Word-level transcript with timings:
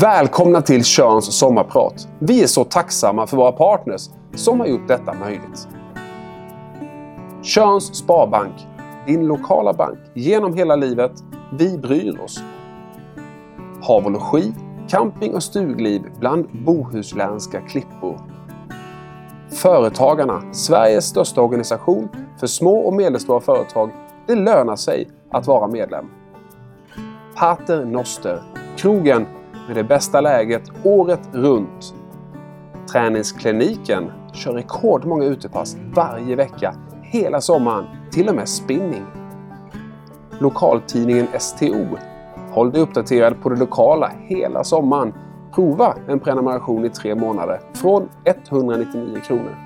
Välkomna 0.00 0.62
till 0.62 0.84
Körns 0.84 1.38
sommarprat. 1.38 2.08
Vi 2.18 2.42
är 2.42 2.46
så 2.46 2.64
tacksamma 2.64 3.26
för 3.26 3.36
våra 3.36 3.52
partners 3.52 4.02
som 4.34 4.60
har 4.60 4.66
gjort 4.66 4.88
detta 4.88 5.14
möjligt. 5.14 5.68
Körns 7.42 7.96
Sparbank, 7.96 8.52
din 9.06 9.26
lokala 9.26 9.72
bank 9.72 9.98
genom 10.14 10.54
hela 10.54 10.76
livet. 10.76 11.12
Vi 11.52 11.78
bryr 11.78 12.20
oss. 12.20 12.42
Hav 13.82 14.04
och 14.04 14.10
logi, 14.10 14.54
camping 14.88 15.34
och 15.34 15.42
stugliv 15.42 16.02
bland 16.20 16.64
bohuslänska 16.64 17.60
klippor. 17.60 18.20
Företagarna, 19.50 20.42
Sveriges 20.52 21.04
största 21.04 21.42
organisation 21.42 22.08
för 22.40 22.46
små 22.46 22.78
och 22.78 22.94
medelstora 22.94 23.40
företag. 23.40 23.90
Det 24.26 24.34
lönar 24.34 24.76
sig 24.76 25.08
att 25.30 25.46
vara 25.46 25.68
medlem. 25.68 26.06
Pater 27.36 27.84
Noster, 27.84 28.42
krogen 28.76 29.26
med 29.66 29.76
det 29.76 29.84
bästa 29.84 30.20
läget 30.20 30.62
året 30.84 31.28
runt. 31.32 31.94
Träningskliniken 32.92 34.12
kör 34.32 34.52
rekordmånga 34.52 35.24
utepass 35.24 35.76
varje 35.94 36.36
vecka 36.36 36.74
hela 37.02 37.40
sommaren, 37.40 37.84
till 38.10 38.28
och 38.28 38.34
med 38.34 38.48
spinning. 38.48 39.04
Lokaltidningen 40.38 41.26
STO. 41.38 41.86
Håll 42.50 42.72
dig 42.72 42.80
uppdaterad 42.82 43.42
på 43.42 43.48
det 43.48 43.56
lokala 43.56 44.12
hela 44.18 44.64
sommaren. 44.64 45.14
Prova 45.54 45.94
en 46.08 46.20
prenumeration 46.20 46.84
i 46.84 46.88
tre 46.88 47.14
månader 47.14 47.60
från 47.74 48.08
199 48.24 49.20
kronor. 49.26 49.56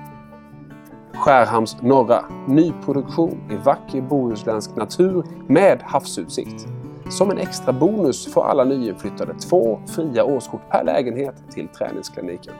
Skärhamns 1.13 1.81
norra. 1.81 2.25
Nyproduktion 2.47 3.37
i 3.51 3.55
vacker 3.55 4.01
bohuslänsk 4.01 4.75
natur 4.75 5.23
med 5.47 5.79
havsutsikt. 5.83 6.67
Som 7.11 7.31
en 7.31 7.37
extra 7.37 7.73
bonus 7.73 8.33
får 8.33 8.45
alla 8.45 8.63
nyinflyttade 8.63 9.33
två 9.33 9.79
fria 9.87 10.23
årskort 10.23 10.69
per 10.69 10.83
lägenhet 10.83 11.35
till 11.53 11.67
träningskliniken. 11.67 12.53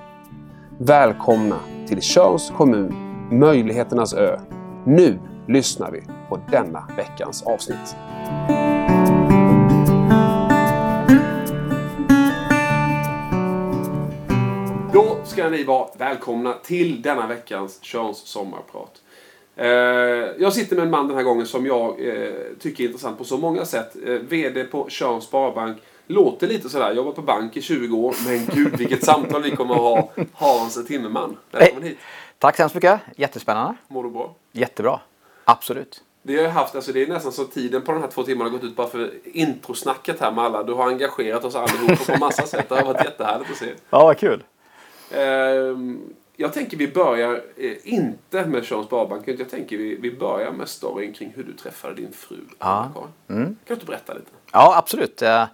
Välkomna 0.78 1.60
till 1.88 2.02
Tjörns 2.02 2.54
kommun, 2.58 2.94
möjligheternas 3.32 4.14
ö. 4.14 4.40
Nu 4.86 5.20
lyssnar 5.48 5.92
vi 5.92 6.04
på 6.30 6.40
denna 6.52 6.88
veckans 6.98 7.44
avsnitt. 7.44 7.96
Då 14.94 15.18
ska 15.24 15.50
ni 15.50 15.64
vara 15.64 15.88
välkomna 15.98 16.54
till 16.54 17.02
denna 17.02 17.28
veckans 17.28 17.84
Tjörns 17.84 18.18
sommarprat. 18.18 19.02
Eh, 19.56 19.68
Jag 20.38 20.54
sitter 20.54 20.76
med 20.76 20.86
en 20.86 20.92
man 20.92 21.08
den 21.08 21.18
här 21.18 21.24
gången 21.24 21.46
som 21.46 21.66
jag 21.66 22.08
eh, 22.08 22.32
tycker 22.60 22.84
är 22.84 22.88
intressant 22.88 23.18
på 23.18 23.24
så 23.24 23.38
många 23.38 23.66
sätt. 23.66 23.96
Eh, 24.06 24.14
VD 24.14 24.64
på 24.64 24.90
Tjörns 24.90 25.24
Sparbank. 25.24 25.78
Låter 26.08 26.48
lite 26.48 26.70
sådär, 26.70 26.94
jobbat 26.94 27.16
på 27.16 27.22
bank 27.22 27.58
i 27.58 27.62
20 27.62 27.98
år. 27.98 28.16
Men 28.28 28.46
gud 28.56 28.78
vilket 28.78 29.06
samtal 29.06 29.42
vi 29.44 29.52
kommer 29.56 29.74
att 29.76 29.82
ha. 29.82 30.12
Hans 30.34 30.88
Timmerman. 30.88 31.38
Välkommen 31.52 31.84
hit. 31.84 31.98
Tack 32.38 32.56
så 32.56 32.62
hemskt 32.64 32.76
mycket. 32.76 33.00
Jättespännande. 33.16 33.76
Mår 33.88 34.04
du 34.04 34.10
bra? 34.10 34.36
Jättebra. 34.52 35.00
Absolut. 35.46 36.04
Vi 36.24 36.42
har 36.44 36.50
haft, 36.50 36.76
alltså 36.76 36.92
det 36.92 37.04
är 37.04 37.08
nästan 37.08 37.32
så 37.32 37.44
tiden 37.46 37.82
på 37.82 37.92
de 37.92 38.02
här 38.02 38.08
två 38.10 38.24
timmarna 38.24 38.50
har 38.50 38.58
gått 38.58 38.64
ut 38.70 38.76
bara 38.76 38.88
för 38.88 39.12
introsnacket 39.24 40.20
här 40.20 40.32
med 40.32 40.44
alla. 40.44 40.64
Du 40.64 40.74
har 40.74 40.88
engagerat 40.88 41.44
oss 41.46 41.56
allihopa 41.56 42.14
på 42.14 42.20
massa 42.20 42.44
sätt. 42.48 42.70
Det 42.70 42.76
har 42.76 42.94
varit 42.94 43.06
jättehärligt 43.06 43.52
att 43.52 43.58
se. 43.58 43.66
Ja, 43.90 44.04
vad 44.06 44.18
kul. 44.18 44.44
Ehm, 45.12 46.00
Jag 46.42 46.54
tänker 46.54 46.78
vi 46.78 46.88
börjar 46.88 47.42
eh, 47.58 47.72
inte 47.84 48.46
med 48.46 48.66
Tjörns 48.66 48.86
Sparbank. 48.88 49.28
Jag 49.28 49.50
tänker 49.50 49.78
vi, 49.78 49.96
vi 49.96 50.12
börjar 50.12 50.52
med 50.52 50.70
storyn 50.70 51.14
kring 51.14 51.34
hur 51.36 51.44
du 51.44 51.54
träffade 51.54 51.96
din 51.96 52.14
fru. 52.14 52.38
Anna-Karin. 52.58 53.08
Mm. 53.30 53.58
Kan 53.68 53.78
du 53.80 53.86
berätta 53.86 54.14
lite? 54.14 54.26
Ja, 54.52 54.78
absolut. 54.78 55.22
Eh, 55.22 55.46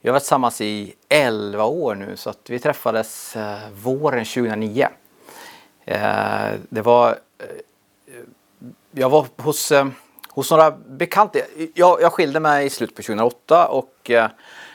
Vi 0.00 0.08
har 0.08 0.12
varit 0.12 0.22
tillsammans 0.22 0.60
i 0.60 0.94
11 1.08 1.64
år 1.64 1.94
nu 1.94 2.16
så 2.16 2.30
att 2.30 2.50
vi 2.50 2.58
träffades 2.58 3.36
eh, 3.36 3.58
våren 3.82 4.24
2009. 4.24 4.88
Eh, 5.84 6.00
Det 6.68 6.80
var... 6.80 7.10
eh, 7.38 7.46
Jag 8.92 9.10
var 9.10 9.26
hos, 9.36 9.72
eh, 9.72 9.86
hos 10.28 10.50
några 10.50 10.70
bekanta. 10.70 11.38
Jag, 11.74 12.02
jag 12.02 12.12
skilde 12.12 12.40
mig 12.40 12.66
i 12.66 12.70
slutet 12.70 12.96
på 12.96 13.02
2008 13.02 13.66
och 13.68 14.10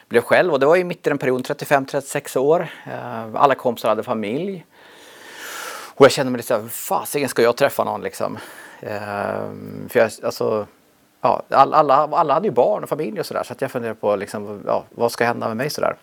blev 0.07 0.21
själv 0.21 0.53
och 0.53 0.59
det 0.59 0.65
var 0.65 0.75
ju 0.75 0.83
mitt 0.83 1.07
i 1.07 1.09
den 1.09 1.17
perioden, 1.17 1.43
35-36 1.43 2.37
år. 2.37 2.67
Alla 3.35 3.55
kompisar 3.55 3.89
hade 3.89 4.03
familj. 4.03 4.65
Och 5.97 6.05
jag 6.05 6.11
kände 6.11 6.31
mig 6.31 6.37
lite 6.37 6.47
såhär, 6.47 6.67
fasiken 6.67 7.29
ska 7.29 7.41
jag 7.41 7.55
träffa 7.55 7.83
någon 7.83 8.01
liksom? 8.01 8.37
Ehm, 8.81 9.89
för 9.89 9.99
jag, 9.99 10.11
alltså, 10.23 10.67
ja, 11.21 11.43
alla, 11.49 11.93
alla 11.93 12.33
hade 12.33 12.47
ju 12.47 12.53
barn 12.53 12.83
och 12.83 12.89
familj 12.89 13.19
och 13.19 13.25
sådär 13.25 13.43
så 13.43 13.53
att 13.53 13.61
jag 13.61 13.71
funderade 13.71 13.99
på 13.99 14.15
liksom, 14.15 14.63
ja, 14.65 14.83
vad 14.89 15.11
ska 15.11 15.25
hända 15.25 15.47
med 15.47 15.57
mig 15.57 15.69
sådär. 15.69 15.95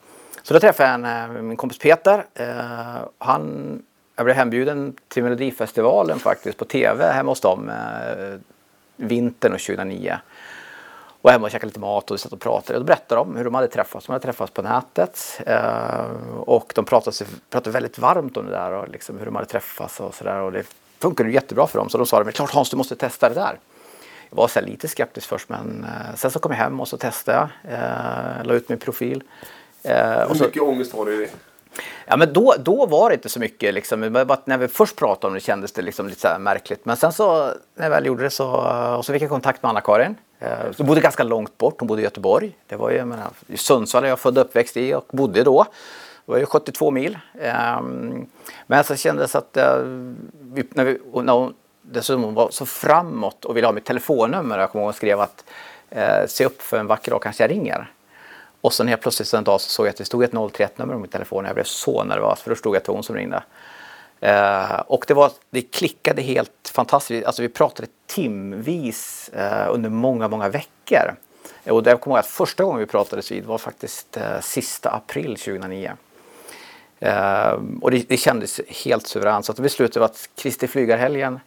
Så 0.43 0.55
då 0.55 0.61
träffade 0.61 0.89
jag 0.89 0.95
en, 0.95 1.37
eh, 1.37 1.43
min 1.43 1.57
kompis 1.57 1.79
Peter. 1.79 2.27
Eh, 2.35 2.97
han, 3.19 3.83
jag 4.17 4.25
blev 4.25 4.37
hembjuden 4.37 4.97
till 5.09 5.23
Melodifestivalen 5.23 6.19
faktiskt 6.19 6.59
på 6.59 6.65
TV 6.65 7.13
hemma 7.13 7.31
hos 7.31 7.41
dem 7.41 7.69
eh, 7.69 8.39
vintern 8.97 9.53
och 9.53 9.61
2009. 9.61 10.19
Och 11.25 11.31
hemma 11.31 11.47
och 11.47 11.51
käkade 11.51 11.67
lite 11.67 11.81
mat 11.81 12.11
och 12.11 12.21
satt 12.21 12.33
och 12.33 12.41
pratade. 12.41 12.79
Och 12.79 12.85
då 12.85 12.87
berättade 12.87 13.21
de 13.21 13.37
hur 13.37 13.45
de 13.45 13.55
hade 13.55 13.69
träffats. 13.69 14.07
De 14.07 14.13
hade 14.13 14.23
träffats 14.23 14.53
på 14.53 14.63
nätet. 14.63 15.41
Eh, 15.47 16.11
och 16.41 16.73
de 16.75 16.85
pratade, 16.85 17.17
pratade 17.51 17.71
väldigt 17.71 17.99
varmt 17.99 18.37
om 18.37 18.47
det 18.47 18.53
där 18.53 18.73
och 18.73 18.89
liksom 18.89 19.19
hur 19.19 19.25
de 19.27 19.35
hade 19.35 19.47
träffats 19.49 20.01
och 20.01 20.15
sådär. 20.15 20.41
Och 20.41 20.53
det 20.53 20.65
funkade 20.99 21.31
jättebra 21.31 21.67
för 21.67 21.79
dem. 21.79 21.89
Så 21.89 21.99
de 21.99 22.07
sa, 22.07 22.25
men 22.25 22.33
klart 22.33 22.51
Hans 22.51 22.71
du 22.71 22.77
måste 22.77 22.97
testa 22.97 23.29
det 23.29 23.35
där. 23.35 23.59
Jag 24.31 24.37
var 24.37 24.49
så 24.49 24.61
lite 24.61 24.89
skeptisk 24.89 25.29
först 25.29 25.49
men 25.49 25.85
eh, 25.85 26.17
sen 26.17 26.31
så 26.31 26.39
kom 26.39 26.53
jag 26.53 26.59
hem 26.59 26.81
och 26.81 26.89
så 26.89 26.97
testade 26.97 27.39
jag. 27.39 27.73
Eh, 27.73 28.45
la 28.45 28.55
ut 28.55 28.69
min 28.69 28.79
profil. 28.79 29.23
Eh, 29.83 30.29
Hur 30.29 30.35
så, 30.35 30.45
mycket 30.45 30.63
ångest 30.63 30.93
har 30.93 31.07
du 31.07 31.15
i 31.15 31.17
det? 31.17 31.31
Ja 32.07 32.17
men 32.17 32.33
då, 32.33 32.55
då 32.59 32.87
var 32.87 33.11
det 33.11 33.15
inte 33.15 33.29
så 33.29 33.41
mycket 33.41 33.75
liksom. 33.75 34.01
Det 34.01 34.25
var 34.25 34.39
När 34.45 34.59
vi 34.59 34.69
först 34.69 34.97
pratade 34.97 35.27
om 35.27 35.35
det 35.35 35.41
kändes 35.41 35.73
det 35.73 35.83
liksom 35.83 36.09
lite 36.09 36.21
så 36.21 36.39
märkligt. 36.39 36.85
Men 36.85 36.97
sen 36.97 37.13
så 37.13 37.53
när 37.75 37.85
jag 37.85 37.91
väl 37.91 38.07
gjorde 38.07 38.23
det 38.23 38.31
så, 38.31 38.51
och 38.99 39.05
så 39.05 39.13
fick 39.13 39.23
jag 39.23 39.31
kontakt 39.31 39.63
med 39.63 39.71
Anna-Karin. 39.71 40.17
Eh, 40.39 40.71
så 40.71 40.75
Hon 40.77 40.87
bodde 40.87 41.01
ganska 41.01 41.23
långt 41.23 41.59
bort. 41.59 41.75
Hon 41.79 41.87
bodde 41.87 42.01
i 42.03 42.05
Göteborg. 42.05 42.57
Det 42.67 42.77
var 42.77 42.91
ju, 42.91 42.97
jag 42.97 43.09
menar, 43.09 43.31
i 43.47 43.57
Sundsvall 43.57 44.05
är 44.05 44.09
jag 44.09 44.19
född 44.19 44.39
och 44.39 44.45
uppväxt 44.45 44.77
i 44.77 44.95
och 44.95 45.07
bodde 45.13 45.43
då. 45.43 45.67
Det 46.27 46.33
var 46.33 46.39
ju 46.39 46.47
72 46.47 46.91
mil. 46.91 47.19
Ehm, 47.41 48.27
men 48.67 48.85
så 48.85 48.97
kändes 48.97 49.35
att 49.35 49.57
eh, 49.57 49.77
vi, 50.41 50.65
när 50.71 50.85
vi, 50.85 50.99
när 51.23 51.33
hon 51.33 51.55
dessutom 51.83 52.35
var 52.35 52.51
så 52.51 52.67
framåt 52.67 53.45
och 53.45 53.57
ville 53.57 53.67
ha 53.67 53.73
mitt 53.73 53.85
telefonnummer. 53.85 54.59
Jag 54.59 54.71
kommer 54.71 54.83
ihåg 54.83 54.87
hon 54.87 54.95
skrev 54.95 55.21
att 55.21 55.45
eh, 55.91 56.27
se 56.27 56.45
upp 56.45 56.63
för 56.63 56.79
en 56.79 56.87
vacker 56.87 57.11
dag 57.11 57.23
kanske 57.23 57.43
jag 57.43 57.51
ringer. 57.51 57.91
Och 58.61 58.73
sen 58.73 58.89
helt 58.89 59.03
plötsligt 59.03 59.35
en 59.35 59.45
dag 59.45 59.61
så 59.61 59.71
såg 59.71 59.87
jag 59.87 59.91
att 59.91 59.97
det 59.97 60.05
stod 60.05 60.25
ett 60.25 60.33
031-nummer 60.33 60.95
på 60.95 61.01
min 61.01 61.11
telefon. 61.11 61.45
Jag 61.45 61.55
blev 61.55 61.65
så 61.65 62.05
nervös 62.05 62.41
för 62.41 62.51
då 62.51 62.57
stod 62.57 62.75
jag 62.75 62.81
att 62.81 62.85
det 62.85 62.93
var 62.93 62.97
hon 62.97 63.05
som 63.05 63.17
ringde. 63.17 63.43
Eh, 64.25 64.81
och 64.87 65.05
det, 65.09 65.15
var, 65.15 65.31
det 65.51 65.63
klickade 65.63 66.23
helt 66.23 66.71
fantastiskt. 66.75 67.27
Alltså 67.27 67.43
vi 67.43 67.49
pratade 67.49 67.89
timvis 68.07 69.29
eh, 69.29 69.67
under 69.71 69.91
många, 69.91 70.29
många 70.29 70.49
veckor. 70.49 71.15
Och 71.65 71.87
jag 71.87 72.01
kommer 72.01 72.17
ihåg 72.17 72.19
att 72.19 72.27
första 72.27 72.65
gången 72.65 72.81
vi 72.81 72.87
pratades 72.87 73.33
vid 73.33 73.45
var 73.45 73.59
faktiskt 73.59 74.17
eh, 74.17 74.41
sista 74.41 74.91
april 74.91 75.37
2009. 75.37 75.93
Eh, 77.01 77.59
och 77.81 77.91
det, 77.91 78.09
det 78.09 78.17
kändes 78.17 78.61
helt 78.69 79.07
suveränt. 79.07 79.45
Så 79.45 79.53
att 79.53 79.59
vi 79.59 79.63
beslutade 79.63 80.05
att 80.05 80.29
Kristi 80.37 80.69
flygarhelgen 80.69 81.41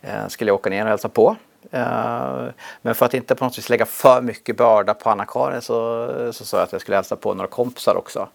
eh, 0.00 0.28
skulle 0.28 0.48
jag 0.48 0.54
åka 0.54 0.70
ner 0.70 0.82
och 0.82 0.88
hälsa 0.88 1.08
på. 1.08 1.36
Eh, 1.70 2.44
men 2.82 2.94
för 2.94 3.06
att 3.06 3.14
inte 3.14 3.34
på 3.34 3.44
något 3.44 3.58
vis 3.58 3.68
lägga 3.68 3.86
för 3.86 4.22
mycket 4.22 4.56
börda 4.56 4.94
på 4.94 5.10
Anna-Karin 5.10 5.60
så, 5.60 6.32
så 6.32 6.44
sa 6.44 6.56
jag 6.56 6.64
att 6.64 6.72
jag 6.72 6.80
skulle 6.80 6.96
hälsa 6.96 7.16
på 7.16 7.34
några 7.34 7.48
kompisar 7.48 7.96
också. 7.96 8.28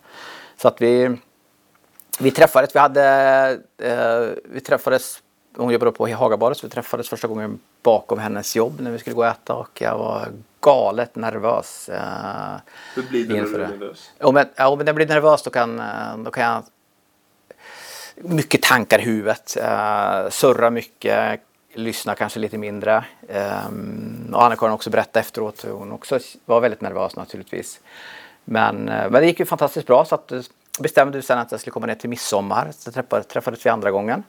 Så 0.57 0.67
att 0.67 0.81
vi, 0.81 1.17
vi 2.17 2.31
träffades, 2.31 2.75
vi 2.75 2.79
hade, 2.79 3.03
eh, 3.77 4.27
vi 4.44 4.59
träffades, 4.59 5.24
hon 5.56 5.74
jobbade 5.74 5.91
på 5.91 6.09
Hagabadet 6.09 6.57
så 6.57 6.68
vi 6.68 6.71
träffades 6.71 7.09
första 7.09 7.27
gången 7.27 7.59
bakom 7.83 8.19
hennes 8.19 8.56
jobb 8.56 8.80
när 8.80 8.91
vi 8.91 9.00
skulle 9.00 9.15
gå 9.15 9.21
och 9.21 9.27
äta 9.27 9.53
och 9.53 9.81
jag 9.81 9.97
var 9.97 10.27
galet 10.59 11.15
nervös. 11.15 11.89
Eh, 11.89 12.01
Hur 12.95 13.03
blir 13.03 13.27
det 13.27 13.33
när 13.33 13.57
du 13.57 13.63
är 13.63 13.68
nervös? 13.68 14.12
Ja, 14.18 14.31
men, 14.31 14.47
ja, 14.56 14.69
men 14.69 14.77
när 14.77 14.86
jag 14.86 14.95
blir 14.95 15.07
nervös 15.07 15.44
då 15.44 15.50
kan, 15.50 15.80
eh, 15.80 16.18
då 16.18 16.31
kan 16.31 16.44
jag 16.44 16.63
mycket 18.15 18.62
tankar 18.62 19.00
i 19.00 19.03
huvudet, 19.03 19.57
eh, 19.57 20.30
surra 20.30 20.69
mycket, 20.69 21.41
lyssna 21.74 22.15
kanske 22.15 22.39
lite 22.39 22.57
mindre. 22.57 23.06
Um, 23.68 24.31
och 24.33 24.44
Anna-Karin 24.44 24.74
också 24.74 24.89
berättade 24.89 25.19
efteråt, 25.19 25.65
hon 25.71 25.91
också 25.91 26.19
var 26.45 26.62
väldigt 26.62 26.81
nervös 26.81 27.15
naturligtvis. 27.15 27.80
Men, 28.45 28.89
eh, 28.89 29.09
men 29.09 29.21
det 29.21 29.25
gick 29.25 29.39
ju 29.39 29.45
fantastiskt 29.45 29.88
bra 29.88 30.06
så 30.06 30.15
att 30.15 30.31
bestämde 30.79 31.18
vi 31.18 31.21
sen 31.21 31.38
att 31.39 31.51
jag 31.51 31.59
skulle 31.59 31.71
komma 31.71 31.85
ner 31.85 31.95
till 31.95 32.09
midsommar. 32.09 32.71
Så 32.71 32.91
träffade, 32.91 33.24
träffades 33.24 33.65
vi 33.65 33.69
andra 33.69 33.91
gången. 33.91 34.24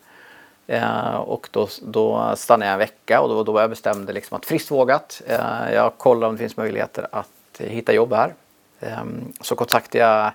Eh, 0.67 1.15
och 1.17 1.49
då, 1.53 1.69
då 1.83 2.37
stannade 2.37 2.67
jag 2.67 2.73
en 2.73 2.79
vecka 2.79 3.21
och 3.21 3.29
då, 3.29 3.43
då 3.45 3.61
jag 3.61 3.71
bestämde 3.71 4.13
liksom 4.13 4.37
att 4.37 4.47
friskt 4.47 4.71
vågat. 4.71 5.23
Eh, 5.27 5.73
jag 5.75 5.99
kollar 5.99 6.29
om 6.29 6.35
det 6.35 6.39
finns 6.39 6.57
möjligheter 6.57 7.09
att 7.13 7.29
eh, 7.59 7.67
hitta 7.67 7.93
jobb 7.93 8.13
här. 8.13 8.35
Eh, 8.81 9.05
så 9.41 9.57
kontaktade 9.57 10.05
jag 10.05 10.33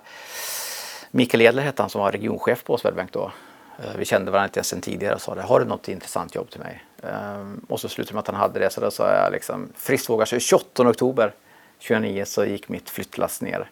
Mikael 1.10 1.40
Edler 1.42 1.62
hette 1.62 1.82
han 1.82 1.90
som 1.90 2.00
var 2.00 2.12
regionchef 2.12 2.64
på 2.64 2.78
Swedbank 2.78 3.12
då. 3.12 3.32
Eh, 3.78 3.96
Vi 3.96 4.04
kände 4.04 4.30
varandra 4.30 4.46
inte 4.46 4.58
ens 4.58 4.68
sedan 4.68 4.80
tidigare 4.80 5.14
och 5.14 5.20
sa 5.20 5.34
det, 5.34 5.42
har 5.42 5.60
du 5.60 5.66
något 5.66 5.88
intressant 5.88 6.34
jobb 6.34 6.50
till 6.50 6.60
mig? 6.60 6.84
Ehm, 7.02 7.66
Och 7.68 7.80
så 7.80 7.88
slutade 7.88 8.14
med 8.14 8.20
att 8.20 8.26
han 8.26 8.36
hade 8.36 8.60
det 8.60 8.70
så 8.70 8.80
då 8.80 8.90
sa 8.90 9.12
jag 9.14 9.32
liksom 9.32 9.68
friskt 9.76 10.08
vågar. 10.10 10.24
Så 10.26 10.38
28 10.38 10.88
oktober 10.88 11.34
2009 11.78 12.24
så 12.24 12.44
gick 12.44 12.68
mitt 12.68 12.90
flyttlass 12.90 13.40
ner. 13.42 13.70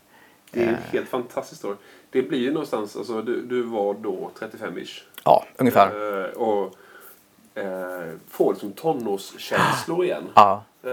Det 0.50 0.64
är 0.64 0.68
en 0.68 0.76
helt 0.92 1.08
fantastisk 1.08 1.58
story. 1.58 1.76
Det 2.12 2.22
blir 2.22 2.38
ju 2.38 2.52
någonstans, 2.52 2.96
alltså 2.96 3.22
du, 3.22 3.42
du 3.42 3.62
var 3.62 3.94
då 3.94 4.30
35-ish. 4.38 5.02
Ja, 5.24 5.44
ungefär. 5.56 6.24
Eh, 6.24 6.30
och 6.30 6.74
eh, 7.54 8.14
får 8.30 8.52
liksom 8.52 8.72
tonårskänslor 8.72 10.04
igen. 10.04 10.24
Ja. 10.34 10.62
Eh, 10.82 10.90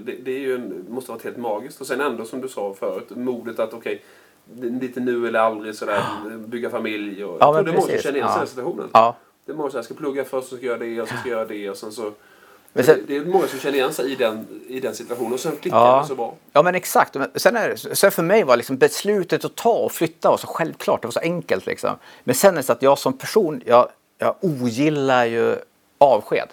det, 0.00 0.16
det 0.24 0.30
är 0.32 0.38
ju 0.38 0.54
en, 0.54 0.86
måste 0.88 1.10
vara 1.12 1.20
helt 1.24 1.36
magiskt. 1.36 1.80
Och 1.80 1.86
sen 1.86 2.00
ändå 2.00 2.24
som 2.24 2.40
du 2.40 2.48
sa 2.48 2.74
förut, 2.74 3.10
modet 3.10 3.58
att 3.58 3.74
okej, 3.74 4.02
det 4.44 4.66
är 4.66 4.70
lite 4.70 5.00
nu 5.00 5.28
eller 5.28 5.38
aldrig 5.40 5.74
sådär, 5.74 6.02
bygga 6.46 6.70
familj. 6.70 7.24
Och, 7.24 7.36
Ja, 7.40 7.52
men 7.52 7.64
det 7.64 7.70
många 7.70 7.80
som 7.80 7.88
precis. 7.90 8.02
känner 8.04 8.16
igen 8.18 8.28
sig 8.28 8.34
i 8.36 8.36
Ja. 8.36 8.40
den 8.40 8.48
situationen. 8.48 8.88
Ja. 8.92 9.16
Det 9.46 9.52
säger, 9.52 9.70
jag 9.74 9.84
ska 9.84 9.94
plugga 9.94 10.24
först, 10.24 10.48
så 10.48 10.56
ska 10.56 10.66
jag 10.66 10.70
göra 10.78 10.88
det, 10.90 11.02
och 11.02 11.08
så 11.08 11.14
ska 11.16 11.28
jag 11.28 11.36
göra 11.38 11.48
det 11.48 11.70
och 11.70 11.76
sen 11.76 11.92
så... 11.92 12.12
Men 12.72 12.84
sen- 12.84 13.04
det, 13.06 13.16
är 13.16 13.24
många 13.24 13.46
som 13.48 13.58
känner 13.58 13.78
igen 13.78 13.92
sig 13.94 14.12
i 14.12 14.14
den, 14.16 14.62
i 14.68 14.80
den 14.80 14.94
situationen 14.94 15.32
och 15.32 15.40
sen 15.40 15.56
klickar 15.56 15.78
Ja. 15.78 16.00
det 16.02 16.08
så 16.08 16.14
bra. 16.14 16.34
Ja 16.52 16.62
men 16.62 16.74
exakt. 16.74 17.14
Men 17.14 17.30
Sen, 17.34 17.56
är 17.56 17.76
sen 17.94 18.10
för 18.10 18.22
mig 18.22 18.44
var 18.44 18.56
liksom 18.56 18.76
beslutet 18.76 19.44
att 19.44 19.54
ta 19.54 19.72
och 19.72 19.92
flytta 19.92 20.30
var 20.30 20.36
så 20.36 20.46
självklart. 20.46 21.02
Det 21.02 21.06
var 21.06 21.12
så 21.12 21.20
enkelt 21.20 21.66
liksom. 21.66 21.90
Men 22.24 22.34
sen 22.34 22.52
är 22.54 22.56
det 22.56 22.62
så 22.62 22.72
att 22.72 22.82
jag 22.82 22.98
som 22.98 23.12
person, 23.18 23.62
jag, 23.66 23.88
jag 24.18 24.34
ogillar 24.40 25.24
ju 25.24 25.56
avsked. 25.98 26.48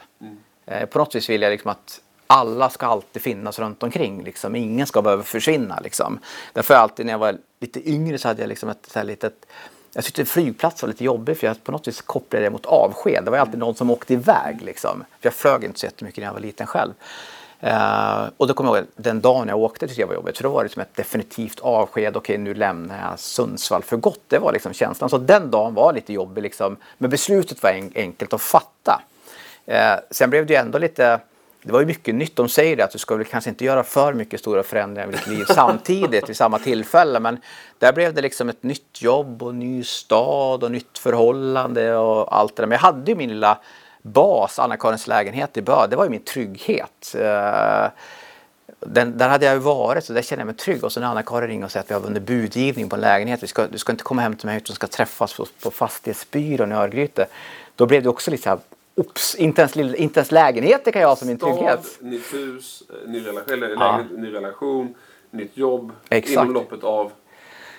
Eh, 0.66 0.86
på 0.86 1.00
något 1.00 1.16
vis 1.16 1.30
vill 1.30 1.42
jag 1.42 1.52
liksom 1.52 1.72
att 1.72 2.02
alla 2.28 2.70
ska 2.70 2.86
alltid 2.86 3.22
finnas 3.22 3.60
runt 3.60 3.84
omkring. 3.84 4.24
Liksom. 4.24 4.56
Ingen 4.56 4.88
ska 4.88 5.02
behöva 5.02 5.24
försvinna. 5.24 5.80
Liksom. 5.84 6.20
Därför 6.54 6.74
alltid 6.74 7.06
när 7.06 7.14
jag 7.14 7.20
var 7.20 7.38
lite 7.60 7.90
yngre 7.90 8.18
så 8.18 8.28
hade 8.28 8.42
jag 8.42 8.50
liksom 8.50 8.70
ett, 8.70 8.88
så 8.92 9.00
här 9.00 9.06
litet 9.06 9.46
jag 9.94 10.04
tyckte 10.04 10.26
flygplats 10.26 10.82
var 10.82 10.90
lite 10.90 11.04
jobbig 11.04 11.38
för 11.38 11.48
jag 11.48 11.64
på 11.64 11.72
något 11.72 11.88
vis 11.88 12.02
kopplade 12.02 12.46
det 12.46 12.50
mot 12.50 12.66
avsked. 12.66 13.26
Det 13.26 13.32
var 13.32 13.38
alltid 13.38 13.60
någon 13.60 13.76
som 13.76 13.90
åkte 13.90 14.14
iväg 14.14 14.62
liksom. 14.62 15.04
För 15.20 15.28
jag 15.28 15.34
flög 15.34 15.64
inte 15.64 15.80
så 15.80 15.86
jättemycket 15.86 16.18
när 16.18 16.26
jag 16.26 16.34
var 16.34 16.40
liten 16.40 16.68
själv. 16.68 16.94
Uh, 17.64 18.30
och 18.38 18.48
då 18.48 18.54
kommer 18.54 18.70
jag 18.70 18.78
ihåg 18.78 18.88
den 18.96 19.22
dagen 19.22 19.48
jag 19.48 19.60
åkte 19.60 19.88
tyckte 19.88 20.02
jag 20.02 20.08
var 20.08 20.16
jobbigt. 20.16 20.38
för 20.38 20.44
då 20.44 20.50
var 20.50 20.64
det 20.64 20.70
som 20.70 20.82
ett 20.82 20.96
definitivt 20.96 21.60
avsked. 21.60 22.18
Okej, 22.18 22.38
nu 22.38 22.54
lämnar 22.54 23.10
jag 23.10 23.20
Sundsvall 23.20 23.84
för 23.84 23.98
gott. 23.98 24.22
Det 24.28 24.40
var 24.40 24.54
liksom 24.54 24.74
känslan. 24.74 25.10
Så 25.10 25.18
den 25.18 25.52
dagen 25.52 25.74
var 25.74 25.94
lite 25.94 26.14
jobbig 26.14 26.42
liksom. 26.42 26.78
Men 26.98 27.10
beslutet 27.10 27.64
var 27.64 27.70
en, 27.70 27.92
enkelt 27.96 28.34
att 28.34 28.42
fatta. 28.42 29.02
Uh, 29.68 29.76
sen 30.12 30.30
blev 30.30 30.46
det 30.46 30.54
ju 30.54 30.60
ändå 30.60 30.78
lite 30.78 31.20
det 31.64 31.72
var 31.72 31.80
ju 31.80 31.86
mycket 31.86 32.16
nytt. 32.16 32.36
De 32.36 32.50
säger 32.50 32.76
det 32.76 32.84
att 32.84 32.92
du 32.92 32.98
ska 32.98 33.16
väl 33.16 33.26
kanske 33.26 33.50
inte 33.50 33.66
göra 33.66 33.84
för 33.84 34.14
mycket 34.14 34.40
stora 34.40 34.64
förändringar 34.64 35.10
i 35.10 35.12
ditt 35.12 35.28
liv 35.28 35.46
samtidigt 35.48 36.30
vid 36.30 36.38
samma 36.38 36.60
tillfälle. 36.60 37.20
Men 37.20 37.40
där 37.78 37.94
blev 37.94 38.14
det 38.14 38.22
liksom 38.22 38.50
ett 38.50 38.64
nytt 38.64 39.02
jobb 39.02 39.44
och 39.44 39.56
ny 39.56 39.84
stad 39.84 40.64
och 40.64 40.72
nytt 40.72 40.98
förhållande 40.98 41.96
och 41.96 42.38
allt 42.38 42.56
det 42.56 42.62
där. 42.62 42.68
Men 42.68 42.76
jag 42.76 42.82
hade 42.82 43.12
ju 43.12 43.18
min 43.18 43.30
lilla 43.30 43.58
bas, 44.02 44.60
Anna-Karins 44.60 45.08
lägenhet 45.08 45.58
i 45.58 45.62
Bö. 45.62 45.88
Det 45.88 45.96
var 45.96 46.04
ju 46.04 46.10
min 46.10 46.24
trygghet. 46.24 47.16
Eh, 47.16 47.88
den, 48.80 49.18
där 49.18 49.30
hade 49.30 49.46
jag 49.46 49.54
ju 49.54 49.60
varit 49.60 50.06
så 50.06 50.14
där 50.14 50.22
kände 50.22 50.42
jag 50.42 50.46
mig 50.46 50.56
trygg. 50.56 50.84
Och 50.84 50.92
så 50.92 51.00
när 51.00 51.08
Anna-Karin 51.08 51.50
ringer 51.50 51.66
och 51.66 51.72
säger 51.72 51.84
att 51.84 51.90
vi 51.90 51.94
har 51.94 52.02
vunnit 52.02 52.24
budgivning 52.24 52.90
på 52.90 52.96
en 52.96 53.02
lägenhet. 53.02 53.44
Vi 53.44 53.48
ska, 53.48 53.68
du 53.68 53.78
ska 53.78 53.92
inte 53.92 54.04
komma 54.04 54.22
hem 54.22 54.36
till 54.36 54.46
mig 54.46 54.58
utan 54.58 54.76
ska 54.76 54.88
träffas 54.88 55.34
på, 55.34 55.46
på 55.64 55.72
fastighetsbyrån 55.72 56.72
i 56.72 56.76
Örgryte. 56.76 57.28
Då 57.76 57.86
blev 57.86 58.04
det 58.04 58.10
också 58.10 58.32
lite 58.32 58.44
så 58.44 58.50
här, 58.50 58.60
Ops, 59.00 59.36
inte 59.36 59.62
ens, 59.62 59.78
inte 59.78 60.20
ens 60.20 60.32
lägenheter 60.32 60.92
kan 60.92 61.02
jag 61.02 61.10
ha 61.10 61.16
som 61.16 61.28
min 61.28 61.38
trygghet. 61.38 61.86
Stad, 61.86 62.08
nytt 62.08 62.34
hus, 62.34 62.84
eh, 62.90 63.10
ny 63.10 63.26
relation, 63.28 63.54
eller 63.54 63.70
Ja. 63.70 63.76
lägenhet, 63.98 64.20
ny 64.20 64.34
relation, 64.34 64.96
nytt 65.32 65.58
jobb. 65.58 65.92
Exakt. 66.10 66.34
Inom 66.34 66.54
loppet 66.54 66.84
av... 66.84 67.12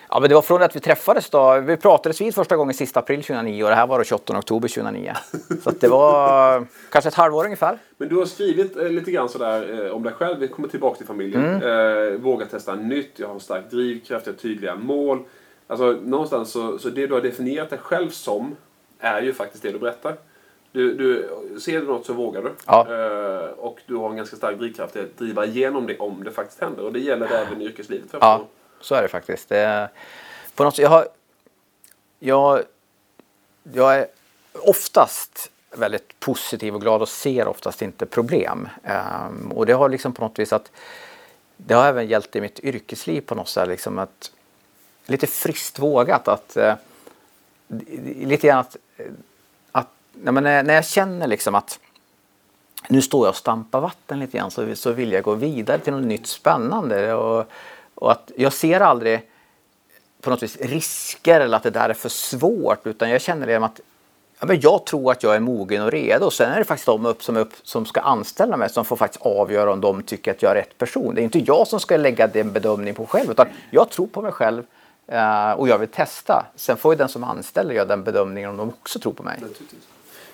Ja, 0.09 0.19
men 0.19 0.29
det 0.29 0.35
var 0.35 0.41
från 0.41 0.61
att 0.63 0.75
vi 0.75 0.79
träffades 0.79 1.29
då. 1.29 1.59
Vi 1.59 1.77
pratades 1.77 2.21
vid 2.21 2.35
första 2.35 2.55
gången 2.55 2.73
sista 2.73 2.99
april 2.99 3.23
2009 3.23 3.63
och 3.63 3.69
det 3.69 3.75
här 3.75 3.87
var 3.87 3.97
då 3.97 4.03
28 4.03 4.37
oktober 4.37 4.67
2009. 4.67 5.13
Så 5.63 5.71
det 5.71 5.87
var 5.87 6.65
kanske 6.91 7.07
ett 7.07 7.13
halvår 7.15 7.43
ungefär. 7.45 7.77
Men 7.97 8.09
du 8.09 8.15
har 8.15 8.25
skrivit 8.25 8.77
eh, 8.77 8.89
lite 8.89 9.11
grann 9.11 9.29
sådär 9.29 9.85
eh, 9.85 9.91
om 9.91 10.03
dig 10.03 10.13
själv. 10.13 10.39
Vi 10.39 10.47
kommer 10.47 10.67
tillbaka 10.67 10.97
till 10.97 11.07
familjen. 11.07 11.45
Mm. 11.45 12.13
Eh, 12.13 12.19
våga 12.19 12.45
testa 12.45 12.75
nytt. 12.75 13.11
Jag 13.15 13.27
har 13.27 13.33
en 13.33 13.39
stark 13.39 13.69
drivkraft. 13.71 14.25
Jag 14.25 14.33
har 14.33 14.37
tydliga 14.37 14.75
mål. 14.75 15.19
Alltså 15.67 15.91
någonstans 15.91 16.51
så, 16.51 16.77
så 16.79 16.89
det 16.89 17.07
du 17.07 17.13
har 17.13 17.21
definierat 17.21 17.69
dig 17.69 17.79
själv 17.79 18.09
som 18.09 18.55
är 18.99 19.21
ju 19.21 19.33
faktiskt 19.33 19.63
det 19.63 19.71
du 19.71 19.79
berättar. 19.79 20.15
Du, 20.71 20.93
du, 20.93 21.29
ser 21.59 21.81
du 21.81 21.87
något 21.87 22.05
så 22.05 22.13
vågar 22.13 22.41
du. 22.41 22.53
Ja. 22.65 22.87
Eh, 22.89 23.49
och 23.49 23.79
du 23.85 23.95
har 23.95 24.09
en 24.09 24.15
ganska 24.15 24.35
stark 24.35 24.57
drivkraft 24.57 24.95
att 24.95 25.17
driva 25.17 25.45
igenom 25.45 25.87
det 25.87 25.97
om 25.97 26.23
det 26.23 26.31
faktiskt 26.31 26.61
händer. 26.61 26.83
Och 26.83 26.93
det 26.93 26.99
gäller 26.99 27.27
även 27.27 27.61
i 27.61 27.65
yrkeslivet. 27.65 28.11
för 28.11 28.17
Ja, 28.21 28.37
förstår. 28.37 28.85
så 28.85 28.95
är 28.95 29.01
det 29.01 29.07
faktiskt. 29.07 29.49
Det 29.49 29.89
på 30.55 30.63
något 30.63 30.75
sätt, 30.75 30.83
jag, 30.83 30.89
har, 30.89 31.07
jag, 32.19 32.63
jag 33.73 33.95
är 33.95 34.07
oftast 34.53 35.51
väldigt 35.71 36.19
positiv 36.19 36.75
och 36.75 36.81
glad 36.81 37.01
och 37.01 37.09
ser 37.09 37.47
oftast 37.47 37.81
inte 37.81 38.05
problem. 38.05 38.69
Ehm, 38.83 39.51
och 39.51 39.65
det 39.65 39.73
har 39.73 39.89
liksom 39.89 40.13
på 40.13 40.23
något 40.23 40.39
vis 40.39 40.53
att 40.53 40.71
det 41.57 41.73
har 41.73 41.85
även 41.85 42.07
gällt 42.07 42.35
i 42.35 42.41
mitt 42.41 42.59
yrkesliv 42.59 43.21
på 43.21 43.35
något 43.35 43.47
sätt. 43.49 43.67
Liksom 43.67 43.99
att, 43.99 44.31
lite 45.05 45.27
friskt 45.27 45.79
vågat 45.79 46.27
att 46.27 46.57
eh, 46.57 46.75
lite 48.15 48.47
grann 48.47 48.59
att 48.59 48.77
nej, 50.13 50.33
men 50.33 50.43
när, 50.43 50.63
när 50.63 50.73
jag 50.73 50.85
känner 50.85 51.27
liksom 51.27 51.55
att 51.55 51.79
nu 52.87 53.01
står 53.01 53.25
jag 53.25 53.29
och 53.29 53.35
stampar 53.35 53.81
vatten 53.81 54.19
lite 54.19 54.37
grann 54.37 54.51
så, 54.51 54.75
så 54.75 54.91
vill 54.91 55.11
jag 55.11 55.23
gå 55.23 55.35
vidare 55.35 55.79
till 55.79 55.93
något 55.93 56.05
nytt 56.05 56.27
spännande. 56.27 57.13
Och, 57.13 57.45
och 57.95 58.11
att 58.11 58.31
jag 58.37 58.53
ser 58.53 58.79
aldrig 58.79 59.21
på 60.21 60.29
något 60.29 60.43
vis 60.43 60.57
risker 60.57 61.41
eller 61.41 61.57
att 61.57 61.63
det 61.63 61.69
där 61.69 61.89
är 61.89 61.93
för 61.93 62.09
svårt 62.09 62.87
utan 62.87 63.09
jag 63.09 63.21
känner 63.21 63.47
det 63.47 63.55
att 63.55 63.79
ja, 64.39 64.45
men 64.45 64.59
jag 64.59 64.85
tror 64.85 65.11
att 65.11 65.23
jag 65.23 65.35
är 65.35 65.39
mogen 65.39 65.83
och 65.83 65.91
redo. 65.91 66.31
Sen 66.31 66.51
är 66.51 66.59
det 66.59 66.65
faktiskt 66.65 66.85
de 66.85 67.05
upp 67.05 67.23
som, 67.23 67.37
upp, 67.37 67.53
som 67.63 67.85
ska 67.85 68.01
anställa 68.01 68.57
mig 68.57 68.69
som 68.69 68.85
får 68.85 68.95
faktiskt 68.95 69.25
avgöra 69.25 69.71
om 69.71 69.81
de 69.81 70.03
tycker 70.03 70.31
att 70.31 70.41
jag 70.41 70.51
är 70.51 70.55
rätt 70.55 70.77
person. 70.77 71.15
Det 71.15 71.21
är 71.21 71.23
inte 71.23 71.39
jag 71.39 71.67
som 71.67 71.79
ska 71.79 71.97
lägga 71.97 72.27
den 72.27 72.51
bedömningen 72.51 72.95
på 72.95 73.05
själv 73.05 73.31
utan 73.31 73.47
jag 73.69 73.89
tror 73.89 74.07
på 74.07 74.21
mig 74.21 74.31
själv 74.31 74.63
eh, 75.07 75.51
och 75.51 75.67
jag 75.67 75.77
vill 75.77 75.89
testa. 75.89 76.45
Sen 76.55 76.77
får 76.77 76.93
ju 76.93 76.97
den 76.97 77.09
som 77.09 77.23
anställer 77.23 77.73
göra 77.73 77.85
den 77.85 78.03
bedömningen 78.03 78.49
om 78.49 78.57
de 78.57 78.69
också 78.69 78.99
tror 78.99 79.13
på 79.13 79.23
mig. 79.23 79.39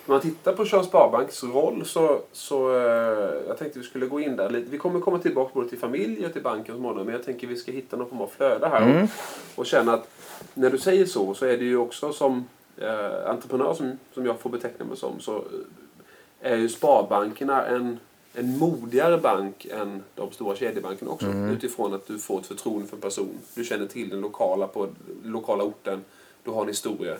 När 0.08 0.14
man 0.14 0.22
tittar 0.22 0.52
på 0.52 0.64
Charles 0.64 0.86
Sparbanks 0.86 1.44
roll 1.44 1.84
så, 1.84 2.20
så 2.32 2.76
eh, 2.76 3.48
jag 3.48 3.58
tänkte 3.58 3.78
vi 3.78 3.84
skulle 3.84 4.06
gå 4.06 4.20
in 4.20 4.36
där 4.36 4.50
lite. 4.50 4.70
Vi 4.70 4.78
kommer 4.78 5.00
komma 5.00 5.18
tillbaka 5.18 5.50
både 5.54 5.68
till 5.68 5.78
familj 5.78 6.26
och 6.26 6.32
till 6.32 6.42
banken 6.42 6.74
så. 6.76 6.80
Men 6.80 7.08
jag 7.08 7.24
tänker 7.24 7.46
vi 7.46 7.56
ska 7.56 7.72
hitta 7.72 7.96
någon 7.96 8.08
form 8.08 8.20
av 8.20 8.26
flöde 8.26 8.68
här. 8.68 9.02
Och, 9.02 9.60
och 9.60 9.66
känna 9.66 9.92
att 9.92 10.10
när 10.54 10.70
du 10.70 10.78
säger 10.78 11.06
så 11.06 11.34
så 11.34 11.46
är 11.46 11.58
det 11.58 11.64
ju 11.64 11.76
också 11.76 12.12
som 12.12 12.44
eh, 12.76 13.30
entreprenör 13.30 13.74
som, 13.74 13.98
som 14.14 14.26
jag 14.26 14.40
får 14.40 14.50
beteckna 14.50 14.84
mig 14.84 14.96
som. 14.96 15.20
Så 15.20 15.36
eh, 16.40 16.52
är 16.52 16.56
ju 16.56 16.68
sparbankerna 16.68 17.66
en, 17.66 17.98
en 18.34 18.58
modigare 18.58 19.18
bank 19.18 19.66
än 19.70 20.02
de 20.14 20.30
stora 20.32 20.56
kedjebankerna 20.56 21.10
också. 21.10 21.26
Utifrån 21.26 21.94
att 21.94 22.06
du 22.06 22.18
får 22.18 22.40
ett 22.40 22.46
förtroende 22.46 22.88
för 22.88 22.96
en 22.96 23.00
person. 23.00 23.38
Du 23.54 23.64
känner 23.64 23.86
till 23.86 24.08
den 24.08 24.20
lokala 24.20 24.66
på 24.66 24.88
lokala 25.24 25.64
orten. 25.64 26.04
Du 26.44 26.50
har 26.50 26.62
en 26.62 26.68
historia. 26.68 27.16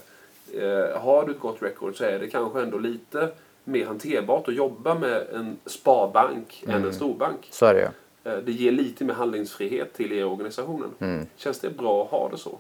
Eh, 0.55 1.01
har 1.01 1.27
du 1.27 1.33
ett 1.33 1.41
gott 1.41 1.63
record 1.63 1.97
så 1.97 2.05
är 2.05 2.19
det 2.19 2.29
kanske 2.29 2.63
ändå 2.63 2.79
lite 2.79 3.29
mer 3.65 3.87
hanterbart 3.87 4.49
att 4.49 4.55
jobba 4.55 4.95
med 4.95 5.27
en 5.35 5.59
sparbank 5.67 6.65
än 6.69 6.85
en 6.85 6.93
storbank. 6.93 7.49
Så 7.51 7.67
är 7.67 7.75
det. 7.75 7.91
Eh, 8.31 8.39
det 8.39 8.53
ger 8.53 8.73
lite 8.73 9.05
mer 9.05 9.15
handlingsfrihet 9.15 9.95
till 9.95 10.13
er 10.13 10.25
organisationen. 10.25 11.27
Känns 11.37 11.61
det 11.61 11.71
bra 11.71 12.05
att 12.05 12.11
ha 12.11 12.29
det 12.29 12.39
så? 12.39 12.59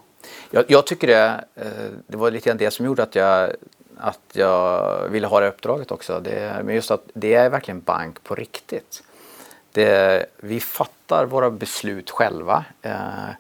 Jag, 0.51 0.65
jag 0.69 0.87
tycker 0.87 1.07
det, 1.07 1.45
eh, 1.55 1.67
det 2.07 2.17
var 2.17 2.31
lite 2.31 2.49
grann 2.49 2.59
det 2.59 2.71
som 2.71 2.87
gjorde 2.87 3.03
att 3.03 3.15
jag, 3.15 3.53
att 3.97 4.21
jag 4.33 5.09
ville 5.09 5.27
ha 5.27 5.41
det 5.41 5.49
uppdraget 5.49 5.91
också. 5.91 6.21
Det, 6.21 6.63
men 6.65 6.75
just 6.75 6.91
att 6.91 7.05
det 7.13 7.35
är 7.35 7.51
verkligen 7.51 7.81
bank 7.81 8.25
på 8.25 8.35
riktigt. 8.35 9.03
Det, 9.73 10.27
vi 10.37 10.61
fattar 10.61 11.27
våra 11.27 11.51
beslut 11.51 12.11
själva 12.11 12.65
eh, 12.83 13.31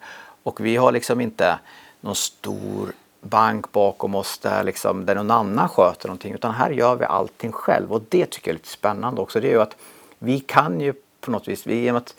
och 0.42 0.60
vi 0.60 0.76
har 0.76 0.92
liksom 0.92 1.20
inte 1.20 1.58
någon 2.00 2.14
stor 2.14 2.92
bank 3.20 3.72
bakom 3.72 4.14
oss 4.14 4.38
där, 4.38 4.64
liksom, 4.64 5.06
där 5.06 5.14
någon 5.14 5.30
annan 5.30 5.68
sköter 5.68 6.08
någonting 6.08 6.34
utan 6.34 6.54
här 6.54 6.70
gör 6.70 6.96
vi 6.96 7.04
allting 7.04 7.52
själv 7.52 7.92
och 7.92 8.02
det 8.08 8.26
tycker 8.26 8.50
jag 8.50 8.54
är 8.54 8.58
lite 8.58 8.68
spännande 8.68 9.20
också. 9.20 9.40
Det 9.40 9.48
är 9.48 9.52
ju 9.52 9.62
att 9.62 9.76
vi 10.18 10.40
kan 10.40 10.80
ju 10.80 10.94
på 11.20 11.30
något 11.30 11.48
vis, 11.48 11.66
vi, 11.66 11.88
att 11.88 12.14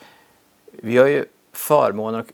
vi 0.71 0.97
har 0.97 1.07
ju 1.07 1.25
förmånen 1.53 2.19
att 2.19 2.27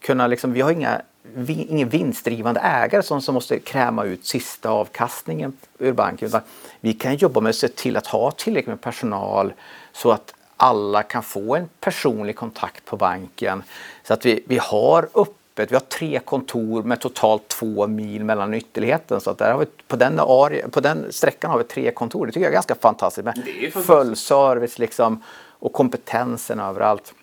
kunna 0.00 0.26
liksom, 0.26 0.52
vi 0.52 0.60
har 0.60 0.70
inga, 0.70 1.02
vi, 1.22 1.52
ingen 1.52 1.88
vinstdrivande 1.88 2.60
ägare 2.60 3.02
som, 3.02 3.22
som 3.22 3.34
måste 3.34 3.58
kräma 3.58 4.04
ut 4.04 4.26
sista 4.26 4.70
avkastningen 4.70 5.56
ur 5.78 5.92
banken. 5.92 6.28
Utan 6.28 6.40
vi 6.80 6.92
kan 6.92 7.16
jobba 7.16 7.40
med 7.40 7.50
att 7.50 7.56
se 7.56 7.68
till 7.68 7.96
att 7.96 8.06
ha 8.06 8.30
tillräckligt 8.30 8.68
med 8.68 8.80
personal 8.80 9.52
så 9.92 10.10
att 10.10 10.34
alla 10.56 11.02
kan 11.02 11.22
få 11.22 11.56
en 11.56 11.68
personlig 11.80 12.36
kontakt 12.36 12.84
på 12.84 12.96
banken. 12.96 13.62
Så 14.04 14.14
att 14.14 14.26
vi, 14.26 14.44
vi 14.46 14.58
har 14.58 15.08
öppet, 15.52 15.70
vi 15.70 15.74
har 15.74 15.80
tre 15.80 16.18
kontor 16.18 16.82
med 16.82 17.00
totalt 17.00 17.48
två 17.48 17.86
mil 17.86 18.24
mellan 18.24 18.54
ytterligheten. 18.54 19.20
Så 19.20 19.30
att 19.30 19.38
där 19.38 19.52
har 19.52 19.58
vi, 19.58 19.66
på, 19.88 19.96
den 19.96 20.20
area, 20.20 20.68
på 20.68 20.80
den 20.80 21.12
sträckan 21.12 21.50
har 21.50 21.58
vi 21.58 21.64
tre 21.64 21.90
kontor. 21.90 22.26
Det 22.26 22.32
tycker 22.32 22.44
jag 22.44 22.50
är 22.50 22.54
ganska 22.54 22.74
fantastiskt. 22.74 23.24
Med 23.24 23.34
fantastiskt. 23.34 23.86
full 23.86 24.16
service 24.16 24.78
liksom, 24.78 25.22
och 25.58 25.72
kompetensen 25.72 26.60
överallt. 26.60 27.14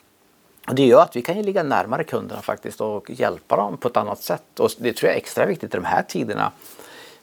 Och 0.68 0.76
det 0.76 0.86
gör 0.86 1.02
att 1.02 1.16
vi 1.16 1.22
kan 1.22 1.42
ligga 1.42 1.64
närmare 1.64 2.04
kunderna 2.04 2.42
faktiskt 2.42 2.82
och 2.82 3.10
hjälpa 3.10 3.56
dem 3.56 3.78
på 3.78 3.88
ett 3.88 3.98
annat 3.98 4.22
sätt. 4.22 4.60
Och 4.60 4.70
det 4.78 4.94
tror 4.94 5.08
jag 5.08 5.16
är 5.16 5.20
extra 5.20 5.46
viktigt 5.46 5.74
i 5.74 5.78
de 5.78 5.86
här 5.86 6.04
tiderna 6.04 6.52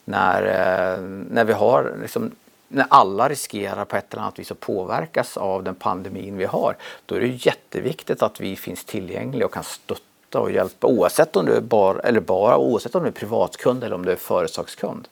när, 0.05 0.43
eh, 0.43 1.01
när 1.31 1.45
vi 1.45 1.53
har 1.53 1.97
liksom, 2.03 2.31
när 2.69 2.87
alla 2.91 3.29
riskerar 3.29 3.85
på 3.85 3.97
ett 3.97 4.13
eller 4.13 4.23
annat 4.23 4.39
vis 4.39 4.51
att 4.51 4.61
påverkas 4.61 5.37
av 5.37 5.63
den 5.63 5.75
pandemin 5.75 6.37
vi 6.37 6.45
har. 6.45 6.77
Då 7.07 7.15
är 7.15 7.21
det 7.21 7.47
jätteviktigt 7.47 8.23
att 8.23 8.41
vi 8.41 8.57
finns 8.57 8.85
tillgängliga 8.85 9.47
och 9.47 9.53
kan 9.53 9.65
stötta 9.65 10.03
stötta 10.27 10.41
och 10.41 10.53
hjälpa 10.53 10.87
oavsett 10.87 11.37
om 11.37 11.47
du 11.47 11.53
är 11.53 11.61
bara, 11.61 12.01
eller 12.01 12.21
bara 12.21 12.59
oavsett 12.59 12.95
om 12.95 13.03
du 13.03 13.09
är 13.09 13.13
privatkund 13.13 13.85
eller 13.85 13.95
om 13.95 14.05
du 14.05 14.13
är 14.13 14.17
företagskund. 14.17 15.09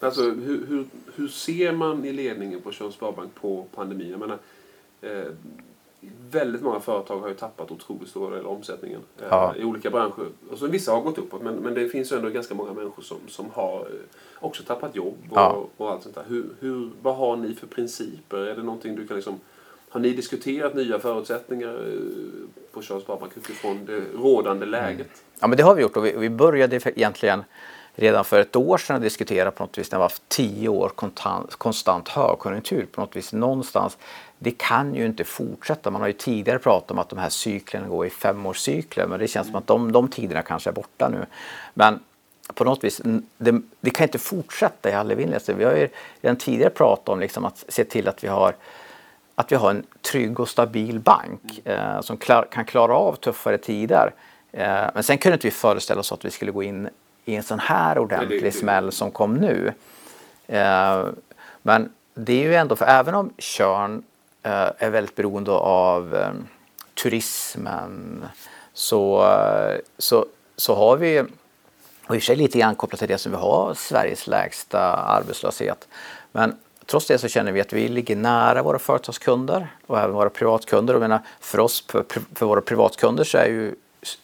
Alltså, 0.00 0.22
hur, 0.22 0.66
hur, 0.68 0.84
hur 1.16 1.28
ser 1.28 1.72
man 1.72 2.04
i 2.04 2.12
ledningen 2.12 2.60
på 2.60 2.72
Tjörns 2.72 2.94
Sparbank 2.94 3.34
på 3.34 3.64
pandemin? 3.74 4.10
Jag 4.10 4.20
menar, 4.20 4.38
eh, 5.02 5.32
väldigt 6.30 6.62
många 6.62 6.80
företag 6.80 7.20
har 7.20 7.28
ju 7.28 7.34
tappat 7.34 7.70
otroligt 7.70 8.08
stora 8.08 8.30
delar 8.30 8.50
av 8.50 8.56
omsättningen 8.56 9.00
eh, 9.20 9.26
ja. 9.30 9.54
i 9.56 9.64
olika 9.64 9.90
branscher. 9.90 10.28
Alltså, 10.50 10.66
vissa 10.66 10.92
har 10.92 11.00
gått 11.00 11.18
uppåt 11.18 11.42
men, 11.42 11.54
men 11.54 11.74
det 11.74 11.88
finns 11.88 12.12
ju 12.12 12.16
ändå 12.16 12.28
ganska 12.28 12.54
många 12.54 12.72
människor 12.72 13.02
som, 13.02 13.18
som 13.28 13.46
har 13.52 13.80
eh, 13.80 14.44
också 14.44 14.62
tappat 14.62 14.96
jobb 14.96 15.16
och, 15.30 15.36
ja. 15.36 15.66
och 15.76 15.90
allt 15.90 16.02
sånt 16.02 16.14
där. 16.14 16.24
Hur, 16.28 16.50
hur, 16.60 16.90
vad 17.02 17.16
har 17.16 17.36
ni 17.36 17.54
för 17.54 17.66
principer? 17.66 18.38
Är 18.38 18.56
det 18.56 18.62
någonting 18.62 18.96
du 18.96 19.06
kan 19.06 19.16
liksom 19.16 19.40
har 19.90 20.00
ni 20.00 20.10
diskuterat 20.12 20.74
nya 20.74 20.98
förutsättningar 20.98 21.68
eh, 21.68 22.72
på 22.72 22.82
Tjörns 22.82 23.02
Sparbank 23.02 23.32
utifrån 23.36 23.84
det 23.86 24.00
rådande 24.14 24.66
mm. 24.66 24.70
läget? 24.70 25.06
Mm. 25.06 25.10
Ja 25.40 25.46
men 25.46 25.56
det 25.56 25.62
har 25.62 25.74
vi 25.74 25.82
gjort 25.82 25.96
och 25.96 26.06
vi, 26.06 26.12
vi 26.16 26.30
började 26.30 26.76
egentligen 26.84 27.44
redan 27.94 28.24
för 28.24 28.40
ett 28.40 28.56
år 28.56 28.78
sedan 28.78 29.00
diskutera 29.00 29.50
på 29.50 29.62
något 29.62 29.78
vis 29.78 29.92
när 29.92 29.98
vi 29.98 30.00
har 30.00 30.04
haft 30.04 30.28
tio 30.28 30.68
år 30.68 30.88
konstant, 30.88 31.56
konstant 31.56 32.08
högkonjunktur 32.08 32.86
på 32.92 33.00
något 33.00 33.16
vis 33.16 33.32
någonstans. 33.32 33.98
Det 34.38 34.50
kan 34.50 34.94
ju 34.94 35.06
inte 35.06 35.24
fortsätta. 35.24 35.90
Man 35.90 36.00
har 36.00 36.08
ju 36.08 36.14
tidigare 36.14 36.58
pratat 36.58 36.90
om 36.90 36.98
att 36.98 37.08
de 37.08 37.18
här 37.18 37.28
cyklerna 37.28 37.88
går 37.88 38.06
i 38.06 38.10
femårscykler 38.10 39.06
men 39.06 39.18
det 39.18 39.28
känns 39.28 39.46
som 39.46 39.56
att 39.56 39.66
de, 39.66 39.92
de 39.92 40.08
tiderna 40.08 40.42
kanske 40.42 40.70
är 40.70 40.74
borta 40.74 41.08
nu. 41.08 41.26
Men 41.74 42.00
på 42.54 42.64
något 42.64 42.84
vis, 42.84 43.00
det, 43.36 43.60
det 43.80 43.90
kan 43.90 44.04
inte 44.04 44.18
fortsätta 44.18 44.90
i 44.90 44.92
all 44.92 45.10
evinnerlighet. 45.10 45.48
Vi 45.48 45.64
har 45.64 45.76
ju 45.76 45.88
redan 46.20 46.36
tidigare 46.36 46.70
pratat 46.70 47.08
om 47.08 47.20
liksom 47.20 47.44
att 47.44 47.64
se 47.68 47.84
till 47.84 48.08
att 48.08 48.24
vi 48.24 48.28
har 48.28 48.54
att 49.38 49.52
vi 49.52 49.56
har 49.56 49.70
en 49.70 49.86
trygg 50.02 50.40
och 50.40 50.48
stabil 50.48 51.00
bank 51.00 51.60
eh, 51.64 52.00
som 52.00 52.16
klar, 52.16 52.46
kan 52.50 52.64
klara 52.64 52.94
av 52.94 53.14
tuffare 53.14 53.58
tider. 53.58 54.12
Eh, 54.52 54.86
men 54.94 55.02
sen 55.02 55.18
kunde 55.18 55.34
inte 55.34 55.46
vi 55.46 55.50
föreställa 55.50 56.00
oss 56.00 56.12
att 56.12 56.24
vi 56.24 56.30
skulle 56.30 56.52
gå 56.52 56.62
in 56.62 56.88
i 57.24 57.34
en 57.34 57.42
sån 57.42 57.58
här 57.58 57.98
ordentlig 57.98 58.54
smäll 58.54 58.92
som 58.92 59.10
kom 59.10 59.34
nu. 59.34 59.72
Eh, 60.46 61.06
men 61.62 61.92
det 62.14 62.32
är 62.32 62.42
ju 62.42 62.54
ändå, 62.54 62.76
för 62.76 62.86
även 62.86 63.14
om 63.14 63.32
Körn 63.38 64.02
eh, 64.42 64.70
är 64.78 64.90
väldigt 64.90 65.16
beroende 65.16 65.50
av 65.52 66.14
eh, 66.16 66.30
turismen 67.02 68.24
så, 68.72 69.32
eh, 69.32 69.76
så, 69.98 70.26
så 70.56 70.74
har 70.74 70.96
vi 70.96 71.20
och 72.06 72.14
i 72.14 72.18
och 72.18 72.22
för 72.22 72.26
sig 72.26 72.36
lite 72.36 72.58
grann 72.58 72.74
kopplat 72.74 72.98
till 72.98 73.08
det 73.08 73.18
som 73.18 73.32
vi 73.32 73.38
har 73.38 73.74
Sveriges 73.74 74.26
lägsta 74.26 74.80
arbetslöshet. 74.96 75.88
Men 76.32 76.56
Trots 76.90 77.06
det 77.06 77.18
så 77.18 77.28
känner 77.28 77.52
vi 77.52 77.60
att 77.60 77.72
vi 77.72 77.88
ligger 77.88 78.16
nära 78.16 78.62
våra 78.62 78.78
företagskunder 78.78 79.68
och 79.86 79.98
även 79.98 80.12
våra 80.12 80.30
privatkunder. 80.30 80.94
Och 80.94 81.00
menar, 81.00 81.20
för 81.40 81.60
oss, 81.60 81.84
för, 81.88 82.04
för 82.34 82.46
våra 82.46 82.60
privatkunder 82.60 83.24
så 83.24 83.38
är 83.38 83.46
ju 83.46 83.74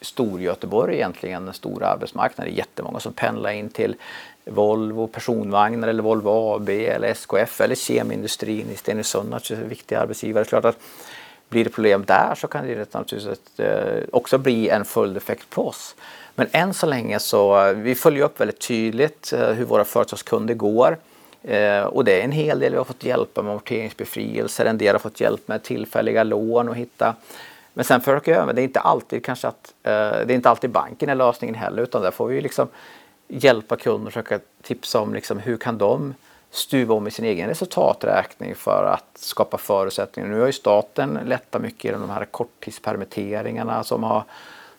Storgöteborg 0.00 0.94
egentligen 0.94 1.49
en 1.49 1.54
stor 1.54 1.85
arbetsmarknad. 1.85 2.47
Det 2.47 2.50
är 2.50 2.54
jättemånga 2.54 3.00
som 3.00 3.12
pendlar 3.12 3.50
in 3.50 3.68
till 3.68 3.97
Volvo 4.44 5.06
personvagnar 5.06 5.88
eller 5.88 6.02
Volvo 6.02 6.28
AB 6.28 6.68
eller 6.68 7.09
SKF 7.09 7.61
eller 7.61 7.75
kemindustrin 7.75 8.71
i 8.71 8.76
Stenungsund, 8.76 9.35
alltså 9.35 9.54
viktiga 9.54 10.00
arbetsgivare. 10.00 10.44
Klart 10.44 10.64
att 10.64 10.78
blir 11.49 11.64
det 11.64 11.71
problem 11.71 12.04
där 12.06 12.35
så 12.35 12.47
kan 12.47 12.66
det 12.66 12.94
naturligtvis 12.94 13.59
eh, 13.59 14.02
också 14.12 14.38
bli 14.38 14.68
en 14.68 14.85
följdeffekt 14.85 15.50
på 15.50 15.68
oss. 15.68 15.94
Men 16.35 16.47
än 16.52 16.75
så 16.75 16.87
länge 16.87 17.18
så 17.18 17.66
eh, 17.66 17.73
vi 17.73 17.94
följer 17.94 18.25
upp 18.25 18.40
väldigt 18.40 18.61
tydligt 18.61 19.33
eh, 19.33 19.49
hur 19.49 19.64
våra 19.64 19.85
företagskunder 19.85 20.54
går. 20.54 20.99
Eh, 21.44 21.84
och 21.84 22.04
det 22.04 22.20
är 22.20 22.24
en 22.24 22.32
hel 22.32 22.58
del 22.58 22.72
vi 22.72 22.78
har 22.78 22.84
fått 22.84 23.04
hjälpa 23.04 23.42
med 23.42 23.50
amorteringsbefrielser, 23.50 24.64
en 24.64 24.78
del 24.78 24.94
har 24.94 24.98
fått 24.98 25.20
hjälp 25.20 25.48
med 25.48 25.62
tillfälliga 25.62 26.24
lån 26.24 26.68
och 26.68 26.76
hitta. 26.76 27.14
Men 27.74 27.84
sen 27.84 28.00
försöker 28.00 28.32
jag, 28.32 28.54
det 28.54 28.62
är 28.62 28.64
inte 28.64 28.80
alltid 28.80 29.24
kanske 29.24 29.48
att, 29.48 29.74
eh, 29.82 29.90
det 29.92 30.30
är 30.30 30.32
inte 30.32 30.50
alltid 30.50 30.70
banken 30.70 31.08
är 31.08 31.14
lösningen 31.14 31.54
heller 31.54 31.82
utan 31.82 32.02
där 32.02 32.10
får 32.10 32.26
vi 32.26 32.40
liksom 32.40 32.68
hjälpa 33.28 33.76
kunder 33.76 34.06
och 34.06 34.12
försöka 34.12 34.40
tipsa 34.62 35.00
om 35.00 35.14
liksom 35.14 35.38
hur 35.38 35.56
kan 35.56 35.78
de 35.78 36.14
stuva 36.50 36.94
om 36.94 37.06
i 37.06 37.10
sin 37.10 37.24
egen 37.24 37.48
resultaträkning 37.48 38.54
för 38.54 38.84
att 38.94 39.18
skapa 39.18 39.58
förutsättningar. 39.58 40.28
Nu 40.28 40.40
har 40.40 40.46
ju 40.46 40.52
staten 40.52 41.18
lättat 41.24 41.62
mycket 41.62 41.84
genom 41.84 42.00
de 42.00 42.10
här 42.10 42.24
korttidspermitteringarna 42.24 43.84
som 43.84 44.02
har, 44.02 44.22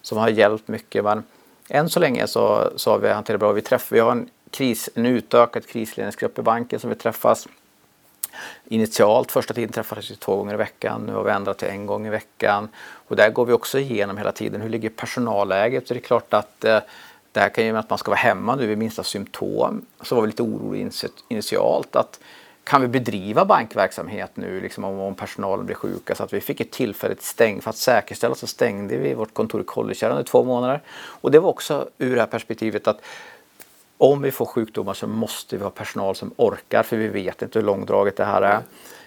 som 0.02 0.18
har 0.18 0.30
hjälpt 0.30 0.68
mycket. 0.68 1.04
Men 1.04 1.24
än 1.70 1.90
så 1.90 2.00
länge 2.00 2.28
så, 2.28 2.72
så 2.76 2.92
har 2.92 3.00
vi 3.00 3.10
hanterat 3.10 3.40
bra. 3.40 3.52
Vi, 3.52 3.62
träffar, 3.62 3.96
vi 3.96 4.00
har 4.00 4.12
en 4.12 4.30
kris, 4.52 4.90
en 4.96 5.06
utökad 5.06 5.68
krisledningsgrupp 5.68 6.40
i 6.40 6.42
banken 6.42 6.80
som 6.80 6.90
vi 6.90 6.96
träffas 6.96 7.48
initialt. 8.66 9.32
Första 9.32 9.54
tiden 9.54 9.72
träffades 9.72 10.12
vi 10.12 10.16
två 10.16 10.36
gånger 10.36 10.54
i 10.54 10.58
veckan. 10.58 11.06
Nu 11.06 11.14
har 11.14 11.24
vi 11.24 11.32
ändrat 11.32 11.58
till 11.58 11.68
en 11.68 11.86
gång 11.86 12.08
i 12.08 12.10
veckan. 12.10 12.70
Och 13.08 13.16
där 13.16 13.30
går 13.30 13.46
vi 13.46 13.54
också 13.54 13.80
igenom 13.80 14.18
hela 14.18 14.32
tiden. 14.32 14.62
Hur 14.62 14.70
ligger 14.70 14.90
personalläget? 14.90 15.88
Så 15.88 15.94
det 15.94 16.00
är 16.00 16.02
klart 16.02 16.34
att 16.34 16.64
eh, 16.64 16.80
det 17.32 17.40
här 17.40 17.50
kan 17.50 17.66
ju 17.66 17.72
med 17.72 17.80
att 17.80 17.90
man 17.90 18.00
ska 18.00 18.12
vara 18.12 18.20
hemma 18.20 18.56
nu 18.56 18.68
vid 18.68 18.78
minsta 18.78 19.04
symptom. 19.04 19.86
Så 20.02 20.16
var 20.16 20.22
vi 20.22 20.28
lite 20.28 20.44
oroliga 20.44 20.90
initialt 21.28 21.96
att 21.96 22.20
kan 22.64 22.82
vi 22.82 22.88
bedriva 22.88 23.46
bankverksamhet 23.46 24.32
nu 24.34 24.62
liksom 24.62 24.84
om, 24.84 25.00
om 25.00 25.16
personalen 25.16 25.66
blir 25.66 25.76
sjuka? 25.76 26.16
Så 26.16 26.24
att 26.24 26.34
vi 26.34 26.42
fick 26.42 26.60
ett 26.60 26.72
tillfälligt 26.72 27.22
stäng. 27.22 27.62
För 27.62 27.70
att 27.70 27.76
säkerställa 27.76 28.36
så 28.36 28.48
stängde 28.48 28.98
vi 28.98 29.14
vårt 29.14 29.34
kontor 29.34 29.62
i 29.62 29.64
Kollekärr 29.64 30.10
under 30.10 30.24
två 30.24 30.44
månader. 30.44 30.82
Och 30.96 31.32
det 31.32 31.40
var 31.40 31.50
också 31.50 31.90
ur 31.98 32.16
det 32.16 32.22
här 32.22 32.28
perspektivet 32.28 32.88
att 32.88 33.02
om 33.98 34.22
vi 34.22 34.32
får 34.32 34.46
sjukdomar 34.46 34.94
så 34.94 35.08
måste 35.08 35.58
vi 35.58 35.64
ha 35.64 35.70
personal 35.70 36.16
som 36.16 36.34
orkar 36.36 36.84
för 36.84 36.98
vi 36.98 37.08
vet 37.08 37.42
inte 37.42 37.60
hur 37.60 37.66
långdraget 37.66 38.18
det 38.18 38.26
här 38.26 38.42
är. 38.42 38.62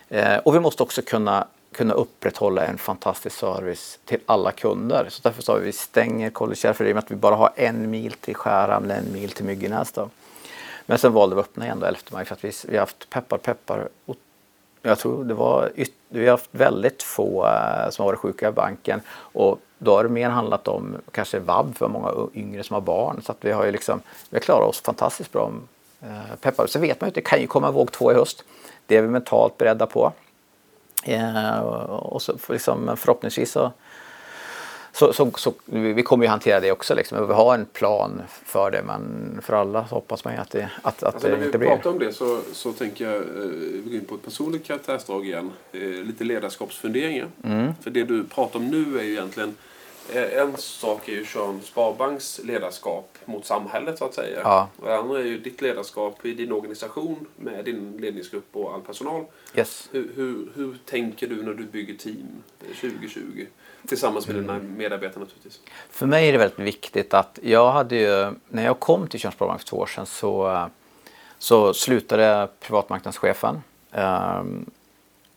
Eh, 0.09 0.38
och 0.38 0.54
vi 0.54 0.61
måste 0.61 0.83
också 0.83 1.02
kunna, 1.02 1.47
kunna 1.73 1.95
upprätthålla 1.95 2.66
en 2.66 2.78
fantastisk 2.78 3.37
service 3.37 3.99
till 4.04 4.18
alla 4.26 4.52
kunder. 4.52 5.07
Så 5.11 5.21
därför 5.23 5.42
sa 5.42 5.54
vi 5.54 5.64
vi 5.64 5.73
stänger 5.73 6.30
Collegekärr 6.30 6.73
för 6.73 6.85
det 6.85 6.95
med 6.95 7.04
att 7.04 7.11
vi 7.11 7.16
bara 7.16 7.35
har 7.35 7.50
en 7.57 7.90
mil 7.90 8.12
till 8.12 8.35
Skärhamn, 8.35 8.90
en 8.90 9.12
mil 9.12 9.30
till 9.30 9.45
Myggenäs. 9.45 9.95
Men 10.87 10.99
sen 10.99 11.12
valde 11.12 11.35
vi 11.35 11.40
att 11.40 11.47
öppna 11.47 11.64
igen 11.64 11.80
då 11.80 11.87
11 11.87 12.00
maj 12.11 12.25
för 12.25 12.35
att 12.35 12.45
vi, 12.45 12.52
vi 12.68 12.76
har 12.76 12.80
haft 12.80 13.11
peppar 13.11 13.38
peppar 13.38 13.88
jag 14.83 14.99
tror 14.99 15.25
det 15.25 15.35
var 15.35 15.71
vi 16.09 16.25
har 16.25 16.30
haft 16.30 16.50
väldigt 16.50 17.02
få 17.02 17.47
eh, 17.47 17.90
som 17.90 18.02
har 18.02 18.12
varit 18.12 18.18
sjuka 18.18 18.49
i 18.49 18.52
banken 18.52 19.00
och 19.11 19.61
då 19.78 19.97
har 19.97 20.02
det 20.02 20.08
mer 20.08 20.28
handlat 20.28 20.68
om 20.68 20.97
kanske 21.11 21.38
vab 21.38 21.76
för 21.76 21.88
många 21.88 22.12
yngre 22.35 22.62
som 22.62 22.75
har 22.75 22.80
barn. 22.80 23.23
Så 23.23 23.32
att 23.32 23.38
vi 23.40 23.52
har 23.52 23.64
ju 23.64 23.73
liksom, 23.73 24.00
vi 24.30 24.37
har 24.37 24.42
klarat 24.42 24.68
oss 24.68 24.80
fantastiskt 24.80 25.32
bra. 25.32 25.52
Uh, 26.02 26.37
peppar. 26.40 26.66
Så 26.66 26.78
vet 26.78 27.00
man 27.00 27.06
ju 27.06 27.08
att 27.08 27.14
det 27.14 27.20
kan 27.20 27.40
ju 27.40 27.47
komma 27.47 27.70
våg 27.70 27.92
två 27.92 28.12
i 28.12 28.14
höst. 28.14 28.44
Det 28.87 28.97
är 28.97 29.02
vi 29.02 29.08
mentalt 29.08 29.58
beredda 29.58 29.87
på. 29.87 30.12
Uh, 31.08 31.58
och 31.58 32.23
så 32.23 32.35
liksom, 32.49 32.97
förhoppningsvis 32.97 33.52
så 33.52 33.73
så, 34.99 35.12
så, 35.12 35.30
så, 35.37 35.54
vi 35.66 36.02
kommer 36.02 36.25
ju 36.25 36.28
hantera 36.28 36.61
det 36.61 36.73
också. 36.73 36.94
Liksom. 36.94 37.28
Vi 37.28 37.35
har 37.35 37.54
en 37.54 37.66
plan 37.66 38.23
för 38.44 38.70
det 38.70 38.82
men 38.82 39.38
för 39.42 39.54
alla 39.54 39.88
så 39.88 39.94
hoppas 39.94 40.25
man 40.25 40.35
ju 40.35 40.40
att 40.40 40.50
det, 40.50 40.70
att, 40.82 41.02
att 41.02 41.14
alltså, 41.14 41.28
det 41.28 41.44
inte 41.44 41.58
blir. 41.58 41.68
När 41.68 41.76
vi 41.76 41.82
pratar 41.82 41.90
om 41.90 41.99
det 41.99 42.12
så, 42.12 42.40
så 42.52 42.73
tänker 42.73 43.04
jag, 43.04 43.16
eh, 43.16 43.23
vi 43.26 43.82
går 43.85 43.94
in 43.94 44.04
på 44.04 44.14
ett 44.14 44.25
personligt 44.25 44.64
karaktärsdrag 44.64 45.26
igen. 45.26 45.50
Eh, 45.73 45.80
lite 45.80 46.25
ledarskapsfunderingar. 46.25 47.26
Mm. 47.44 47.73
För 47.82 47.90
det 47.90 48.04
du 48.04 48.25
pratar 48.25 48.58
om 48.58 48.68
nu 48.68 48.99
är 48.99 49.02
ju 49.02 49.12
egentligen 49.12 49.49
eh, 49.49 49.54
en 50.14 50.56
sak 50.56 51.08
är 51.08 51.12
ju 51.12 51.24
Sean 51.24 51.60
Sparbanks 51.62 52.40
ledarskap 52.44 53.18
mot 53.24 53.46
samhället 53.46 53.98
så 53.98 54.04
att 54.04 54.14
säga. 54.14 54.40
Ja. 54.42 54.68
Och 54.76 54.86
det 54.86 54.96
andra 54.96 55.18
är 55.18 55.24
ju 55.24 55.38
ditt 55.38 55.60
ledarskap 55.60 56.26
i 56.26 56.34
din 56.34 56.52
organisation 56.52 57.26
med 57.36 57.64
din 57.64 57.96
ledningsgrupp 57.96 58.48
och 58.52 58.74
all 58.74 58.80
personal. 58.80 59.24
Yes. 59.54 59.88
Hur, 59.92 60.12
hur, 60.14 60.52
hur 60.54 60.78
tänker 60.84 61.26
du 61.26 61.42
när 61.42 61.54
du 61.54 61.64
bygger 61.64 61.94
team 61.94 62.42
2020? 62.80 63.46
Tillsammans 63.86 64.26
med 64.26 64.36
dina 64.36 64.58
medarbetare 64.58 65.20
naturligtvis. 65.20 65.60
För 65.90 66.06
mig 66.06 66.28
är 66.28 66.32
det 66.32 66.38
väldigt 66.38 66.58
viktigt 66.58 67.14
att 67.14 67.38
jag 67.42 67.72
hade 67.72 67.96
ju, 67.96 68.32
när 68.48 68.64
jag 68.64 68.80
kom 68.80 69.08
till 69.08 69.20
Tjörns 69.20 69.34
Sparbank 69.34 69.60
för 69.60 69.66
två 69.66 69.76
år 69.76 69.86
sedan 69.86 70.06
så, 70.06 70.68
så 71.38 71.74
slutade 71.74 72.48
privatmarknadschefen. 72.60 73.62
Um, 73.92 74.70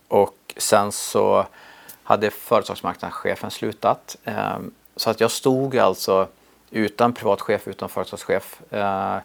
och 0.08 0.54
sen 0.58 0.92
så 0.92 1.46
hade 2.04 2.32
företagsmarknadschefen 2.32 3.52
slutat. 3.52 4.18
Ehm, 4.24 4.72
så 4.96 5.10
att 5.10 5.20
jag 5.20 5.32
stod 5.32 5.78
alltså 5.78 6.28
utan 6.72 7.14
privatchef, 7.14 7.68
utan 7.68 7.90
företagschef. 7.90 8.62
Ehm, 8.70 9.20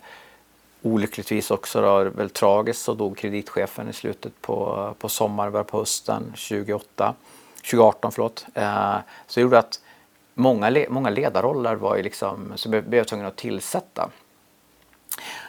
olyckligtvis 0.83 1.51
också 1.51 1.81
då, 1.81 2.05
väldigt 2.05 2.35
tragiskt 2.35 2.83
så 2.83 2.95
dog 2.95 3.17
kreditchefen 3.17 3.89
i 3.89 3.93
slutet 3.93 4.33
på, 4.41 4.95
på 4.99 5.09
sommaren, 5.09 5.53
början 5.53 5.67
på 5.67 5.79
hösten 5.79 6.25
2008. 6.25 7.15
2018 7.57 8.13
förlåt. 8.13 8.47
Ehm, 8.55 9.01
så 9.27 9.41
det 9.41 9.43
gjorde 9.43 9.59
att 9.59 9.81
många, 10.35 10.87
många 10.89 11.11
ledarroller 11.11 11.75
var 11.75 11.97
ju 11.97 12.03
liksom, 12.03 12.53
så 12.57 12.69
blev 12.69 12.95
jag 12.95 13.09
tvungen 13.09 13.27
att 13.27 13.37
tillsätta. 13.37 14.11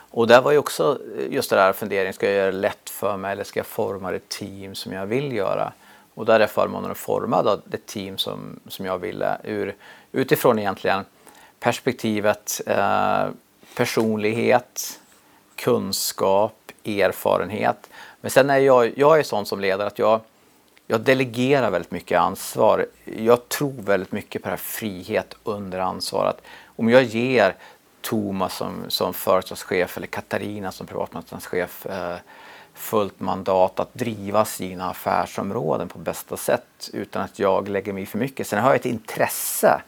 Och 0.09 0.27
där 0.27 0.41
var 0.41 0.51
ju 0.51 0.57
också 0.57 0.99
just 1.29 1.49
det 1.49 1.55
där 1.55 1.73
funderingen, 1.73 2.13
ska 2.13 2.25
jag 2.25 2.35
göra 2.35 2.51
det 2.51 2.57
lätt 2.57 2.89
för 2.89 3.17
mig 3.17 3.31
eller 3.31 3.43
ska 3.43 3.59
jag 3.59 3.67
forma 3.67 4.11
det 4.11 4.29
team 4.29 4.75
som 4.75 4.93
jag 4.93 5.05
vill 5.05 5.33
göra? 5.33 5.73
Och 6.17 6.25
där 6.25 6.39
är 6.39 6.47
förmånen 6.47 6.91
att 6.91 6.97
forma 6.97 7.43
då 7.43 7.61
det 7.65 7.85
team 7.85 8.17
som, 8.17 8.59
som 8.67 8.85
jag 8.85 8.97
ville 8.97 9.37
ur, 9.43 9.75
utifrån 10.11 10.59
egentligen 10.59 11.05
perspektivet 11.59 12.61
eh, 12.65 13.25
personlighet, 13.75 14.99
kunskap, 15.55 16.71
erfarenhet. 16.85 17.89
Men 18.21 18.31
sen 18.31 18.49
är 18.49 18.57
jag, 18.57 18.97
jag 18.97 19.19
är 19.19 19.23
sån 19.23 19.45
som 19.45 19.59
ledare 19.59 19.87
att 19.87 19.99
jag 19.99 20.21
jag 20.87 21.01
delegerar 21.01 21.69
väldigt 21.71 21.91
mycket 21.91 22.19
ansvar. 22.19 22.85
Jag 23.05 23.49
tror 23.49 23.81
väldigt 23.81 24.11
mycket 24.11 24.41
på 24.43 24.47
det 24.47 24.51
här 24.51 24.57
frihet 24.57 25.35
under 25.43 25.79
ansvar. 25.79 26.25
Att 26.25 26.41
om 26.75 26.89
jag 26.89 27.03
ger 27.03 27.55
Thomas 28.01 28.57
som, 28.57 28.83
som 28.87 29.13
företagschef 29.13 29.97
eller 29.97 30.07
Katarina 30.07 30.71
som 30.71 30.87
privatmarknadschef 30.87 31.85
eh, 31.85 32.15
fullt 32.77 33.19
mandat 33.19 33.79
att 33.79 33.93
driva 33.93 34.45
sina 34.45 34.89
affärsområden 34.89 35.87
på 35.87 35.99
bästa 35.99 36.37
sätt 36.37 36.89
utan 36.93 37.21
att 37.21 37.39
jag 37.39 37.67
lägger 37.67 37.93
mig 37.93 38.05
för 38.05 38.17
mycket. 38.17 38.47
Sen 38.47 38.63
har 38.63 38.69
jag 38.69 38.75
ett 38.75 38.85
intresse 38.85 39.81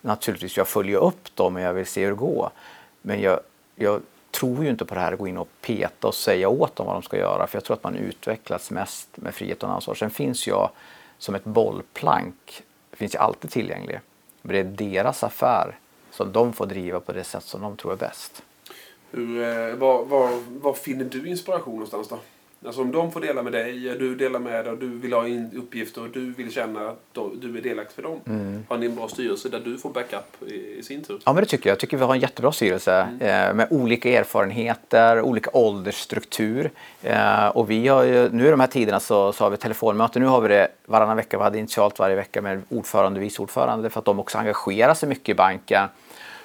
naturligtvis, 0.00 0.56
jag 0.56 0.68
följer 0.68 0.98
upp 0.98 1.36
dem 1.36 1.56
och 1.56 1.62
jag 1.62 1.72
vill 1.72 1.86
se 1.86 2.00
hur 2.00 2.10
det 2.10 2.16
går. 2.16 2.50
Men 3.02 3.20
jag, 3.20 3.40
jag 3.76 4.00
tror 4.30 4.64
ju 4.64 4.70
inte 4.70 4.84
på 4.84 4.94
det 4.94 5.00
här 5.00 5.12
att 5.12 5.18
gå 5.18 5.28
in 5.28 5.38
och 5.38 5.48
peta 5.60 6.08
och 6.08 6.14
säga 6.14 6.48
åt 6.48 6.76
dem 6.76 6.86
vad 6.86 6.96
de 6.96 7.02
ska 7.02 7.16
göra 7.16 7.46
för 7.46 7.56
jag 7.56 7.64
tror 7.64 7.76
att 7.76 7.84
man 7.84 7.96
utvecklas 7.96 8.70
mest 8.70 9.08
med 9.14 9.34
frihet 9.34 9.62
och 9.62 9.70
ansvar. 9.70 9.94
Sen 9.94 10.10
finns 10.10 10.46
jag 10.46 10.70
som 11.18 11.34
ett 11.34 11.44
bollplank, 11.44 12.62
finns 12.92 13.14
jag 13.14 13.22
alltid 13.22 13.50
tillgänglig. 13.50 14.00
Men 14.42 14.52
det 14.52 14.60
är 14.60 14.90
deras 14.92 15.24
affär 15.24 15.78
som 16.10 16.32
de 16.32 16.52
får 16.52 16.66
driva 16.66 17.00
på 17.00 17.12
det 17.12 17.24
sätt 17.24 17.44
som 17.44 17.62
de 17.62 17.76
tror 17.76 17.92
är 17.92 17.96
bäst. 17.96 18.42
Hur, 19.10 19.42
eh, 19.42 19.74
var, 19.74 20.04
var, 20.04 20.30
var 20.60 20.72
finner 20.72 21.04
du 21.04 21.28
inspiration 21.28 21.74
någonstans 21.74 22.08
då? 22.08 22.18
Alltså 22.66 22.80
om 22.82 22.92
de 22.92 23.12
får 23.12 23.20
dela 23.20 23.42
med 23.42 23.52
dig, 23.52 23.72
du 23.98 24.14
delar 24.14 24.40
med 24.40 24.64
dig 24.64 24.72
och 24.72 24.78
du 24.78 24.88
vill 24.88 25.12
ha 25.12 25.28
in 25.28 25.50
uppgifter 25.56 26.02
och 26.02 26.08
du 26.08 26.32
vill 26.32 26.52
känna 26.52 26.88
att 26.88 27.18
du 27.40 27.58
är 27.58 27.62
delaktig 27.62 27.94
för 27.94 28.02
dem. 28.02 28.20
Mm. 28.26 28.64
Har 28.68 28.78
ni 28.78 28.86
en 28.86 28.94
bra 28.94 29.08
styrelse 29.08 29.48
där 29.48 29.60
du 29.60 29.78
får 29.78 29.90
backup 29.90 30.42
i, 30.46 30.78
i 30.78 30.82
sin 30.82 31.04
tur? 31.04 31.20
Ja 31.24 31.32
men 31.32 31.42
det 31.42 31.48
tycker 31.48 31.70
jag. 31.70 31.74
Jag 31.74 31.80
tycker 31.80 31.96
vi 31.96 32.04
har 32.04 32.14
en 32.14 32.20
jättebra 32.20 32.52
styrelse 32.52 33.08
mm. 33.20 33.48
eh, 33.48 33.54
med 33.54 33.66
olika 33.70 34.18
erfarenheter, 34.18 35.20
olika 35.20 35.50
åldersstruktur. 35.52 36.70
Eh, 37.02 37.46
och 37.46 37.70
vi 37.70 37.88
har 37.88 38.02
ju, 38.02 38.28
nu 38.32 38.46
i 38.46 38.50
de 38.50 38.60
här 38.60 38.66
tiderna 38.66 39.00
så, 39.00 39.32
så 39.32 39.44
har 39.44 39.50
vi 39.50 39.56
telefonmöten. 39.56 40.22
Nu 40.22 40.28
har 40.28 40.40
vi 40.40 40.48
det 40.48 40.68
varannan 40.86 41.16
vecka, 41.16 41.38
vi 41.38 41.44
hade 41.44 41.58
initialt 41.58 41.98
varje 41.98 42.16
vecka 42.16 42.42
med 42.42 42.62
ordförande 42.68 43.20
och 43.20 43.24
vice 43.24 43.42
ordförande 43.42 43.90
för 43.90 43.98
att 43.98 44.04
de 44.04 44.20
också 44.20 44.38
engagerar 44.38 44.94
sig 44.94 45.08
mycket 45.08 45.28
i 45.28 45.34
banken 45.34 45.88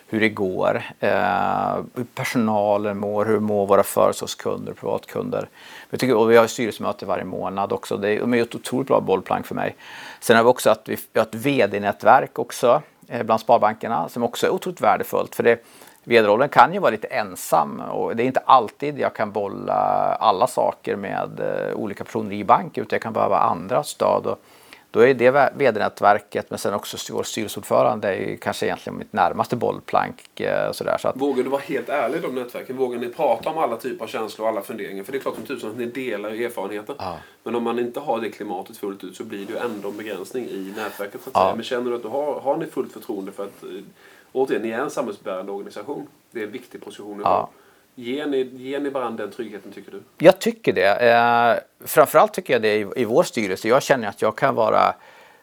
hur 0.08 0.20
det 0.20 0.30
går, 0.30 0.84
eh, 1.00 1.76
hur 1.96 2.06
personalen 2.16 2.98
mår, 2.98 3.26
hur 3.26 3.40
mår 3.40 3.68
våra 3.68 3.84
företagskunder, 3.84 4.74
privatkunder. 4.74 5.50
Vi, 5.90 5.98
tycker, 5.98 6.16
och 6.16 6.32
vi 6.32 6.38
har 6.38 6.48
styrelsemöte 6.48 7.06
varje 7.06 7.24
månad 7.24 7.74
också. 7.74 7.98
Det 7.98 8.10
är, 8.10 8.36
ett 8.36 8.56
otroligt 8.56 8.88
bra 8.88 9.02
bollplank 9.02 9.46
för 9.46 9.56
mig. 9.56 9.76
Sen 10.20 10.36
har 10.36 10.44
vi 10.44 10.50
också 10.50 10.70
att 10.70 10.90
vi 10.90 10.98
har 11.16 11.22
ett 11.22 11.36
VD-nätverk 11.36 12.40
också 12.40 12.82
eh, 13.08 13.24
bland 13.24 13.42
sparbankerna 13.42 14.10
som 14.10 14.24
också 14.24 14.46
är 14.46 14.50
otroligt 14.50 14.82
värdefullt. 14.82 15.36
För 15.36 15.44
det, 15.44 15.60
vd-rollen 16.04 16.50
kan 16.50 16.74
ju 16.74 16.80
vara 16.80 16.92
lite 16.92 17.08
ensam 17.08 17.80
och 17.80 18.16
det 18.16 18.24
är 18.24 18.28
inte 18.28 18.44
alltid 18.46 19.00
jag 19.00 19.14
kan 19.14 19.32
bolla 19.32 19.74
alla 20.20 20.48
saker 20.48 20.96
med 20.96 21.40
eh, 21.40 21.76
olika 21.76 22.04
personer 22.04 22.34
i 22.34 22.44
banken 22.44 22.82
utan 22.82 22.96
jag 22.96 23.02
kan 23.02 23.14
behöva 23.14 23.38
andra 23.38 23.84
stöd. 23.84 24.26
Och, 24.26 24.40
då 24.96 25.02
är 25.02 25.14
det 25.14 25.52
vd-nätverket 25.56 26.50
men 26.50 26.60
sen 26.60 26.74
också 26.74 27.14
vår 27.14 27.24
styrelseordförande 27.24 28.16
är 28.16 28.36
kanske 28.36 28.66
egentligen 28.66 28.98
mitt 28.98 29.14
närmaste 29.14 29.56
bollplank. 29.56 30.40
Eh, 30.40 30.72
sådär, 30.72 30.98
så 30.98 31.08
att... 31.08 31.18
Vågar 31.18 31.44
du 31.44 31.50
vara 31.50 31.62
helt 31.62 31.90
ärlig 31.90 32.18
i 32.18 32.22
de 32.22 32.36
nätverken? 32.36 32.78
Vågar 32.78 33.00
ni 33.00 33.10
prata 33.10 33.50
om 33.50 33.58
alla 33.58 33.78
typer 33.78 34.04
av 34.04 34.08
känslor 34.08 34.46
och 34.46 34.52
alla 34.52 34.62
funderingar? 34.62 35.04
För 35.04 35.12
det 35.12 35.18
är 35.18 35.20
klart 35.20 35.36
som 35.36 35.46
tusan 35.46 35.70
att 35.70 35.78
ni 35.78 35.86
delar 35.86 36.30
erfarenheter. 36.30 36.96
Ja. 37.00 37.18
Men 37.44 37.56
om 37.56 37.64
man 37.64 37.80
inte 37.80 38.00
har 38.00 38.22
det 38.22 38.30
klimatet 38.30 38.78
fullt 38.78 39.04
ut 39.04 39.16
så 39.16 39.24
blir 39.24 39.46
det 39.46 39.54
ju 39.54 39.60
ändå 39.60 39.90
en 39.90 39.98
begränsning 39.98 40.46
i 40.46 40.74
nätverket. 40.76 41.22
Så 41.24 41.30
att 41.30 41.36
ja. 41.36 41.54
Men 41.56 41.64
känner 41.64 41.90
du 41.90 41.96
att 41.96 42.04
du 42.04 42.08
har, 42.08 42.40
har 42.40 42.58
ni 42.58 42.66
fullt 42.66 42.94
förtroende 42.94 43.32
för 43.32 43.44
att, 43.44 43.64
eh, 43.64 43.70
återigen, 44.32 44.62
ni 44.62 44.70
är 44.70 44.80
en 44.80 44.90
samhällsbärande 44.90 45.52
organisation. 45.52 46.08
Det 46.32 46.40
är 46.40 46.44
en 46.44 46.52
viktig 46.52 46.84
position 46.84 47.22
ja. 47.24 47.50
Ger 47.96 48.28
ni, 48.28 48.44
ger 48.44 48.80
ni 48.80 48.90
varandra 48.90 49.24
den 49.24 49.34
tryggheten 49.34 49.72
tycker 49.72 49.92
du? 49.92 50.02
Jag 50.18 50.40
tycker 50.40 50.74
det. 50.74 51.12
Eh, 51.12 51.88
framförallt 51.88 52.34
tycker 52.34 52.54
jag 52.54 52.62
det 52.62 52.76
i, 52.76 52.88
i 52.96 53.06
vår 53.06 53.24
styrelse. 53.24 53.68
Jag 53.68 53.84
känner 53.84 54.08
att 54.08 54.22
jag 54.22 54.36
kan 54.36 54.56
vara 54.56 54.96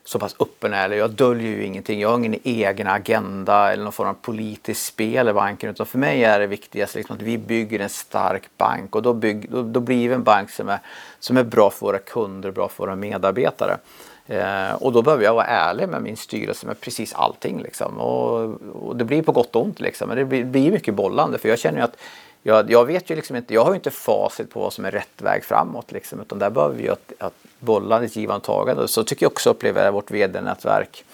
så 0.04 0.18
pass 0.18 0.36
öppen 0.40 0.72
eller 0.72 0.96
jag 0.96 1.10
döljer 1.10 1.50
ju 1.50 1.64
ingenting. 1.64 2.00
Jag 2.00 2.08
har 2.08 2.18
ingen 2.18 2.36
egen 2.44 2.86
agenda 2.86 3.72
eller 3.72 3.84
någon 3.84 3.92
form 3.92 4.08
av 4.08 4.14
politiskt 4.14 4.86
spel 4.86 5.28
i 5.28 5.32
banken. 5.32 5.70
Utan 5.70 5.86
för 5.86 5.98
mig 5.98 6.24
är 6.24 6.40
det 6.40 6.46
viktigaste 6.46 6.98
liksom 6.98 7.16
att 7.16 7.22
vi 7.22 7.38
bygger 7.38 7.80
en 7.80 7.88
stark 7.88 8.42
bank 8.56 8.96
och 8.96 9.02
då, 9.02 9.12
bygg, 9.12 9.50
då, 9.50 9.62
då 9.62 9.80
blir 9.80 10.08
vi 10.08 10.14
en 10.14 10.22
bank 10.22 10.50
som 10.50 10.68
är, 10.68 10.78
som 11.18 11.36
är 11.36 11.44
bra 11.44 11.70
för 11.70 11.86
våra 11.86 11.98
kunder 11.98 12.48
och 12.48 12.54
bra 12.54 12.68
för 12.68 12.84
våra 12.84 12.96
medarbetare. 12.96 13.78
Eh, 14.26 14.74
och 14.74 14.92
då 14.92 15.02
behöver 15.02 15.24
jag 15.24 15.34
vara 15.34 15.46
ärlig 15.46 15.88
med 15.88 16.02
min 16.02 16.16
styrelse 16.16 16.66
med 16.66 16.80
precis 16.80 17.14
allting. 17.14 17.62
Liksom. 17.62 17.98
Och, 17.98 18.60
och 18.72 18.96
det 18.96 19.04
blir 19.04 19.22
på 19.22 19.32
gott 19.32 19.56
och 19.56 19.62
ont. 19.62 19.80
Liksom. 19.80 20.08
Men 20.08 20.16
det 20.16 20.24
blir, 20.24 20.44
blir 20.44 20.72
mycket 20.72 20.94
bollande 20.94 21.38
för 21.38 21.48
jag 21.48 21.58
känner 21.58 21.78
ju 21.78 21.84
att 21.84 21.96
jag, 22.42 22.70
jag, 22.70 22.84
vet 22.84 23.10
ju 23.10 23.16
liksom 23.16 23.36
inte, 23.36 23.54
jag 23.54 23.64
har 23.64 23.70
ju 23.70 23.76
inte 23.76 23.90
facit 23.90 24.50
på 24.50 24.60
vad 24.60 24.72
som 24.72 24.84
är 24.84 24.90
rätt 24.90 25.22
väg 25.22 25.44
framåt 25.44 25.92
liksom, 25.92 26.20
utan 26.20 26.38
där 26.38 26.50
behöver 26.50 26.74
vi 26.74 26.82
ju 26.82 26.90
att, 26.90 27.12
att 27.18 27.34
bolla 27.58 28.04
ett 28.04 28.16
givande 28.16 28.46
tagande. 28.46 28.88
Så 28.88 29.04
tycker 29.04 29.24
jag 29.24 29.32
också 29.32 29.50
upplever 29.50 29.90
vårt 29.90 30.10
vd-nätverk 30.10 31.04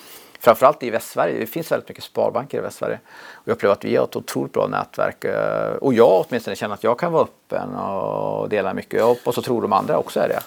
Framförallt 0.40 0.82
i 0.82 0.90
Västsverige. 0.90 1.38
Det 1.38 1.46
finns 1.46 1.72
väldigt 1.72 1.88
mycket 1.88 2.04
sparbanker 2.04 2.58
i 2.58 2.60
Västsverige. 2.60 3.00
Och 3.32 3.48
jag 3.48 3.52
upplever 3.52 3.72
att 3.72 3.84
vi 3.84 3.96
har 3.96 4.04
ett 4.04 4.16
otroligt 4.16 4.52
bra 4.52 4.66
nätverk. 4.66 5.24
Eh, 5.24 5.72
och 5.76 5.94
jag 5.94 6.24
åtminstone 6.28 6.56
känner 6.56 6.74
att 6.74 6.84
jag 6.84 6.98
kan 6.98 7.12
vara 7.12 7.22
öppen 7.22 7.74
och 7.74 8.48
dela 8.48 8.74
mycket. 8.74 9.00
Jag 9.00 9.06
hoppas 9.06 9.38
och 9.38 9.44
tror 9.44 9.62
de 9.62 9.72
andra 9.72 9.98
också 9.98 10.20
är 10.20 10.28
det. 10.28 10.40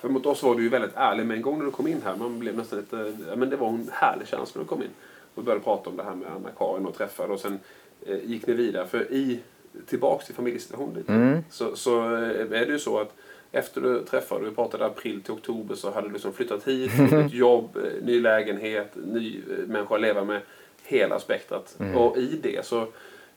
För 0.00 0.08
mot 0.08 0.26
oss 0.26 0.42
var 0.42 0.54
du 0.54 0.62
ju 0.62 0.68
väldigt 0.68 0.96
ärlig 0.96 1.26
med 1.26 1.36
en 1.36 1.42
gång 1.42 1.58
när 1.58 1.64
du 1.64 1.70
kom 1.70 1.86
in 1.86 2.02
här. 2.04 2.16
Man 2.16 2.38
blev 2.38 2.56
nästan 2.56 2.78
lite, 2.78 3.12
ja, 3.28 3.36
men 3.36 3.50
det 3.50 3.56
var 3.56 3.68
en 3.68 3.90
härlig 3.92 4.28
känsla 4.28 4.46
när 4.54 4.62
du 4.62 4.68
kom 4.68 4.82
in. 4.82 4.90
Och 5.34 5.44
började 5.44 5.64
prata 5.64 5.90
om 5.90 5.96
det 5.96 6.02
här 6.02 6.14
med 6.14 6.28
Anna-Karin 6.36 6.86
och 6.86 6.94
träffade 6.94 7.32
och 7.32 7.40
sen 7.40 7.58
eh, 8.06 8.18
gick 8.24 8.46
ni 8.46 8.52
vidare. 8.52 8.86
För 8.86 9.12
i 9.12 9.40
tillbaks 9.86 10.26
till 10.26 10.34
familjesituationen 10.34 11.04
mm. 11.08 11.44
så, 11.50 11.76
så 11.76 12.00
är 12.00 12.66
det 12.66 12.72
ju 12.72 12.78
så 12.78 12.98
att 12.98 13.14
efter 13.52 13.80
du 13.80 14.04
träffade, 14.04 14.44
vi 14.44 14.50
pratade 14.50 14.86
april 14.86 15.22
till 15.22 15.32
oktober, 15.32 15.74
så 15.74 15.90
hade 15.90 16.08
du 16.08 16.12
liksom 16.12 16.32
flyttat 16.32 16.68
hit, 16.68 16.92
ett 17.12 17.32
jobb, 17.32 17.76
eh, 17.76 18.04
ny 18.04 18.20
lägenhet, 18.20 18.92
ny 18.94 19.36
eh, 19.36 19.66
människa 19.66 19.94
att 19.94 20.00
leva 20.00 20.24
med. 20.24 20.40
Hela 20.82 21.18
spektrat. 21.18 21.76
Mm. 21.80 21.96
Och 21.96 22.16
i 22.16 22.40
det 22.42 22.66
så 22.66 22.86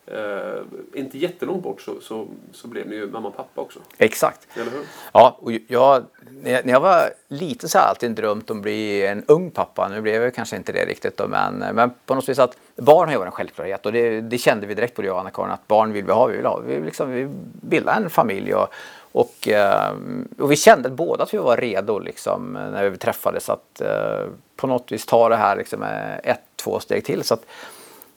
Uh, 0.08 0.64
inte 0.94 1.18
jättelångt 1.18 1.64
bort 1.64 1.82
så, 1.82 2.02
så, 2.02 2.28
så 2.52 2.68
blev 2.68 2.88
ni 2.88 2.96
ju 2.96 3.08
mamma 3.08 3.28
och 3.28 3.38
pappa 3.38 3.62
också. 3.62 3.80
Exakt. 3.98 4.48
Eller 4.54 4.72
hur? 4.72 4.82
Ja, 5.14 5.38
och 5.40 5.52
jag, 5.68 6.04
när 6.44 6.70
jag 6.70 6.80
var 6.80 7.10
liten 7.28 7.70
så 7.70 7.78
har 7.78 7.84
jag 7.84 7.90
alltid 7.90 8.12
drömt 8.12 8.50
om 8.50 8.58
att 8.58 8.64
bli 8.64 9.06
en 9.06 9.24
ung 9.28 9.52
pappa. 9.52 9.90
Nu 9.90 10.02
blev 10.02 10.24
jag 10.24 10.36
kanske 10.36 10.56
inte 10.56 10.72
det 10.72 10.86
riktigt 10.86 11.18
då, 11.18 11.28
men, 11.28 11.54
men 11.76 11.92
på 12.06 12.16
något 12.16 12.30
vis 12.30 12.40
att 12.40 12.58
barn 12.76 13.08
har 13.08 13.14
ju 13.14 13.18
varit 13.18 13.28
en 13.28 13.32
självklarhet 13.32 13.86
och 13.86 13.92
det, 13.92 14.22
det 14.22 14.38
kände 14.38 14.68
vi 14.68 14.74
direkt 14.74 14.96
både 14.96 15.08
jag 15.08 15.16
och 15.16 15.22
Anna-Karin 15.22 15.52
att 15.52 15.68
barn 15.68 15.94
vill 15.94 16.06
vi 16.06 16.12
ha. 16.12 16.26
Vi 16.26 16.36
vill, 16.38 16.46
ha. 16.46 16.60
Vi 16.60 16.76
vill 16.76 16.86
liksom, 16.86 17.12
vi 17.12 17.28
bilda 17.62 17.94
en 17.94 18.10
familj 18.10 18.54
och, 18.54 18.68
och, 19.12 19.48
eh, 19.48 19.92
och 20.40 20.52
vi 20.52 20.56
kände 20.56 20.90
båda 20.90 21.24
att 21.24 21.34
vi 21.34 21.38
var 21.38 21.58
redo 21.58 22.00
liksom, 22.00 22.54
när 22.54 22.90
vi 22.90 22.98
träffades 22.98 23.50
att 23.50 23.82
uh, 23.82 24.30
på 24.56 24.68
något 24.68 24.92
vis 24.92 25.06
ta 25.06 25.30
det 25.30 25.36
här 25.36 25.56
liksom, 25.56 25.84
ett, 26.24 26.42
två 26.56 26.80
steg 26.80 27.06
till. 27.06 27.24
Så 27.24 27.34
att, 27.34 27.46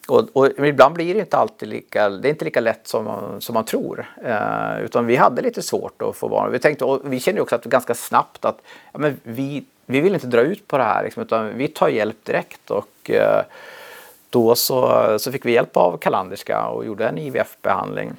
och, 0.07 0.29
och, 0.33 0.67
ibland 0.67 0.95
blir 0.95 1.13
det 1.13 1.19
inte 1.19 1.37
alltid 1.37 1.69
lika, 1.69 2.09
det 2.09 2.27
är 2.27 2.29
inte 2.29 2.45
lika 2.45 2.59
lätt 2.59 2.87
som 2.87 3.05
man, 3.05 3.41
som 3.41 3.53
man 3.53 3.65
tror. 3.65 4.05
Eh, 4.25 4.83
utan 4.83 5.05
vi 5.05 5.15
hade 5.15 5.41
lite 5.41 5.61
svårt 5.61 6.01
att 6.01 6.15
få 6.15 6.29
barn. 6.29 6.51
Vi, 6.51 6.59
tänkte, 6.59 6.85
och 6.85 7.01
vi 7.03 7.19
kände 7.19 7.41
också 7.41 7.55
att 7.55 7.65
ganska 7.65 7.95
snabbt 7.95 8.45
att 8.45 8.61
ja, 8.93 8.99
men 8.99 9.19
vi, 9.23 9.63
vi 9.85 10.01
vill 10.01 10.13
inte 10.13 10.27
dra 10.27 10.41
ut 10.41 10.67
på 10.67 10.77
det 10.77 10.83
här 10.83 11.03
liksom, 11.03 11.23
utan 11.23 11.57
vi 11.57 11.67
tar 11.67 11.87
hjälp 11.87 12.25
direkt. 12.25 12.71
Och, 12.71 13.11
eh, 13.11 13.43
då 14.29 14.55
så, 14.55 15.15
så 15.19 15.31
fick 15.31 15.45
vi 15.45 15.51
hjälp 15.51 15.77
av 15.77 15.97
Kalanderska 15.97 16.67
och 16.67 16.85
gjorde 16.85 17.07
en 17.07 17.17
IVF-behandling. 17.17 18.13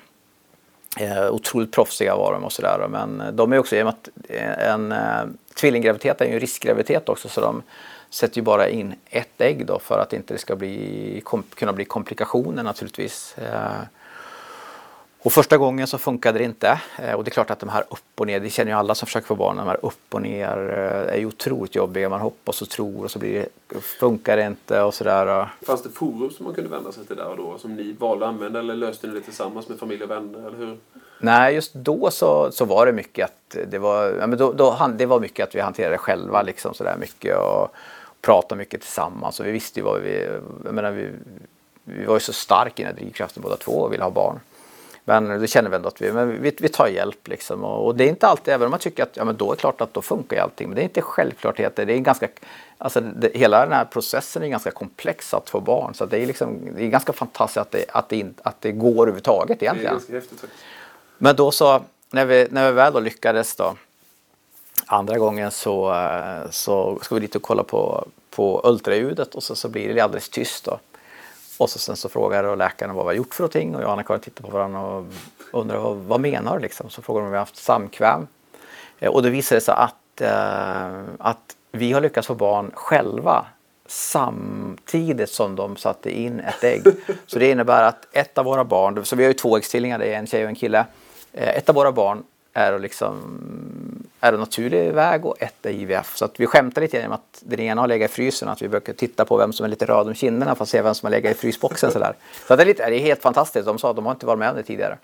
Eh, 1.00 1.30
otroligt 1.30 1.72
proffsiga 1.72 2.16
var 2.16 2.32
de 2.32 2.44
och 2.44 2.52
sådär. 2.52 2.86
Men 2.88 3.22
de 3.32 3.52
är 3.52 3.58
också, 3.58 3.76
i 3.76 3.82
och 3.82 3.84
med 3.84 3.94
att 3.94 4.08
eh, 4.28 4.68
en 4.72 4.92
eh, 4.92 5.24
tvillinggraviditet 5.54 6.20
är 6.20 6.26
ju 6.26 6.34
en 6.34 6.40
riskgraviditet 6.40 7.08
också 7.08 7.28
så 7.28 7.40
de 7.40 7.62
sätter 8.10 8.36
ju 8.36 8.42
bara 8.42 8.68
in 8.68 8.94
ett 9.10 9.40
ägg 9.40 9.66
då 9.66 9.78
för 9.78 9.98
att 9.98 10.12
inte 10.12 10.34
det 10.34 10.38
ska 10.38 10.56
bli, 10.56 11.20
kom, 11.24 11.42
kunna 11.54 11.72
bli 11.72 11.84
komplikationer 11.84 12.62
naturligtvis. 12.62 13.38
Eh, 13.38 13.80
och 15.26 15.32
första 15.32 15.58
gången 15.58 15.86
så 15.86 15.98
funkade 15.98 16.38
det 16.38 16.44
inte. 16.44 16.80
Eh, 16.98 17.12
och 17.12 17.24
det 17.24 17.28
är 17.28 17.32
klart 17.32 17.50
att 17.50 17.58
de 17.58 17.68
här 17.68 17.84
upp 17.90 18.20
och 18.20 18.26
ner, 18.26 18.40
det 18.40 18.50
känner 18.50 18.72
ju 18.72 18.78
alla 18.78 18.94
som 18.94 19.06
försöker 19.06 19.26
få 19.26 19.34
barn, 19.34 19.56
de 19.56 19.66
här 19.66 19.78
upp 19.82 20.14
och 20.14 20.22
ner 20.22 20.56
eh, 20.56 21.14
är 21.14 21.18
ju 21.18 21.26
otroligt 21.26 21.74
jobbiga. 21.74 22.08
Man 22.08 22.20
hoppas 22.20 22.62
och 22.62 22.68
tror 22.68 23.04
och 23.04 23.10
så 23.10 23.18
blir 23.18 23.34
det, 23.68 23.80
funkar 23.80 24.36
det 24.36 24.46
inte 24.46 24.82
och 24.82 24.94
sådär. 24.94 25.48
Fanns 25.62 25.82
det 25.82 25.88
forum 25.88 26.30
som 26.30 26.44
man 26.44 26.54
kunde 26.54 26.70
vända 26.70 26.92
sig 26.92 27.06
till 27.06 27.16
där 27.16 27.28
och 27.28 27.36
då 27.36 27.58
som 27.58 27.74
ni 27.74 27.92
valde 27.92 28.26
att 28.26 28.32
använda 28.32 28.58
eller 28.58 28.74
löste 28.74 29.06
ni 29.06 29.14
det 29.14 29.20
tillsammans 29.20 29.68
med 29.68 29.78
familj 29.78 30.02
och 30.02 30.10
vänner? 30.10 30.38
Eller 30.38 30.58
hur? 30.58 30.78
Nej, 31.20 31.54
just 31.54 31.74
då 31.74 32.10
så, 32.10 32.52
så 32.52 32.64
var 32.64 32.86
det 32.86 32.92
mycket 32.92 33.24
att 33.24 33.56
det 33.70 33.78
var, 33.78 34.04
ja, 34.04 34.26
men 34.26 34.38
då, 34.38 34.52
då, 34.52 34.90
det 34.96 35.06
var 35.06 35.20
mycket 35.20 35.48
att 35.48 35.54
vi 35.54 35.60
hanterade 35.60 35.98
själva 35.98 36.42
liksom 36.42 36.74
sådär 36.74 36.96
mycket. 37.00 37.36
Och, 37.36 37.76
pratade 38.20 38.58
mycket 38.58 38.80
tillsammans 38.80 39.40
och 39.40 39.46
vi 39.46 39.50
visste 39.50 39.80
ju 39.80 39.84
vad 39.84 40.00
vi, 40.00 40.28
jag 40.64 40.74
menar, 40.74 40.90
vi, 40.90 41.10
vi 41.84 42.04
var 42.04 42.14
ju 42.14 42.20
så 42.20 42.32
starka 42.32 42.82
i 42.82 42.86
den 42.86 42.94
här 42.94 43.02
drivkraften 43.02 43.42
båda 43.42 43.56
två 43.56 43.72
och 43.72 43.92
ville 43.92 44.04
ha 44.04 44.10
barn. 44.10 44.40
Men 45.08 45.40
det 45.40 45.46
känner 45.46 45.70
vi 45.70 45.76
ändå 45.76 45.88
att 45.88 46.02
vi, 46.02 46.12
men 46.12 46.42
vi, 46.42 46.56
vi 46.58 46.68
tar 46.68 46.86
hjälp 46.86 47.28
liksom. 47.28 47.64
Och, 47.64 47.86
och, 47.86 47.96
det 47.96 48.04
är 48.04 48.08
inte 48.08 48.26
alltid, 48.26 48.54
även 48.54 48.64
om 48.64 48.70
man 48.70 48.80
tycker 48.80 49.02
att 49.02 49.16
ja, 49.16 49.24
men 49.24 49.36
då 49.36 49.52
är 49.52 49.56
det 49.56 49.60
klart 49.60 49.80
att 49.80 49.94
då 49.94 50.02
funkar 50.02 50.36
ju 50.36 50.42
allting. 50.42 50.68
Men 50.68 50.74
det 50.74 50.82
är 50.82 50.84
inte 50.84 51.02
självklarheter. 51.02 51.86
Det 51.86 51.92
är 51.92 51.98
ganska, 51.98 52.28
alltså 52.78 53.00
det, 53.00 53.36
hela 53.36 53.60
den 53.60 53.72
här 53.72 53.84
processen 53.84 54.42
är 54.42 54.48
ganska 54.48 54.70
komplex 54.70 55.34
att 55.34 55.50
få 55.50 55.60
barn. 55.60 55.94
Så 55.94 56.06
det 56.06 56.18
är, 56.18 56.26
liksom, 56.26 56.58
det 56.76 56.84
är 56.84 56.88
ganska 56.88 57.12
fantastiskt 57.12 57.56
att 57.56 57.70
det, 57.70 57.84
att 57.88 58.08
det, 58.08 58.26
att 58.42 58.60
det 58.60 58.72
går 58.72 59.02
överhuvudtaget 59.02 59.62
egentligen. 59.62 60.00
Det 60.06 60.12
är 60.12 60.20
häftigt, 60.20 60.44
men 61.18 61.36
då 61.36 61.50
så, 61.50 61.82
när 62.10 62.24
vi, 62.24 62.48
när 62.50 62.66
vi 62.66 62.72
väl 62.72 62.92
då 62.92 63.00
lyckades 63.00 63.56
då 63.56 63.76
Andra 64.86 65.18
gången 65.18 65.50
så, 65.50 65.94
eh, 65.94 66.50
så 66.50 66.98
ska 67.02 67.14
vi 67.14 67.20
dit 67.20 67.36
och 67.36 67.42
kolla 67.42 67.62
på, 67.62 68.08
på 68.30 68.60
ultraljudet 68.64 69.34
och 69.34 69.42
så, 69.42 69.54
så 69.54 69.68
blir 69.68 69.94
det 69.94 70.00
alldeles 70.00 70.28
tyst. 70.28 70.64
Då. 70.64 70.78
Och 71.58 71.70
så, 71.70 71.78
sen 71.78 71.96
så 71.96 72.08
frågar 72.08 72.56
läkaren 72.56 72.94
vad 72.94 73.04
vi 73.04 73.08
har 73.08 73.14
gjort 73.14 73.34
för 73.34 73.42
någonting 73.42 73.74
och 73.74 73.82
jag 73.82 73.86
och 73.86 73.92
Anna-Karin 73.92 74.20
tittar 74.20 74.44
på 74.44 74.50
varandra 74.50 74.80
och 74.80 75.04
undrar 75.52 75.78
vad, 75.78 75.96
vad 75.96 76.20
menar 76.20 76.56
du 76.56 76.62
liksom? 76.62 76.90
Så 76.90 77.02
frågar 77.02 77.20
de 77.20 77.24
om 77.24 77.30
vi 77.30 77.36
har 77.36 77.42
haft 77.42 77.56
samkväm. 77.56 78.26
Eh, 78.98 79.10
och 79.10 79.22
då 79.22 79.28
visar 79.28 79.56
det 79.56 79.60
sig 79.60 79.74
att, 79.74 80.20
eh, 80.20 81.00
att 81.18 81.56
vi 81.72 81.92
har 81.92 82.00
lyckats 82.00 82.26
få 82.26 82.34
barn 82.34 82.70
själva 82.74 83.46
samtidigt 83.86 85.30
som 85.30 85.56
de 85.56 85.76
satte 85.76 86.10
in 86.10 86.40
ett 86.40 86.64
ägg. 86.64 86.82
Så 87.26 87.38
det 87.38 87.50
innebär 87.50 87.82
att 87.82 88.06
ett 88.12 88.38
av 88.38 88.44
våra 88.44 88.64
barn, 88.64 89.04
så 89.04 89.16
vi 89.16 89.24
har 89.24 89.28
ju 89.28 89.34
två 89.34 89.56
äggstvillingar, 89.56 89.98
det 89.98 90.14
är 90.14 90.18
en 90.18 90.26
tjej 90.26 90.42
och 90.42 90.48
en 90.48 90.54
kille. 90.54 90.84
Eh, 91.32 91.56
ett 91.56 91.68
av 91.68 91.74
våra 91.74 91.92
barn 91.92 92.24
är 92.56 92.78
liksom 92.78 93.38
är 94.20 94.32
en 94.32 94.40
naturlig 94.40 94.92
väg 94.92 95.26
och 95.26 95.42
ett 95.42 95.66
är 95.66 95.70
IVF. 95.70 96.16
Så 96.16 96.24
att 96.24 96.40
vi 96.40 96.46
skämtar 96.46 96.82
lite 96.82 96.96
genom 96.96 97.12
att 97.12 97.40
den 97.40 97.60
ena 97.60 97.80
har 97.80 97.88
legat 97.88 98.10
i 98.10 98.14
frysen 98.14 98.48
att 98.48 98.62
vi 98.62 98.68
brukar 98.68 98.92
titta 98.92 99.24
på 99.24 99.36
vem 99.36 99.52
som 99.52 99.64
är 99.64 99.68
lite 99.70 99.86
röd 99.86 100.06
om 100.06 100.14
kinderna 100.14 100.54
för 100.54 100.62
att 100.62 100.68
se 100.68 100.82
vem 100.82 100.94
som 100.94 101.06
har 101.06 101.10
legat 101.10 101.32
i 101.32 101.34
frysboxen. 101.34 101.90
Sådär. 101.92 102.14
Så 102.48 102.56
det 102.56 102.62
är, 102.62 102.66
lite, 102.66 102.90
det 102.90 102.96
är 102.96 103.00
helt 103.00 103.22
fantastiskt. 103.22 103.66
De 103.66 103.78
sa 103.78 103.90
att 103.90 103.96
de 103.96 104.06
har 104.06 104.12
inte 104.12 104.26
varit 104.26 104.38
med 104.38 104.50
om 104.50 104.56
det 104.56 104.62
tidigare. 104.62 104.98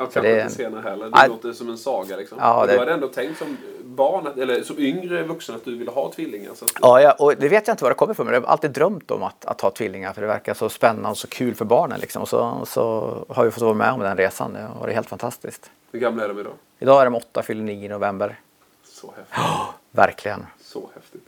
Ja, 0.00 0.06
kanske 0.06 0.34
det, 0.34 0.42
inte 0.42 0.54
senare 0.54 0.82
heller. 0.82 1.10
Det 1.10 1.28
låter 1.28 1.52
som 1.52 1.68
en 1.68 1.78
saga. 1.78 2.16
Liksom. 2.16 2.38
Ja, 2.40 2.66
det... 2.66 2.72
Du 2.72 2.78
hade 2.78 2.92
ändå 2.92 3.08
tänkt 3.08 3.38
som 3.38 3.56
barn, 3.84 4.26
eller 4.36 4.62
som 4.62 4.78
yngre 4.78 5.22
vuxen, 5.22 5.54
att 5.54 5.64
du 5.64 5.78
ville 5.78 5.90
ha 5.90 6.12
tvillingar. 6.12 6.50
Så 6.54 6.64
att... 6.64 6.70
Ja, 6.80 7.00
ja, 7.00 7.12
och 7.18 7.36
det 7.36 7.48
vet 7.48 7.66
jag 7.66 7.74
inte 7.74 7.84
var 7.84 7.90
det 7.90 7.94
kommer 7.94 8.12
ifrån, 8.12 8.26
men 8.26 8.34
jag 8.34 8.40
har 8.40 8.48
alltid 8.48 8.70
drömt 8.70 9.10
om 9.10 9.22
att, 9.22 9.44
att 9.44 9.60
ha 9.60 9.70
tvillingar 9.70 10.12
för 10.12 10.20
det 10.20 10.26
verkar 10.26 10.54
så 10.54 10.68
spännande 10.68 11.08
och 11.08 11.18
så 11.18 11.28
kul 11.28 11.54
för 11.54 11.64
barnen. 11.64 12.00
Liksom. 12.00 12.22
Och 12.22 12.28
så, 12.28 12.62
så 12.66 13.16
har 13.28 13.44
vi 13.44 13.50
fått 13.50 13.62
vara 13.62 13.74
med 13.74 13.92
om 13.92 14.00
den 14.00 14.16
resan. 14.16 14.52
Det 14.52 14.60
har 14.60 14.80
varit 14.80 14.94
helt 14.94 15.08
fantastiskt. 15.08 15.70
Hur 15.92 16.00
gamla 16.00 16.24
är 16.24 16.28
de 16.28 16.40
idag? 16.40 16.52
Idag 16.78 17.00
är 17.00 17.04
de 17.04 17.14
åtta, 17.14 17.42
fyller 17.42 17.62
nio 17.62 17.86
i 17.86 17.88
november. 17.88 18.40
Så 18.84 19.14
häftigt. 19.16 19.38
Oh, 19.38 19.70
verkligen. 19.90 20.46
Så 20.62 20.90
häftigt. 20.94 21.26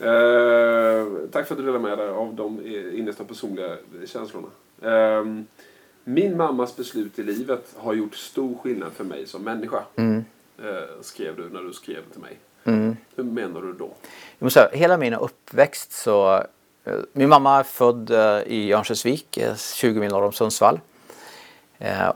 Eh, 0.00 1.28
tack 1.32 1.46
för 1.46 1.54
att 1.54 1.58
du 1.58 1.64
delade 1.64 1.78
med 1.78 1.98
dig 1.98 2.08
av 2.08 2.34
de 2.34 2.66
innersta 2.92 3.24
personliga 3.24 3.76
känslorna. 4.06 4.48
Eh, 4.82 5.24
min 6.08 6.36
mammas 6.36 6.76
beslut 6.76 7.18
i 7.18 7.22
livet 7.22 7.74
har 7.76 7.94
gjort 7.94 8.14
stor 8.14 8.58
skillnad 8.58 8.92
för 8.92 9.04
mig 9.04 9.26
som 9.26 9.42
människa. 9.42 9.82
Mm. 9.96 10.24
Eh, 10.58 11.02
skrev 11.02 11.36
du 11.36 11.48
när 11.50 11.62
du 11.62 11.72
skrev 11.72 12.00
till 12.12 12.20
mig. 12.20 12.36
Mm. 12.64 12.96
Hur 13.16 13.24
menar 13.24 13.62
du 13.62 13.72
då? 13.72 13.90
Jag 14.38 14.52
säga, 14.52 14.68
hela 14.72 14.96
min 14.96 15.14
uppväxt 15.14 15.92
så... 15.92 16.44
Eh, 16.84 16.94
min 17.12 17.28
mamma 17.28 17.58
är 17.58 17.62
född 17.62 18.10
eh, 18.10 18.42
i 18.46 18.72
Örnsköldsvik, 18.72 19.38
20 19.56 20.00
mil 20.00 20.10
norr 20.10 20.24
om 20.24 20.32
Sundsvall. 20.32 20.80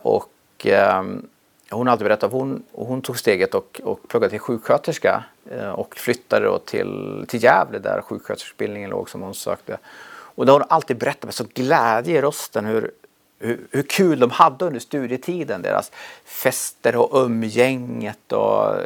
Och 0.03 0.33
ehm, 0.65 1.27
hon 1.71 1.87
har 1.87 1.93
alltid 1.93 2.05
berättat 2.05 2.25
att 2.25 2.33
hon, 2.33 2.63
hon 2.73 3.03
tog 3.03 3.19
steget 3.19 3.55
och, 3.55 3.81
och 3.85 4.09
pluggade 4.09 4.31
till 4.31 4.41
sjuksköterska 4.41 5.25
och 5.75 5.97
flyttade 5.97 6.47
då 6.47 6.59
till, 6.59 7.25
till 7.29 7.43
Gävle 7.45 7.79
där 7.79 8.01
sjuksköterskeutbildningen 8.01 8.91
låg 8.91 9.11
som 9.11 9.23
hon 9.23 9.35
sökte. 9.35 9.79
Och 10.35 10.47
då 10.47 10.53
har 10.53 10.61
hon 10.61 10.69
alltid 10.71 10.97
berättat 10.97 11.25
med 11.25 11.35
så 11.35 11.45
glädje 11.55 12.19
i 12.19 12.21
rösten 12.23 12.65
hur, 12.65 12.91
hur, 13.43 13.67
hur, 13.71 13.83
kul 13.83 14.21
de 14.21 14.31
hade 14.31 14.65
under 14.65 14.81
studietiden. 14.81 15.63
Deras 15.63 15.93
fester 16.25 16.97
och 16.97 17.25
umgänget. 17.25 18.33
Och, 18.33 18.77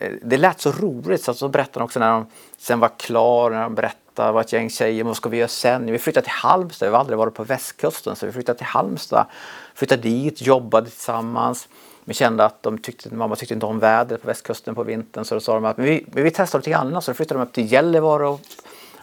eh, 0.00 0.12
det 0.22 0.36
lät 0.36 0.60
så 0.60 0.72
roligt. 0.72 1.22
Så, 1.22 1.34
så 1.34 1.48
berättade 1.48 1.80
de 1.80 1.84
också 1.84 2.00
när 2.00 2.10
de 2.10 2.26
sen 2.58 2.80
var 2.80 2.90
klara, 2.96 3.54
när 3.54 3.62
de 3.62 3.74
berättade 3.74 4.32
vad 4.32 4.44
ett 4.44 4.52
gäng 4.52 4.70
tjejer, 4.70 5.04
vad 5.04 5.16
ska 5.16 5.28
vi 5.28 5.36
göra 5.36 5.48
sen? 5.48 5.92
Vi 5.92 5.98
flyttade 5.98 6.24
till 6.24 6.32
Halmstad, 6.32 6.88
vi 6.88 6.92
har 6.92 7.00
aldrig 7.00 7.18
varit 7.18 7.34
på 7.34 7.44
västkusten 7.44 8.16
så 8.16 8.26
vi 8.26 8.32
flyttade 8.32 8.58
till 8.58 8.66
Halmstad. 8.66 9.26
Flyttade 9.74 10.02
dit, 10.02 10.42
jobbade 10.42 10.90
tillsammans. 10.90 11.68
Vi 12.04 12.14
kände 12.14 12.44
att 12.44 12.62
de 12.62 12.78
tyckte, 12.78 13.14
mamma 13.14 13.36
tyckte 13.36 13.54
inte 13.54 13.66
om 13.66 13.78
vädret 13.78 14.22
på 14.22 14.26
västkusten 14.26 14.74
på 14.74 14.82
vintern 14.82 15.24
så 15.24 15.34
då 15.34 15.40
sa 15.40 15.54
de 15.54 15.64
att 15.64 15.78
vi, 15.78 16.06
vi 16.12 16.30
testar 16.30 16.58
lite 16.58 16.76
annat 16.76 17.04
så 17.04 17.10
då 17.10 17.14
flyttade 17.14 17.40
de 17.40 17.46
upp 17.46 17.52
till 17.52 17.72
Gällivare 17.72 18.26
och 18.26 18.40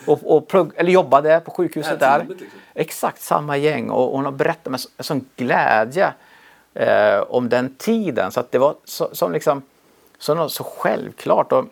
och, 0.05 0.35
och 0.35 0.47
plugg, 0.47 0.71
eller 0.75 0.91
jobbade 0.91 1.41
på 1.45 1.51
sjukhuset 1.51 1.99
där. 1.99 2.25
Liksom. 2.29 2.47
Exakt 2.73 3.21
samma 3.21 3.57
gäng 3.57 3.89
och, 3.89 4.17
hon 4.17 4.25
har 4.25 4.31
berättat 4.31 4.71
med 4.71 4.79
sån 4.99 5.25
glädje 5.35 6.13
eh, 6.73 7.19
om 7.19 7.49
den 7.49 7.75
tiden 7.75 8.31
så 8.31 8.39
att 8.39 8.51
det 8.51 8.57
var 8.57 8.75
så, 8.83 9.09
som 9.11 9.31
liksom 9.31 9.61
så, 10.19 10.49
så 10.49 10.63
självklart. 10.63 11.51
Och 11.51 11.65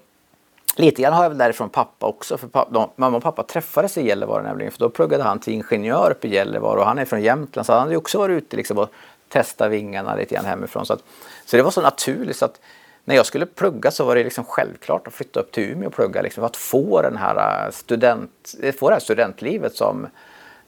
lite 0.76 1.02
grann 1.02 1.14
har 1.14 1.24
jag 1.24 1.30
väl 1.30 1.38
därifrån 1.38 1.70
pappa 1.70 2.06
också 2.06 2.38
för 2.38 2.48
pappa, 2.48 2.72
de, 2.72 2.90
mamma 2.96 3.18
och 3.18 3.24
pappa 3.24 3.44
träffades 3.44 3.98
i 3.98 4.08
Gällivare 4.08 4.44
nämligen 4.44 4.72
för 4.72 4.80
då 4.80 4.90
pluggade 4.90 5.24
han 5.24 5.40
till 5.40 5.54
ingenjör 5.54 6.12
uppe 6.12 6.28
i 6.28 6.34
Gällivare 6.34 6.80
och 6.80 6.86
han 6.86 7.00
är 7.00 7.06
från 7.06 7.22
Jämtland 7.22 7.66
så 7.66 7.74
han 7.74 7.82
hade 7.82 7.98
också 7.98 8.18
varit 8.18 8.44
ute 8.44 8.58
liksom 8.58 8.78
och 8.78 8.90
testat 9.30 9.72
vingarna 9.72 10.16
lite 10.16 10.36
grann 10.36 10.46
hemifrån. 10.46 10.86
Så, 10.86 10.94
att, 10.94 11.04
så 11.46 11.58
det 11.58 11.64
var 11.64 11.72
så 11.72 11.82
naturligt 11.82 12.38
så 12.38 12.46
att 12.46 12.60
när 13.06 13.16
jag 13.16 13.26
skulle 13.26 13.46
plugga 13.46 13.92
så 13.92 14.06
var 14.06 14.16
det 14.16 14.24
liksom 14.24 14.44
självklart 14.44 15.08
att 15.08 15.14
flytta 15.14 15.40
upp 15.40 15.52
till 15.52 15.64
Umeå 15.72 15.88
och 15.88 15.94
plugga. 15.94 16.22
Liksom, 16.22 16.42
för 16.42 16.46
att 16.46 16.58
få, 16.58 17.02
den 17.02 17.18
här 17.18 17.66
äh, 17.66 17.72
student, 17.72 18.56
få 18.80 18.90
det 18.90 18.96
här 18.96 19.00
studentlivet 19.00 19.76
som, 19.76 20.08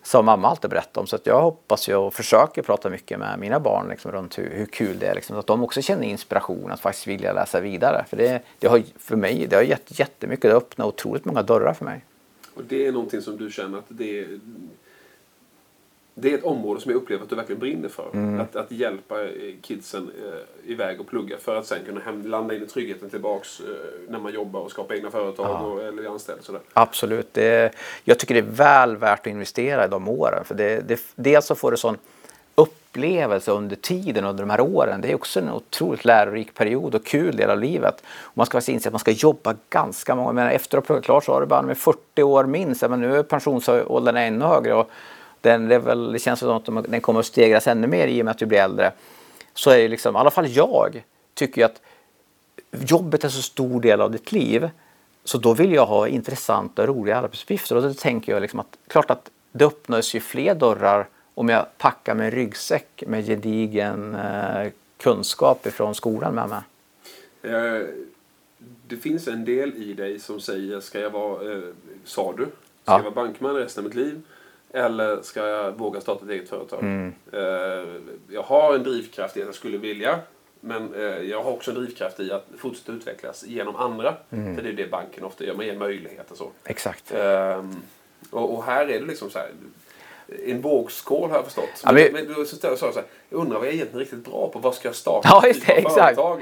som 0.04 0.26
mamma 0.26 0.48
alltid 0.48 0.70
berättade 0.70 1.00
om. 1.00 1.08
Så 1.08 1.16
att 1.16 1.26
jag 1.26 1.42
hoppas 1.42 1.90
ju 1.90 1.96
och 1.96 2.14
försöker 2.14 2.62
prata 2.62 2.90
mycket 2.90 3.20
med 3.20 3.40
mina 3.40 3.60
barn 3.60 3.88
liksom, 3.90 4.12
runt 4.12 4.38
hur, 4.38 4.50
hur 4.50 4.66
kul 4.66 5.00
det 5.00 5.08
är. 5.08 5.16
Liksom, 5.16 5.36
så 5.36 5.40
att 5.40 5.48
de 5.48 5.64
också 5.64 5.82
känner 5.82 6.04
inspiration 6.04 6.72
att 6.72 6.80
faktiskt 6.80 7.08
vilja 7.08 7.34
läsa 7.34 7.60
vidare. 7.60 8.06
För 8.10 8.18
det, 8.18 8.42
det 8.60 8.68
har 8.68 8.84
för 9.00 9.16
mig 9.16 9.48
det 9.50 9.56
har 9.56 9.64
gett 9.64 10.00
jättemycket. 10.00 10.42
Det 10.42 10.50
har 10.50 10.58
öppnat 10.58 10.88
otroligt 10.88 11.26
många 11.26 11.42
dörrar 11.44 11.74
för 11.74 11.86
mig. 11.86 12.06
Och 12.54 12.64
det 12.68 12.88
är 12.88 12.92
någonting 12.92 13.22
som 13.22 13.38
du 13.38 13.52
känner 13.52 13.78
att 13.78 13.86
det 13.88 14.40
det 16.22 16.34
är 16.34 16.38
ett 16.38 16.44
område 16.44 16.82
som 16.82 16.92
jag 16.92 17.02
upplever 17.02 17.24
att 17.24 17.30
du 17.30 17.36
verkligen 17.36 17.60
brinner 17.60 17.90
för. 17.90 18.10
Mm. 18.14 18.40
Att, 18.40 18.56
att 18.56 18.72
hjälpa 18.72 19.24
eh, 19.24 19.30
kidsen 19.62 20.12
eh, 20.26 20.72
iväg 20.72 21.00
och 21.00 21.08
plugga 21.08 21.38
för 21.38 21.56
att 21.56 21.66
sen 21.66 21.80
kunna 21.86 22.02
hem, 22.02 22.26
landa 22.26 22.56
in 22.56 22.64
i 22.64 22.66
tryggheten 22.66 23.10
tillbaks 23.10 23.60
eh, 23.60 23.66
när 24.10 24.20
man 24.20 24.34
jobbar 24.34 24.60
och 24.60 24.72
skapar 24.72 24.96
egna 24.96 25.12
företag 25.12 25.50
ja. 25.50 25.60
och, 25.60 25.84
eller 25.84 26.10
anställd. 26.10 26.44
Sådär. 26.44 26.62
Absolut. 26.74 27.34
Det, 27.34 27.76
jag 28.04 28.20
tycker 28.20 28.34
det 28.34 28.40
är 28.40 28.56
väl 28.56 28.98
värt 28.98 29.20
att 29.20 29.28
investera 29.28 29.86
i 29.86 29.88
de 29.88 30.10
åren. 30.10 30.46
För 30.46 30.56
det, 30.56 30.88
det, 30.88 31.02
dels 31.16 31.46
så 31.46 31.56
får 31.56 31.72
du 31.72 31.78
sån 31.78 31.98
upplevelse 32.56 33.52
under 33.52 33.76
tiden, 33.76 34.26
under 34.26 34.44
de 34.44 34.50
här 34.50 34.62
åren. 34.62 35.02
Det 35.02 35.12
är 35.12 35.16
också 35.16 35.40
en 35.40 35.52
otroligt 35.52 36.06
lärorik 36.06 36.54
period 36.54 36.96
och 36.96 37.06
kul 37.06 37.36
del 37.36 37.50
av 37.50 37.60
livet. 37.60 38.04
Och 38.22 38.38
man 38.38 38.46
ska 38.46 38.56
faktiskt 38.56 38.70
inse 38.70 38.90
att 38.90 38.94
man 38.94 39.00
ska 39.00 39.12
jobba 39.12 39.56
ganska 39.70 40.16
många, 40.16 40.32
men 40.32 40.48
efter 40.48 40.78
att 40.78 40.84
ha 40.84 40.86
pluggat 40.86 41.06
klart 41.06 41.24
så 41.24 41.34
har 41.34 41.42
du 41.42 41.48
bara 41.48 41.62
med 41.62 41.78
40 41.78 42.24
år 42.24 42.44
minst, 42.44 42.90
men 42.90 43.02
nu 43.02 43.16
är 43.16 43.24
pensionsåldern 43.24 44.18
ännu 44.18 44.46
högre. 44.46 44.74
Och 44.74 44.90
den, 45.42 45.68
det, 45.68 45.80
väl, 45.80 46.12
det 46.12 46.20
känns 46.20 46.40
som 46.40 46.78
att 46.78 46.92
den 46.92 47.02
kommer 47.02 47.20
att 47.20 47.26
stegras 47.26 47.68
ännu 47.68 47.88
mer 47.88 48.08
i 48.08 48.22
och 48.22 48.26
med 48.26 48.32
att 48.32 48.42
vi 48.42 48.46
blir 48.46 48.60
äldre. 48.60 48.92
Så 49.54 49.72
är 49.72 49.78
det 49.78 49.88
liksom, 49.88 50.16
i 50.16 50.20
alla 50.20 50.32
fall 50.32 50.48
jag 50.48 51.04
tycker 51.34 51.66
att 51.66 51.82
jobbet 52.72 53.24
är 53.24 53.30
så 53.30 53.42
stor 53.42 53.82
del 53.82 54.02
av 54.02 54.12
ditt 54.12 54.32
liv. 54.32 54.70
Så 55.24 55.38
då 55.38 55.54
vill 55.54 55.74
jag 55.74 55.86
ha 55.86 56.08
intressanta 56.08 56.82
och 56.82 56.88
roliga 56.88 57.18
arbetsuppgifter. 57.18 57.76
Och 57.76 57.82
då 57.82 57.94
tänker 57.94 58.32
jag 58.32 58.42
liksom 58.42 58.60
att 58.60 58.78
klart 58.88 59.10
att 59.10 59.30
det 59.52 59.66
öppnas 59.66 60.14
ju 60.14 60.20
fler 60.20 60.56
dörrar 60.56 61.08
om 61.34 61.50
jag 61.50 61.66
packar 61.78 62.16
med 62.16 62.26
en 62.26 62.32
ryggsäck 62.32 63.04
med 63.08 63.26
gedigen 63.26 64.16
eh, 64.16 64.72
kunskap 64.98 65.68
ifrån 65.68 65.96
skolan 65.96 66.36
med 66.36 66.50
mig. 66.50 66.62
Eh, 67.42 67.88
det 68.88 68.98
finns 68.98 69.28
en 69.28 69.46
del 69.46 69.74
i 69.76 69.94
dig 69.94 70.20
som 70.20 70.40
säger, 70.40 70.80
ska 70.80 71.00
jag 71.00 71.10
vara, 71.10 71.54
eh, 71.54 71.62
sa 72.06 72.34
du, 72.38 72.44
ska 72.44 72.52
ja. 72.86 72.98
jag 72.98 73.04
vara 73.04 73.14
bankman 73.14 73.56
resten 73.56 73.86
av 73.86 73.90
mitt 73.90 73.96
liv? 73.96 74.22
Eller 74.74 75.22
ska 75.22 75.48
jag 75.48 75.72
våga 75.72 76.02
starta 76.02 76.26
ett 76.26 76.32
eget 76.32 76.50
företag? 76.50 76.80
Mm. 76.80 77.14
Eh, 77.34 77.86
jag 78.30 78.44
har 78.44 78.76
en 78.76 78.84
drivkraft 78.84 79.38
i 79.38 79.42
att 79.42 79.46
jag 79.46 79.56
skulle 79.56 79.78
vilja. 79.78 80.20
Men 80.60 80.94
eh, 80.94 81.02
jag 81.02 81.44
har 81.44 81.52
också 81.52 81.72
en 81.72 81.78
drivkraft 81.78 82.20
i 82.20 82.32
att 82.32 82.46
fortsätta 82.58 82.92
utvecklas 82.92 83.44
genom 83.44 83.76
andra. 83.76 84.16
Mm. 84.30 84.56
För 84.56 84.64
det 84.64 84.70
är 84.70 84.74
det 84.74 84.92
banken 84.92 85.24
ofta 85.24 85.44
gör, 85.44 85.54
man 85.54 85.66
ger 85.66 85.76
möjligheter 85.76 86.36
så. 86.36 86.50
Exakt. 86.66 87.12
Ehm, 87.12 87.76
och, 88.32 88.64
här 88.64 88.88
är 88.88 89.00
det 89.00 89.06
liksom 89.06 89.30
så 89.30 89.40
här. 89.40 89.50
En 90.46 90.62
vågskål 90.62 91.30
har 91.30 91.38
jag 91.38 91.46
förstått. 91.46 91.82
Ja, 91.84 91.92
men, 91.92 92.14
men, 92.14 92.26
men, 92.26 92.46
så, 92.46 92.56
så, 92.58 92.78
så, 92.78 93.02
jag 93.30 93.40
undrar 93.40 93.58
vad 93.58 93.68
jag 93.68 93.74
är 93.74 93.76
egentligen 93.76 94.00
riktigt 94.00 94.26
bra 94.26 94.50
på. 94.54 94.60
Vad 94.60 94.76
ska 94.76 94.88
jag 94.88 94.96
starta 94.96 95.30
ja, 95.32 95.48
just 95.48 95.68
det, 95.68 95.74
exakt. 95.74 95.96
företag? 95.96 96.42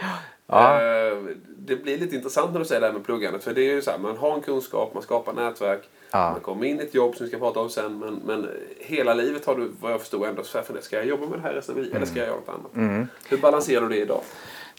Ja. 0.50 0.82
Ehm, 0.82 1.42
det 1.58 1.76
blir 1.76 1.98
lite 1.98 2.16
intressant 2.16 2.52
när 2.54 2.60
du 2.60 2.66
säger 2.66 2.82
det 2.82 2.88
här 2.88 2.94
med 2.94 3.06
pluggandet. 3.06 3.44
För 3.44 3.54
det 3.54 3.62
är 3.62 3.74
ju 3.74 3.82
så 3.82 3.92
här, 3.92 3.98
man 3.98 4.18
har 4.18 4.34
en 4.34 4.42
kunskap, 4.42 4.94
man 4.94 5.04
skapar 5.04 5.34
nätverk. 5.34 5.82
Ja. 6.12 6.32
Man 6.32 6.40
kommer 6.40 6.66
in 6.66 6.80
i 6.80 6.84
ett 6.84 6.94
jobb 6.94 7.16
som 7.16 7.26
vi 7.26 7.30
ska 7.32 7.40
prata 7.40 7.60
om 7.60 7.70
sen. 7.70 8.00
Men, 8.00 8.22
men 8.26 8.50
hela 8.80 9.14
livet 9.14 9.46
har 9.46 9.56
du, 9.56 9.72
vad 9.82 9.92
jag 9.92 10.00
förstod, 10.00 10.28
ändå 10.28 10.44
så 10.44 10.58
här, 10.58 10.82
ska 10.82 10.96
jag 10.96 11.06
jobba 11.06 11.26
med 11.26 11.40
det 11.40 11.44
här 11.44 11.54
resten 11.54 11.76
av 11.76 11.78
livet 11.78 11.92
mm. 11.92 12.04
eller 12.04 12.12
ska 12.12 12.20
jag 12.20 12.28
göra 12.28 12.40
något 12.40 12.50
annat? 12.50 12.76
Mm. 12.76 13.08
Hur 13.30 13.38
balanserar 13.38 13.82
du 13.82 13.90
det 13.90 13.98
idag? 13.98 14.22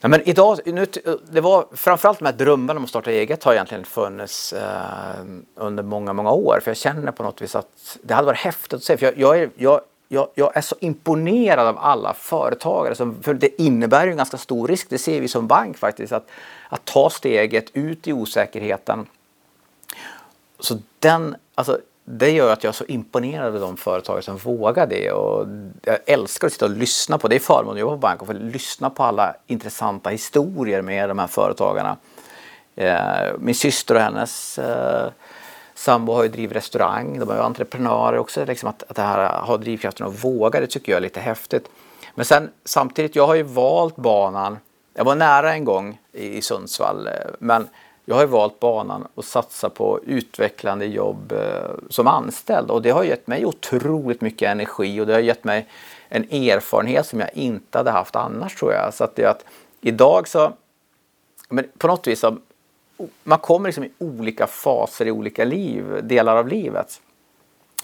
Ja, 0.02 0.08
men 0.08 0.28
idag, 0.28 0.58
nu, 0.64 0.86
det 1.30 1.40
var 1.40 1.66
framförallt 1.72 2.18
de 2.18 2.24
här 2.24 2.32
drömmarna 2.32 2.78
om 2.78 2.84
att 2.84 2.90
starta 2.90 3.10
eget 3.10 3.44
har 3.44 3.52
egentligen 3.52 3.84
funnits 3.84 4.52
eh, 4.52 5.24
under 5.54 5.82
många, 5.82 6.12
många 6.12 6.32
år. 6.32 6.60
För 6.62 6.70
jag 6.70 6.76
känner 6.76 7.12
på 7.12 7.22
något 7.22 7.42
vis 7.42 7.54
att 7.54 7.98
det 8.02 8.14
hade 8.14 8.26
varit 8.26 8.38
häftigt 8.38 8.72
att 8.72 8.82
se. 8.82 8.96
För 8.96 9.06
jag, 9.06 9.18
jag, 9.18 9.38
är, 9.38 9.50
jag, 9.56 9.80
jag, 10.12 10.28
jag, 10.34 10.56
är 10.56 10.60
så 10.60 10.76
imponerad 10.80 11.66
av 11.66 11.78
alla 11.78 12.14
företagare. 12.14 12.94
Som, 12.94 13.22
för 13.22 13.34
det 13.34 13.62
innebär 13.62 14.04
ju 14.04 14.10
en 14.10 14.16
ganska 14.16 14.38
stor 14.38 14.68
risk, 14.68 14.86
det 14.90 14.98
ser 14.98 15.20
vi 15.20 15.28
som 15.28 15.46
bank 15.46 15.78
faktiskt. 15.78 16.12
Att, 16.12 16.28
att 16.68 16.84
ta 16.84 17.10
steget 17.10 17.70
ut 17.72 18.08
i 18.08 18.12
osäkerheten 18.12 19.06
så 20.58 20.78
den, 20.98 21.36
alltså, 21.54 21.78
det 22.04 22.30
gör 22.30 22.52
att 22.52 22.64
jag 22.64 22.68
är 22.68 22.74
så 22.74 22.84
imponerad 22.84 23.54
av 23.54 23.60
de 23.60 23.76
företagare 23.76 24.22
som 24.22 24.36
vågar 24.36 24.86
det. 24.86 25.12
Och 25.12 25.46
jag 25.82 25.98
älskar 26.06 26.46
att 26.46 26.52
sitta 26.52 26.64
och 26.64 26.70
lyssna 26.70 27.18
på, 27.18 27.28
det 27.28 27.36
är 27.36 27.40
förmån 27.40 27.74
att 27.74 27.80
jobba 27.80 27.92
på 27.92 27.98
bank, 27.98 28.20
och 28.20 28.26
få 28.26 28.32
lyssna 28.32 28.90
på 28.90 29.02
alla 29.02 29.34
intressanta 29.46 30.10
historier 30.10 30.82
med 30.82 31.08
de 31.08 31.18
här 31.18 31.26
företagarna. 31.26 31.96
Eh, 32.76 33.38
min 33.38 33.54
syster 33.54 33.94
och 33.94 34.00
hennes 34.00 34.58
eh, 34.58 35.10
sambo 35.80 36.12
har 36.12 36.22
ju 36.22 36.28
drivit 36.28 36.56
restaurang. 36.56 37.18
De 37.18 37.30
är 37.30 37.34
ju 37.34 37.40
entreprenörer 37.40 38.18
också. 38.18 38.44
Liksom 38.44 38.68
att, 38.68 38.82
att 38.88 38.96
det 38.96 39.02
här 39.02 39.28
har 39.28 39.58
drivkraften 39.58 40.06
att 40.06 40.24
våga, 40.24 40.60
det 40.60 40.66
tycker 40.66 40.92
jag 40.92 40.96
är 40.96 41.02
lite 41.02 41.20
häftigt. 41.20 41.70
Men 42.14 42.24
sen 42.24 42.50
samtidigt, 42.64 43.16
jag 43.16 43.26
har 43.26 43.34
ju 43.34 43.42
valt 43.42 43.96
banan. 43.96 44.58
Jag 44.94 45.04
var 45.04 45.14
nära 45.14 45.52
en 45.52 45.64
gång 45.64 45.98
i, 46.12 46.36
i 46.36 46.42
Sundsvall, 46.42 47.06
eh, 47.06 47.12
men 47.38 47.68
jag 48.04 48.14
har 48.14 48.22
ju 48.22 48.28
valt 48.28 48.60
banan 48.60 49.06
och 49.14 49.24
satsa 49.24 49.70
på 49.70 50.00
utvecklande 50.06 50.86
jobb 50.86 51.32
eh, 51.32 51.70
som 51.90 52.06
anställd 52.06 52.70
och 52.70 52.82
det 52.82 52.90
har 52.90 53.04
gett 53.04 53.26
mig 53.26 53.46
otroligt 53.46 54.20
mycket 54.20 54.48
energi 54.48 55.00
och 55.00 55.06
det 55.06 55.12
har 55.12 55.20
gett 55.20 55.44
mig 55.44 55.66
en 56.08 56.22
erfarenhet 56.22 57.06
som 57.06 57.20
jag 57.20 57.30
inte 57.34 57.78
hade 57.78 57.90
haft 57.90 58.16
annars 58.16 58.54
tror 58.56 58.72
jag. 58.72 58.94
Så 58.94 59.04
att 59.04 59.16
det 59.16 59.22
är 59.22 59.28
att 59.28 59.44
idag 59.80 60.28
så, 60.28 60.52
men 61.48 61.64
på 61.78 61.86
något 61.86 62.06
vis 62.06 62.20
så, 62.20 62.36
man 63.22 63.38
kommer 63.38 63.68
liksom 63.68 63.84
i 63.84 63.90
olika 63.98 64.46
faser 64.46 65.06
i 65.06 65.10
olika 65.10 65.44
liv, 65.44 65.84
delar 66.02 66.36
av 66.36 66.48
livet. 66.48 67.00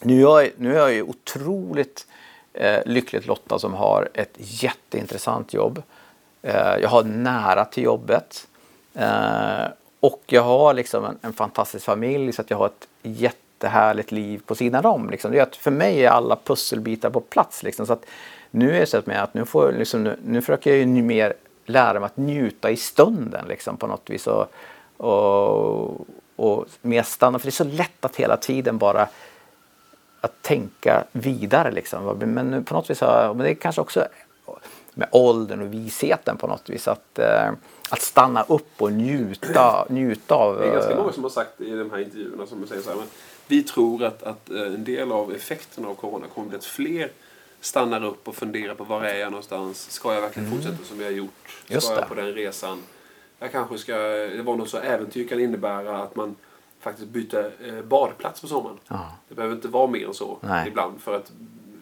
Nu 0.03 0.17
är 0.17 0.21
jag, 0.21 0.51
nu 0.57 0.75
är 0.75 0.79
jag 0.79 0.93
ju 0.93 1.03
otroligt 1.03 2.07
eh, 2.53 2.81
lyckligt 2.87 3.27
lottad 3.27 3.59
som 3.59 3.75
har 3.75 4.09
ett 4.15 4.35
jätteintressant 4.37 5.55
jobb. 5.55 5.83
Eh, 6.43 6.77
jag 6.83 6.89
har 6.89 7.05
nära 7.05 7.65
till 7.65 7.85
jobbet. 7.85 8.47
Eh, 8.95 9.67
och 10.01 10.23
jag 10.27 10.43
har 10.43 10.75
liksom 10.75 11.05
en, 11.05 11.19
en, 11.23 11.33
fantastisk 11.33 11.85
familj 11.85 12.33
så 12.33 12.43
att 12.43 12.51
jag 12.51 12.59
har 12.59 12.67
ett 12.67 12.89
jättehärligt 13.03 14.13
liv 14.13 14.43
på 14.47 14.55
sidan 14.55 14.87
om. 14.87 15.11
Liksom. 15.11 15.33
Det 15.33 15.39
är 15.39 15.43
att 15.43 15.57
för 15.57 15.71
mig 15.71 16.05
är 16.05 16.11
alla 16.11 16.37
pusselbitar 16.37 17.11
på 17.11 17.21
plats. 17.21 17.63
Liksom. 17.63 17.87
Så 17.87 17.93
att 17.93 18.07
nu 18.51 18.77
är 18.77 18.81
det 18.81 18.87
så 18.87 18.99
att, 18.99 19.35
nu, 19.35 19.45
får, 19.45 19.73
liksom, 19.73 20.05
nu, 20.05 20.19
nu 20.25 20.41
försöker 20.41 20.71
jag 20.71 20.79
ju 20.79 20.87
mer 20.87 21.35
lära 21.67 22.01
mig 22.01 22.07
att 22.07 22.17
njuta 22.17 22.71
i 22.71 22.77
stunden 22.77 23.45
liksom, 23.49 23.77
på 23.77 23.87
något 23.87 24.11
vis. 24.11 24.27
Och, 24.27 24.53
och, 24.97 26.07
och 26.37 26.67
mer 26.83 27.03
stanna. 27.03 27.39
För 27.39 27.47
det 27.47 27.51
är 27.51 27.65
så 27.65 27.65
lätt 27.65 28.05
att 28.05 28.17
hela 28.17 28.37
tiden 28.37 28.79
bara 28.79 29.09
att 30.21 30.43
tänka 30.43 31.05
vidare. 31.13 31.71
Liksom. 31.71 32.19
Men 32.19 32.65
på 32.65 32.75
något 32.75 32.91
vis, 32.91 33.01
men 33.01 33.39
det 33.39 33.51
är 33.51 33.55
kanske 33.55 33.81
också 33.81 34.09
med 34.95 35.09
åldern 35.13 35.63
och 35.63 35.75
visheten 35.75 36.37
på 36.37 36.47
något 36.47 36.71
vis. 36.71 36.89
Att, 36.89 37.19
eh, 37.19 37.51
att 37.89 38.03
stanna 38.03 38.43
upp 38.43 38.83
och 38.83 38.93
njuta, 38.93 39.87
njuta 39.89 40.35
av... 40.35 40.59
Det 40.59 40.67
är 40.67 40.73
ganska 40.73 40.97
många 40.97 41.13
som 41.13 41.23
har 41.23 41.31
sagt 41.31 41.61
i 41.61 41.71
de 41.71 41.91
här 41.91 41.99
intervjuerna 41.99 42.47
som 42.47 42.67
säger 42.67 42.83
så 42.83 42.91
här. 42.91 42.97
Men 42.97 43.07
vi 43.47 43.63
tror 43.63 44.05
att, 44.05 44.23
att 44.23 44.51
eh, 44.51 44.61
en 44.61 44.85
del 44.85 45.13
av 45.13 45.33
effekten 45.33 45.85
av 45.85 45.95
corona 45.95 46.27
kommer 46.35 46.49
bli 46.49 46.59
att 46.59 46.65
fler 46.65 47.11
stannar 47.61 48.05
upp 48.05 48.29
och 48.29 48.35
funderar 48.35 48.75
på 48.75 48.85
var 48.85 49.03
är 49.03 49.19
jag 49.19 49.31
någonstans? 49.31 49.91
Ska 49.91 50.15
jag 50.15 50.21
verkligen 50.21 50.49
mm. 50.49 50.59
fortsätta 50.59 50.85
som 50.85 50.99
vi 50.99 51.05
har 51.05 51.11
gjort? 51.11 51.63
Ska 51.65 51.95
jag 51.95 52.09
på 52.09 52.15
den 52.15 52.33
resan? 52.33 52.83
Jag 53.39 53.53
kanske 53.53 53.79
ska... 53.79 53.97
Det 53.97 54.43
var 54.43 54.57
något 54.57 54.71
så 54.71 54.79
äventyr 54.79 55.29
kan 55.29 55.41
innebära 55.41 55.99
att 56.03 56.17
man 56.17 56.37
faktiskt 56.81 57.09
byter 57.09 57.51
eh, 57.67 57.83
badplats 57.83 58.41
på 58.41 58.47
sommaren. 58.47 58.79
Ja. 58.89 59.13
Det 59.29 59.35
behöver 59.35 59.55
inte 59.55 59.69
vara 59.69 59.87
mer 59.87 60.07
än 60.07 60.15
så 60.15 60.39
Nej. 60.41 60.69
ibland 60.69 61.01
för 61.01 61.17
att 61.17 61.33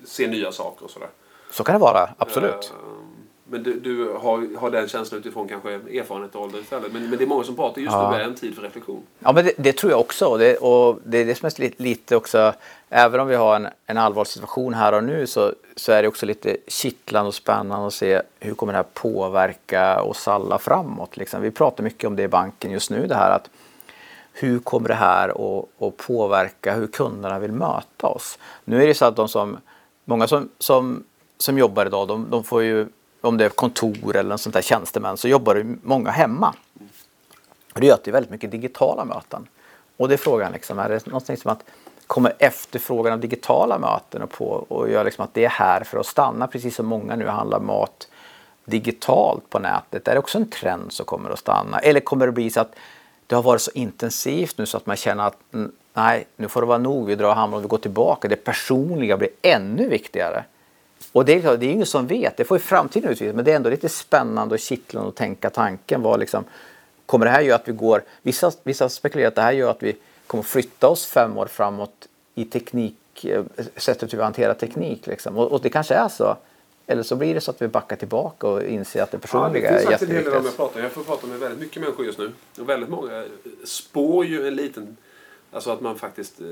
se 0.05 0.29
nya 0.29 0.53
saker 0.53 0.85
och 0.85 0.90
sådär. 0.90 1.09
Så 1.51 1.64
kan 1.64 1.75
det 1.75 1.79
vara, 1.79 2.14
absolut. 2.19 2.73
Uh, 2.87 3.04
men 3.44 3.62
du, 3.62 3.80
du, 3.80 4.12
har, 4.12 4.59
har 4.59 4.70
den 4.70 4.88
känslan 4.88 5.20
utifrån 5.20 5.48
kanske 5.48 5.70
erfarenhet 5.70 6.35
och 6.35 6.42
ålder 6.42 6.61
istället. 6.61 6.92
Men, 6.92 7.11
men 7.11 7.18
det 7.18 7.24
är 7.24 7.26
många 7.26 7.44
som 7.44 7.57
pratar 7.57 7.80
just 7.80 7.92
ja. 7.92 8.11
nu 8.11 8.16
är 8.16 8.24
en 8.24 8.35
tid 8.35 8.54
för 8.54 8.62
reflektion. 8.62 9.02
Ja, 9.18 9.33
men 9.33 9.44
det, 9.44 9.52
det 9.57 9.72
tror 9.72 9.92
jag 9.92 10.00
också. 10.00 10.26
Och 10.26 10.38
det, 10.38 10.57
och 10.57 10.98
det 11.04 11.18
är 11.18 11.24
det 11.24 11.35
som 11.35 11.46
är 11.46 11.61
lite, 11.61 11.83
lite 11.83 12.16
också, 12.16 12.52
även 12.88 13.20
om 13.20 13.28
vi 13.28 13.35
har 13.35 13.57
en, 13.57 13.68
en 13.87 13.98
allvarlig 13.98 14.26
situation 14.26 14.74
här 14.74 14.92
och 14.92 15.04
nu 15.04 15.26
så, 15.26 15.52
så 15.76 15.92
är 15.92 16.02
det 16.02 16.09
också 16.09 16.26
lite 16.26 16.57
kittlande 16.66 17.28
och 17.28 17.35
spännande 17.35 17.87
att 17.87 17.94
se 17.94 18.22
hur 18.40 18.54
kommer 18.54 18.72
det 18.72 18.76
här 18.76 18.87
påverka 18.94 20.02
oss 20.02 20.28
alla 20.28 20.59
framåt. 20.59 21.16
Liksom. 21.16 21.42
Vi 21.42 21.50
pratar 21.50 21.85
mycket 21.85 22.04
om 22.04 22.16
det 22.16 22.22
i 22.22 22.28
banken 22.28 22.70
just 22.70 22.90
nu, 22.90 23.07
det 23.07 23.14
här 23.14 23.30
att 23.30 23.50
hur 24.33 24.59
kommer 24.59 24.88
det 24.88 24.94
här 24.94 25.28
att, 25.28 25.83
att 25.83 25.96
påverka 25.96 26.74
hur 26.74 26.87
kunderna 26.87 27.38
vill 27.38 27.52
möta 27.52 28.07
oss? 28.07 28.38
Nu 28.64 28.83
är 28.83 28.87
det 28.87 28.94
så 28.94 29.04
att 29.04 29.16
de 29.16 29.28
som, 29.28 29.57
många 30.04 30.26
som, 30.26 30.48
som, 30.59 31.04
som 31.38 31.59
jobbar 31.59 31.87
idag, 31.87 32.09
de, 32.09 32.26
de 32.30 32.44
får 32.44 32.62
ju 32.62 32.87
om 33.24 33.37
det 33.37 33.44
är 33.44 33.48
kontor 33.48 34.16
eller 34.16 34.37
sånt 34.37 34.54
där 34.54 34.62
tjänstemän 34.62 35.16
så 35.16 35.28
jobbar 35.28 35.54
det 35.54 35.76
många 35.82 36.10
hemma. 36.10 36.54
Det 37.74 37.87
gör 37.87 37.94
att 37.94 38.04
det 38.04 38.10
är 38.10 38.12
väldigt 38.12 38.30
mycket 38.30 38.50
digitala 38.50 39.04
möten. 39.04 39.46
Och 39.96 40.08
det 40.08 40.14
är 40.14 40.18
frågan 40.18 40.52
liksom, 40.52 40.78
är 40.78 40.88
det 40.88 41.06
någonting 41.06 41.37
som 41.37 41.50
att 41.50 41.64
kommer 42.06 42.34
efterfrågan 42.38 43.12
av 43.12 43.20
digitala 43.20 43.78
möten 43.78 44.22
och 44.22 44.30
på 44.30 44.46
och 44.46 44.90
gör 44.90 45.04
liksom 45.04 45.24
att 45.24 45.34
det 45.34 45.44
är 45.44 45.48
här 45.48 45.84
för 45.84 45.98
att 45.98 46.06
stanna 46.06 46.46
precis 46.46 46.76
som 46.76 46.87
många 46.87 47.16
nu 47.16 47.26
handlar 47.26 47.60
mat 47.60 48.08
digitalt 48.64 49.50
på 49.50 49.58
nätet. 49.58 50.08
Är 50.08 50.12
det 50.12 50.18
också 50.18 50.38
en 50.38 50.50
trend 50.50 50.92
som 50.92 51.06
kommer 51.06 51.30
att 51.30 51.38
stanna? 51.38 51.78
Eller 51.78 52.00
kommer 52.00 52.26
det 52.26 52.32
bli 52.32 52.50
så 52.50 52.60
att 52.60 52.74
det 53.26 53.34
har 53.34 53.42
varit 53.42 53.60
så 53.60 53.70
intensivt 53.74 54.58
nu 54.58 54.66
så 54.66 54.76
att 54.76 54.87
man 54.87 54.96
känner 54.96 55.26
att 55.26 55.37
nej, 55.94 56.26
nu 56.37 56.48
får 56.48 56.60
det 56.60 56.66
vara 56.66 56.78
nog, 56.78 57.06
vi 57.06 57.14
drar 57.14 57.34
hamnar 57.34 57.58
och 57.58 57.64
vi 57.64 57.68
går 57.68 57.78
tillbaka. 57.78 58.28
Det 58.28 58.37
personliga 58.37 59.16
blir 59.16 59.30
ännu 59.42 59.88
viktigare. 59.88 60.44
Och 61.12 61.25
det 61.25 61.45
är, 61.45 61.57
det 61.57 61.67
är 61.67 61.71
ingen 61.71 61.87
som 61.87 62.07
vet, 62.07 62.37
det 62.37 62.45
får 62.45 62.57
ju 62.57 62.62
framtiden 62.62 63.11
utvisa, 63.11 63.33
men 63.33 63.45
det 63.45 63.53
är 63.53 63.57
ändå 63.57 63.71
lite 63.71 63.88
spännande 63.88 64.55
och 64.55 64.61
kittlande 64.61 65.09
att 65.09 65.14
tänka 65.14 65.51
tanken. 65.51 66.03
Vad 66.03 66.21
liksom, 66.21 66.45
kommer 67.07 67.27
det 67.27 67.33
här 67.33 67.40
göra 67.40 67.57
att 67.57 67.69
vi 67.69 67.73
går, 67.73 68.03
vissa, 68.23 68.53
vissa 68.62 68.88
spekulerar 68.88 69.29
att 69.29 69.35
det 69.35 69.43
här 69.43 69.53
gör 69.53 69.71
att 69.71 69.83
vi 69.83 69.97
kommer 70.27 70.45
flytta 70.45 70.88
oss 70.88 71.07
fem 71.07 71.38
år 71.38 71.47
framåt 71.47 72.09
i 72.35 72.45
teknik, 72.45 73.25
eh, 73.25 73.45
sättet 73.77 74.14
vi 74.14 74.23
hanterar 74.23 74.55
teknik. 74.55 75.07
Liksom. 75.07 75.38
Och, 75.38 75.53
och, 75.53 75.61
det 75.62 75.71
kanske 75.71 75.95
är 75.95 76.09
så. 76.09 76.37
Eller 76.87 77.03
så 77.03 77.17
blir 77.17 77.35
det 77.35 77.40
så 77.40 77.51
att 77.51 77.62
vi 77.62 77.69
backar 77.69 77.97
tillbaka 77.97 78.47
och 78.47 78.62
inser 78.62 79.03
att 79.03 79.11
det 79.11 79.19
personliga 79.19 79.64
ja, 79.64 79.79
det 79.79 79.85
är 79.85 79.90
jätteviktigt. 79.90 80.35
Jag 80.35 80.57
pratar 80.57 80.81
Jag 80.81 80.93
får 80.93 81.05
prata 81.05 81.27
med 81.27 81.38
väldigt 81.38 81.61
mycket 81.61 81.83
människor 81.83 82.07
just 82.07 82.19
nu. 82.19 82.33
Och 82.61 82.69
väldigt 82.69 82.88
många 82.88 83.25
spår 83.64 84.25
ju 84.25 84.49
en 84.49 84.57
liten 84.57 84.97
Alltså 85.55 85.71
att 85.71 85.81
man 85.81 85.99
faktiskt 85.99 86.40
eh, 86.40 86.47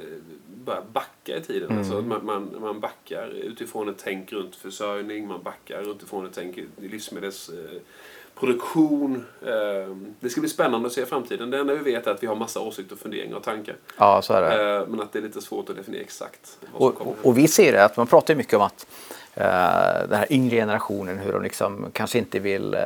börjar 0.65 0.83
backa 0.93 1.37
i 1.37 1.41
tiden. 1.41 1.69
Mm. 1.69 1.79
Alltså 1.79 1.99
att 1.99 2.05
man, 2.05 2.25
man, 2.25 2.57
man 2.61 2.81
backar 2.81 3.29
utifrån 3.29 3.88
ett 3.88 4.03
tänk 4.05 4.33
runt 4.33 4.57
försörjning, 4.57 5.29
man 5.29 5.43
backar 5.43 5.91
utifrån 5.91 6.27
ett 6.27 6.33
tänk 6.35 6.59
i 6.59 6.67
livsmedelsproduktion. 6.77 9.25
Eh, 9.43 9.97
det 10.21 10.31
ska 10.31 10.41
bli 10.41 10.51
spännande 10.51 10.87
att 10.87 10.93
se 10.93 11.07
framtiden. 11.07 11.51
Det 11.51 11.59
enda 11.59 11.75
vi 11.75 11.93
vet 11.93 12.07
är 12.07 12.11
att 12.11 12.23
vi 12.23 12.27
har 12.27 12.37
massa 12.37 12.61
åsikter, 12.61 12.97
funderingar 12.97 13.37
och 13.37 13.43
tankar. 13.43 13.77
Ja, 13.99 14.23
så 14.23 14.33
är 14.33 14.43
det. 14.43 14.77
Eh, 14.77 14.87
men 14.88 15.01
att 15.01 15.12
det 15.12 15.19
är 15.19 15.23
lite 15.23 15.43
svårt 15.43 15.71
att 15.71 15.77
definiera 15.77 16.03
exakt 16.03 16.59
vad 16.73 16.81
som 16.81 16.93
kommer. 16.93 17.12
Och, 17.21 17.27
och 17.27 17.38
vi 17.38 17.49
ser 17.49 17.73
det, 17.73 17.85
att 17.85 17.97
man 17.97 18.07
pratar 18.07 18.35
mycket 18.35 18.55
om 18.55 18.62
att 18.62 18.87
den 19.35 20.18
här 20.18 20.33
yngre 20.33 20.57
generationen, 20.57 21.18
hur 21.18 21.33
de 21.33 21.42
liksom 21.42 21.87
kanske 21.92 22.18
inte 22.18 22.38
vill 22.38 22.75
uh, 22.75 22.81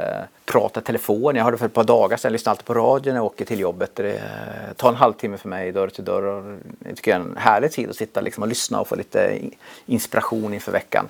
prata 0.44 0.80
telefon. 0.80 1.36
Jag 1.36 1.44
hörde 1.44 1.58
för 1.58 1.66
ett 1.66 1.74
par 1.74 1.84
dagar 1.84 2.16
sedan, 2.16 2.28
jag 2.28 2.32
lyssnar 2.32 2.50
alltid 2.50 2.66
på 2.66 2.74
radion 2.74 3.14
när 3.14 3.20
jag 3.20 3.26
åker 3.26 3.44
till 3.44 3.60
jobbet. 3.60 3.90
Det 3.94 4.14
uh, 4.14 4.72
tar 4.76 4.88
en 4.88 4.94
halvtimme 4.94 5.36
för 5.36 5.48
mig 5.48 5.72
dörr 5.72 5.88
till 5.88 6.04
dörr. 6.04 6.22
Och 6.22 6.58
det 6.78 6.94
tycker 6.94 7.10
jag 7.10 7.20
är 7.20 7.24
en 7.24 7.36
härlig 7.36 7.72
tid 7.72 7.90
att 7.90 7.96
sitta 7.96 8.20
liksom, 8.20 8.42
och 8.42 8.48
lyssna 8.48 8.80
och 8.80 8.88
få 8.88 8.94
lite 8.94 9.38
inspiration 9.86 10.54
inför 10.54 10.72
veckan. 10.72 11.08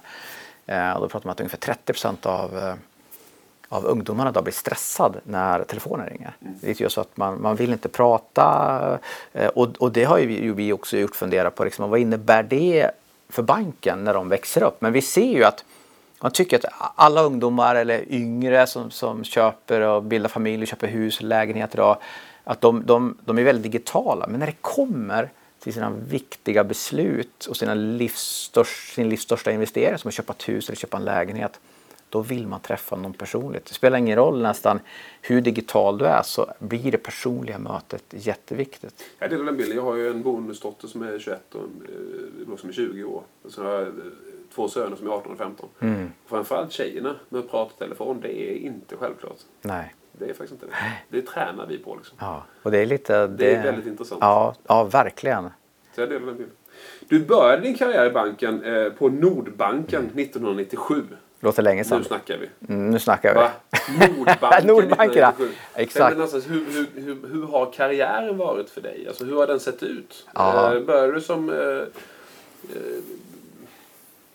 Och 0.94 1.01
då 1.01 1.09
pratar 1.09 1.27
man 1.27 1.33
att 1.33 1.40
ungefär 1.40 1.59
30 1.59 1.92
procent 1.92 2.27
av 2.27 2.77
av 3.68 3.87
ungdomarna 3.87 4.33
då 4.33 4.42
blir 4.42 4.53
stressad 4.53 5.16
när 5.25 5.64
telefonen 5.64 6.09
ringer. 6.09 6.37
Mm. 6.40 6.55
Det 6.61 6.81
är 6.81 6.88
så 6.88 7.01
att 7.01 7.16
man, 7.16 7.42
man 7.42 7.57
vill 7.57 7.72
inte 7.72 7.88
prata 7.88 8.99
och, 9.55 9.68
och 9.79 9.92
det 9.92 10.05
har 10.05 10.18
ju 10.18 10.53
vi 10.53 10.72
också 10.72 10.96
gjort 10.96 11.16
fundera 11.16 11.51
på. 11.51 11.64
Liksom, 11.64 11.90
vad 11.90 12.01
innebär 12.01 12.42
det 12.42 12.90
för 13.28 13.42
banken 13.42 14.04
när 14.04 14.14
de 14.14 14.28
växer 14.28 14.62
upp. 14.62 14.80
Men 14.80 14.92
vi 14.92 15.02
ser 15.02 15.32
ju 15.32 15.44
att 15.44 15.64
man 16.20 16.30
tycker 16.30 16.56
att 16.56 16.92
alla 16.94 17.22
ungdomar 17.22 17.74
eller 17.74 18.12
yngre 18.12 18.66
som, 18.66 18.90
som 18.90 19.24
köper 19.24 19.80
och 19.80 20.02
bildar 20.02 20.28
familj, 20.28 20.66
köper 20.66 20.88
hus, 20.88 21.22
lägenheter 21.22 21.78
idag, 21.78 21.98
att 22.44 22.60
de, 22.60 22.86
de, 22.86 23.18
de 23.24 23.38
är 23.38 23.42
väldigt 23.42 23.72
digitala. 23.72 24.26
Men 24.26 24.40
när 24.40 24.46
det 24.46 24.56
kommer 24.60 25.30
till 25.60 25.74
sina 25.74 25.90
viktiga 25.90 26.64
beslut 26.64 27.46
och 27.46 27.56
sina 27.56 27.74
livs, 27.74 28.50
sin 28.94 29.08
livs 29.08 29.22
största 29.22 29.52
investering 29.52 29.98
som 29.98 30.08
att 30.08 30.14
köpa 30.14 30.32
ett 30.32 30.48
hus 30.48 30.68
eller 30.68 30.76
köpa 30.76 30.96
en 30.96 31.04
lägenhet 31.04 31.60
då 32.11 32.21
vill 32.21 32.47
man 32.47 32.61
träffa 32.61 32.97
någon 32.97 33.12
personligt. 33.12 33.66
Det 33.66 33.75
spelar 33.75 33.99
ingen 33.99 34.16
roll 34.16 34.42
nästan 34.42 34.81
hur 35.23 35.40
digital 35.40 35.99
du 35.99 36.05
är 36.05 36.23
så 36.23 36.53
blir 36.59 36.92
det 36.92 36.99
personliga 36.99 37.59
mötet 37.59 38.05
jätteviktigt. 38.11 39.05
Jag 39.19 39.31
delar 39.31 39.45
den 39.45 39.57
bilden. 39.57 39.77
Jag 39.77 39.85
har 39.85 39.97
ju 39.97 40.09
en 40.09 40.23
bonusdotter 40.23 40.88
som 40.88 41.03
är 41.03 41.19
21 41.19 41.55
och 41.55 41.61
en 41.61 42.47
eh, 42.51 42.57
som 42.57 42.69
är 42.69 42.73
20 42.73 43.05
år. 43.05 43.23
Och 43.42 43.51
så 43.51 43.62
har 43.62 43.73
jag 43.73 43.83
eh, 43.83 43.95
två 44.55 44.69
söner 44.69 44.97
som 44.97 45.07
är 45.07 45.11
18 45.11 45.33
och 45.33 45.38
15. 45.38 45.69
Mm. 45.81 46.12
Framförallt 46.27 46.73
tjejerna 46.73 47.16
med 47.29 47.38
att 47.38 47.51
prata 47.51 47.85
telefon, 47.85 48.21
det 48.21 48.40
är 48.42 48.57
inte 48.57 48.97
självklart. 48.97 49.38
Nej. 49.62 49.95
Det 50.12 50.25
är 50.25 50.29
faktiskt 50.29 50.53
inte 50.53 50.66
det. 50.66 51.16
Det 51.16 51.23
tränar 51.23 51.66
vi 51.66 51.79
på. 51.79 51.97
Liksom. 51.97 52.16
Ja, 52.21 52.45
och 52.62 52.71
det 52.71 52.79
är 52.79 52.87
lite... 52.87 53.27
Det, 53.27 53.37
det 53.37 53.55
är 53.55 53.62
väldigt 53.62 53.87
intressant. 53.87 54.19
Ja, 54.21 54.55
ja, 54.66 54.85
verkligen. 54.85 55.51
Så 55.95 56.01
jag 56.01 56.09
delar 56.09 56.27
den 56.27 56.37
bilden. 56.37 56.57
Du 57.09 57.25
började 57.25 57.62
din 57.62 57.75
karriär 57.75 58.07
i 58.07 58.11
banken 58.11 58.64
eh, 58.64 58.92
på 58.92 59.09
Nordbanken 59.09 60.05
1997. 60.05 61.03
Låter 61.40 61.62
länge 61.62 61.85
sedan. 61.85 61.99
Nu 61.99 62.05
snackar 62.05 62.38
vi. 62.38 62.75
Mm, 62.75 62.90
nu 62.90 62.99
snackar 62.99 63.35
vi. 63.35 63.40
Va? 63.40 63.51
Nordbanken, 64.16 64.66
Nordbanken 64.66 65.18
ja. 65.18 65.33
Exakt. 65.75 66.16
Men 66.16 66.22
alltså, 66.22 66.40
hur, 66.40 66.64
hur, 66.64 66.87
hur, 66.94 67.29
hur, 67.33 67.46
har 67.46 67.72
karriären 67.72 68.38
varit 68.38 68.70
för 68.70 68.81
dig? 68.81 69.05
Alltså, 69.09 69.25
hur 69.25 69.37
har 69.37 69.46
den 69.46 69.61
sett 69.61 69.83
ut? 69.83 70.27
Ja. 70.35 70.75
Eh, 70.75 70.81
började 70.81 71.12
du 71.12 71.20
som... 71.20 71.51
Eh, 71.51 71.87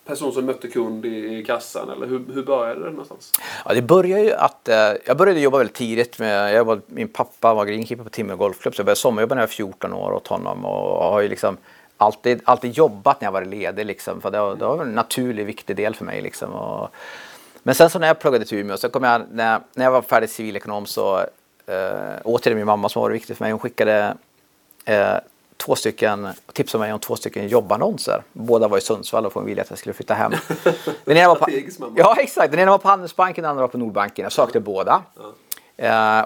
person 0.04 0.32
som 0.32 0.46
mötte 0.46 0.68
kund 0.68 1.06
i, 1.06 1.38
i 1.38 1.44
kassan 1.44 1.90
eller 1.90 2.06
hur, 2.06 2.24
hur 2.34 2.42
började 2.42 2.84
det 2.84 2.90
någonstans? 2.90 3.32
Ja, 3.64 3.74
det 3.74 3.82
började 3.82 4.22
ju 4.22 4.32
att 4.32 4.68
eh, 4.68 4.92
jag 5.04 5.16
började 5.16 5.40
jobba 5.40 5.58
väldigt 5.58 5.76
tidigt 5.76 6.18
med, 6.18 6.54
jag 6.54 6.64
var, 6.64 6.80
min 6.86 7.08
pappa 7.08 7.54
var 7.54 7.64
greenkeeper 7.64 8.04
på 8.04 8.10
Timrå 8.10 8.36
Golfklubb 8.36 8.74
så 8.74 8.80
jag 8.80 8.86
började 8.86 9.00
sommarjobba 9.00 9.34
när 9.34 9.42
jag 9.42 9.46
var 9.46 9.52
14 9.52 9.92
år 9.92 10.12
åt 10.12 10.26
honom 10.26 10.64
och 10.64 11.04
har 11.04 11.20
ju 11.20 11.28
liksom 11.28 11.56
alltid, 12.02 12.40
alltid 12.44 12.72
jobbat 12.72 13.20
när 13.20 13.26
jag 13.26 13.32
varit 13.32 13.48
ledig 13.48 13.86
liksom 13.86 14.20
för 14.20 14.30
det 14.30 14.40
var, 14.40 14.56
det 14.56 14.64
var 14.64 14.82
en 14.82 14.94
naturlig 14.94 15.46
viktig 15.46 15.76
del 15.76 15.94
för 15.94 16.04
mig 16.04 16.22
liksom. 16.22 16.52
Och, 16.52 16.90
men 17.62 17.74
sen 17.74 17.90
så 17.90 17.98
när 17.98 18.06
jag 18.06 18.18
pluggade 18.18 18.44
till 18.44 18.58
Umeå 18.58 18.76
så 18.76 18.88
kom 18.88 19.02
jag, 19.02 19.22
när, 19.32 19.60
när 19.74 19.84
jag 19.84 19.92
var 19.92 20.02
färdig 20.02 20.30
civilekonom 20.30 20.86
så 20.86 21.18
eh, 21.66 22.20
återigen 22.24 22.56
min 22.56 22.66
mamma 22.66 22.88
som 22.88 23.02
var 23.02 23.10
viktig 23.10 23.36
för 23.36 23.44
mig, 23.44 23.52
hon 23.52 23.60
skickade 23.60 24.14
eh, 24.84 25.16
två 25.56 25.74
stycken, 25.76 26.28
tipsade 26.52 26.84
mig 26.84 26.92
om 26.92 27.00
två 27.00 27.16
stycken 27.16 27.48
jobbannonser. 27.48 28.22
Båda 28.32 28.68
var 28.68 28.78
i 28.78 28.80
Sundsvall 28.80 29.26
och 29.26 29.48
ville 29.48 29.62
att 29.62 29.70
jag 29.70 29.78
skulle 29.78 29.92
flytta 29.92 30.14
hem. 30.14 30.32
Den 31.04 31.16
ena 31.16 31.28
var 31.28 31.36
på, 31.36 31.46
ja, 31.96 32.16
exakt. 32.18 32.50
Den 32.50 32.60
ena 32.60 32.70
var 32.70 32.78
på 32.78 32.88
Handelsbanken, 32.88 33.42
den 33.42 33.50
andra 33.50 33.60
var 33.60 33.68
på 33.68 33.78
Nordbanken. 33.78 34.22
Jag 34.22 34.32
sökte 34.32 34.60
båda. 34.60 35.02
Eh, 35.76 36.24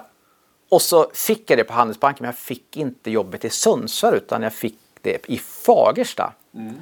och 0.69 0.81
så 0.81 1.07
fick 1.13 1.49
jag 1.49 1.59
det 1.59 1.63
på 1.63 1.73
Handelsbanken, 1.73 2.23
men 2.23 2.27
jag 2.27 2.37
fick 2.37 2.77
inte 2.77 3.11
jobbet 3.11 3.45
i 3.45 3.49
Sundsvall 3.49 4.13
utan 4.13 4.43
jag 4.43 4.53
fick 4.53 4.79
det 5.07 5.29
i 5.33 5.37
Fagersta. 5.37 6.33
Mm. 6.55 6.75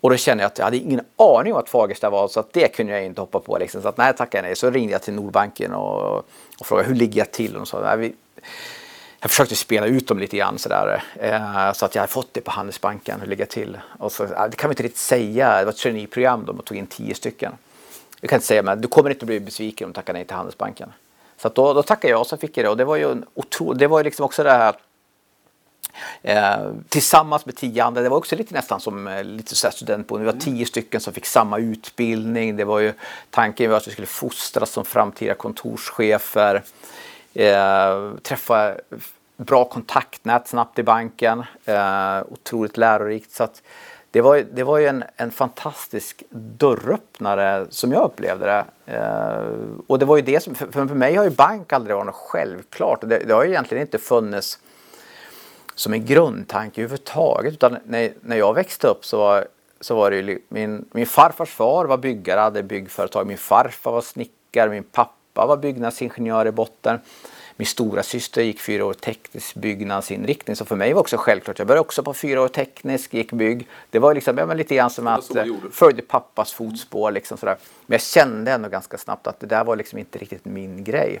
Och 0.00 0.10
då 0.10 0.16
kände 0.16 0.42
jag 0.42 0.48
att 0.48 0.58
jag 0.58 0.64
hade 0.64 0.76
ingen 0.76 1.00
aning 1.16 1.52
om 1.52 1.58
att 1.58 1.68
Fagersta 1.68 2.10
var 2.10 2.28
så 2.28 2.40
att 2.40 2.52
det 2.52 2.68
kunde 2.68 2.92
jag 2.92 3.04
inte 3.04 3.20
hoppa 3.20 3.40
på. 3.40 3.58
Liksom. 3.58 3.82
Så 3.82 3.88
att 3.88 3.96
nej, 3.96 4.14
tackar 4.16 4.42
nej. 4.42 4.56
Så 4.56 4.70
ringde 4.70 4.92
jag 4.92 5.02
till 5.02 5.14
Nordbanken 5.14 5.72
och, 5.72 6.16
och 6.58 6.66
frågade 6.66 6.88
hur 6.88 6.94
ligger 6.94 7.18
jag 7.18 7.30
till? 7.30 7.56
Och 7.56 7.68
så, 7.68 7.80
nej, 7.80 7.96
vi, 7.98 8.14
jag 9.20 9.30
försökte 9.30 9.56
spela 9.56 9.86
ut 9.86 10.08
dem 10.08 10.18
lite 10.18 10.36
grann 10.36 10.58
sådär. 10.58 11.02
Eh, 11.20 11.72
så 11.72 11.84
att 11.84 11.94
jag 11.94 12.02
hade 12.02 12.12
fått 12.12 12.34
det 12.34 12.40
på 12.40 12.50
Handelsbanken, 12.50 13.20
hur 13.20 13.26
ligger 13.26 13.42
jag 13.42 13.50
till? 13.50 13.78
Och 13.98 14.12
så, 14.12 14.24
det 14.24 14.56
kan 14.56 14.70
vi 14.70 14.72
inte 14.72 14.82
riktigt 14.82 14.98
säga, 14.98 15.58
det 15.58 15.64
var 15.64 15.72
ett 15.72 15.78
traineeprogram, 15.78 16.44
de 16.46 16.58
tog 16.58 16.76
in 16.76 16.86
tio 16.86 17.14
stycken. 17.14 17.52
Jag 18.20 18.30
kan 18.30 18.36
inte 18.36 18.46
säga, 18.46 18.62
men 18.62 18.80
du 18.80 18.88
kommer 18.88 19.10
inte 19.10 19.26
bli 19.26 19.40
besviken 19.40 19.84
om 19.84 19.92
du 19.92 19.94
tackar 19.94 20.12
nej 20.12 20.24
till 20.24 20.36
Handelsbanken. 20.36 20.92
Så 21.36 21.48
att 21.48 21.54
då, 21.54 21.72
då 21.72 21.82
tackade 21.82 22.10
jag 22.10 22.20
och 22.20 22.26
så 22.26 22.36
fick 22.36 22.56
jag 22.56 22.64
det 22.64 22.68
och 22.68 22.76
det 22.76 22.84
var 22.84 22.96
ju 22.96 23.12
en 23.12 23.24
otro, 23.34 23.72
det 23.72 23.86
var 23.86 23.98
ju 23.98 24.04
liksom 24.04 24.24
också 24.24 24.42
det 24.42 24.50
här 24.50 24.68
att 24.68 24.78
tillsammans 26.88 27.46
med 27.46 27.56
tio 27.56 27.84
andra, 27.84 28.02
det 28.02 28.08
var 28.08 28.16
också 28.16 28.36
lite 28.36 28.54
nästan 28.54 28.80
som 28.80 29.08
eh, 29.08 29.24
lite 29.24 29.54
så 29.54 29.70
studentboende. 29.70 30.26
Vi 30.26 30.32
var 30.32 30.40
tio 30.40 30.66
stycken 30.66 31.00
som 31.00 31.12
fick 31.12 31.26
samma 31.26 31.58
utbildning. 31.58 32.56
Det 32.56 32.64
var 32.64 32.78
ju, 32.78 32.92
tanken 33.30 33.70
var 33.70 33.76
att 33.76 33.88
vi 33.88 33.92
skulle 33.92 34.06
fostras 34.06 34.70
som 34.70 34.84
framtida 34.84 35.34
kontorschefer. 35.34 36.62
Eh, 37.34 38.12
träffa 38.22 38.74
bra 39.36 39.64
kontaktnät 39.64 40.48
snabbt 40.48 40.78
i 40.78 40.82
banken. 40.82 41.44
Eh, 41.64 42.22
otroligt 42.30 42.76
lärorikt. 42.76 43.32
Så 43.32 43.44
att 43.44 43.62
det, 44.10 44.20
var, 44.20 44.44
det 44.52 44.62
var 44.62 44.78
ju 44.78 44.86
en, 44.86 45.04
en 45.16 45.30
fantastisk 45.30 46.22
dörröppnare 46.30 47.66
som 47.70 47.92
jag 47.92 48.04
upplevde 48.04 48.46
det. 48.46 48.64
Eh, 48.86 49.42
och 49.86 49.98
det 49.98 50.04
var 50.04 50.16
ju 50.16 50.22
det 50.22 50.42
som, 50.42 50.54
för, 50.54 50.66
för 50.66 50.84
mig 50.84 51.14
har 51.14 51.24
ju 51.24 51.30
bank 51.30 51.72
aldrig 51.72 51.96
varit 51.96 52.06
något 52.06 52.14
självklart. 52.14 53.00
Det, 53.00 53.18
det 53.18 53.34
har 53.34 53.44
ju 53.44 53.50
egentligen 53.50 53.82
inte 53.82 53.98
funnits 53.98 54.58
som 55.74 55.92
en 55.92 56.06
grundtanke 56.06 56.80
överhuvudtaget. 56.80 57.52
Utan 57.52 57.76
när, 57.84 58.12
när 58.20 58.36
jag 58.36 58.54
växte 58.54 58.86
upp 58.86 59.04
så 59.04 59.18
var, 59.18 59.48
så 59.80 59.94
var 59.94 60.10
det 60.10 60.16
ju, 60.16 60.38
min, 60.48 60.84
min 60.92 61.06
farfars 61.06 61.50
far 61.50 61.84
var 61.84 61.96
byggare, 61.96 62.40
hade 62.40 62.62
byggföretag. 62.62 63.26
Min 63.26 63.38
farfar 63.38 63.92
var 63.92 64.00
snickare, 64.00 64.70
min 64.70 64.82
pappa 64.84 65.46
var 65.46 65.56
byggnadsingenjör 65.56 66.46
i 66.46 66.52
botten. 66.52 66.98
Min 67.56 67.66
stora 67.66 68.02
syster 68.02 68.42
gick 68.42 68.60
fyra 68.60 68.84
år 68.84 68.92
teknisk 68.92 69.54
byggnadsinriktning. 69.54 70.56
Så 70.56 70.64
för 70.64 70.76
mig 70.76 70.92
var 70.92 71.00
också 71.00 71.16
självklart. 71.16 71.58
Jag 71.58 71.68
började 71.68 71.80
också 71.80 72.02
på 72.02 72.14
fyra 72.14 72.42
år 72.42 72.48
teknisk, 72.48 73.14
gick 73.14 73.32
bygg. 73.32 73.68
Det 73.90 73.98
var 73.98 74.14
liksom, 74.14 74.38
ja, 74.38 74.54
lite 74.54 74.74
grann 74.74 74.90
som 74.90 75.06
att 75.06 75.30
följde 75.72 76.02
pappas 76.02 76.52
fotspår. 76.52 77.10
Liksom 77.10 77.38
sådär. 77.38 77.56
Men 77.86 77.94
jag 77.94 78.02
kände 78.02 78.52
ändå 78.52 78.68
ganska 78.68 78.98
snabbt 78.98 79.26
att 79.26 79.40
det 79.40 79.46
där 79.46 79.64
var 79.64 79.76
liksom 79.76 79.98
inte 79.98 80.18
riktigt 80.18 80.44
min 80.44 80.84
grej. 80.84 81.20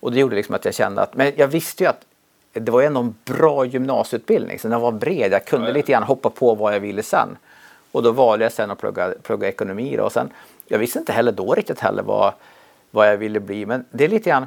Och 0.00 0.12
det 0.12 0.20
gjorde 0.20 0.36
liksom 0.36 0.54
att 0.54 0.64
jag 0.64 0.74
kände 0.74 1.02
att, 1.02 1.14
men 1.14 1.32
jag 1.36 1.48
visste 1.48 1.84
ju 1.84 1.90
att 1.90 2.00
det 2.54 2.72
var 2.72 2.82
ändå 2.82 3.00
en 3.00 3.14
bra 3.24 3.64
gymnasieutbildning. 3.64 4.58
Så 4.58 4.68
den 4.68 4.80
var 4.80 4.92
bred. 4.92 5.32
Jag 5.32 5.44
kunde 5.46 5.72
lite 5.72 5.92
grann 5.92 6.02
hoppa 6.02 6.30
på 6.30 6.54
vad 6.54 6.74
jag 6.74 6.80
ville 6.80 7.02
sen. 7.02 7.36
Och 7.92 8.02
då 8.02 8.12
valde 8.12 8.44
jag 8.44 8.52
sen 8.52 8.70
att 8.70 8.78
plugga, 8.78 9.14
plugga 9.22 9.48
ekonomi. 9.48 9.96
Då. 9.96 10.04
Och 10.04 10.12
sen, 10.12 10.30
jag 10.66 10.78
visste 10.78 10.98
inte 10.98 11.12
heller 11.12 11.32
då 11.32 11.54
riktigt 11.54 11.80
heller 11.80 12.02
vad, 12.02 12.32
vad 12.90 13.08
jag 13.08 13.16
ville 13.16 13.40
bli. 13.40 13.66
Men 13.66 13.84
det 13.90 14.04
är 14.04 14.08
lite 14.08 14.30
grann 14.30 14.46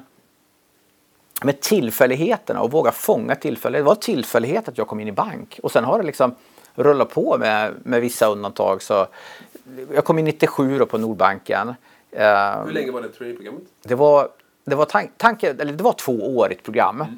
med 1.44 1.62
tillfälligheterna 1.62 2.62
och 2.62 2.72
våga 2.72 2.92
fånga 2.92 3.36
tillfället. 3.36 3.80
Det 3.80 3.84
var 3.84 3.96
tillfällighet 3.96 4.68
att 4.68 4.78
jag 4.78 4.88
kom 4.88 5.00
in 5.00 5.08
i 5.08 5.12
bank. 5.12 5.60
Och 5.64 5.72
sen 5.72 5.84
har 5.84 6.00
det 6.00 6.06
liksom 6.06 6.36
rullat 6.76 7.10
på 7.10 7.38
med, 7.38 7.74
med 7.84 8.02
vissa 8.02 8.28
undantag. 8.28 8.82
Så 8.82 9.08
jag 9.94 10.06
kom 10.06 10.20
in 10.20 10.26
97 10.26 10.86
på 10.86 10.98
Nordbanken. 10.98 11.74
Hur 12.12 12.72
länge 12.72 12.92
var 12.92 13.02
det 13.02 13.10
traineeprogrammet? 13.10 13.64
Det 13.84 13.96
var, 13.96 14.30
det 14.64 14.76
var, 14.76 14.86
tank, 14.86 15.12
tanke, 15.18 15.50
eller 15.50 15.74
det 15.74 15.84
var 15.84 15.94
tvåårigt 15.94 16.64
program. 16.64 17.02
Mm. 17.02 17.18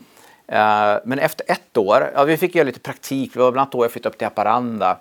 Eh, 0.52 0.98
men 1.04 1.20
efter 1.20 1.52
ett 1.52 1.78
år, 1.78 2.12
ja, 2.16 2.24
vi 2.24 2.38
fick 2.38 2.56
göra 2.56 2.66
lite 2.66 2.80
praktik. 2.80 3.34
Det 3.34 3.40
var 3.40 3.52
bland 3.52 3.62
annat 3.62 3.72
då 3.72 3.84
jag 3.84 3.92
flyttade 3.92 4.14
upp 4.14 4.18
till 4.18 4.28
Haparanda. 4.28 4.98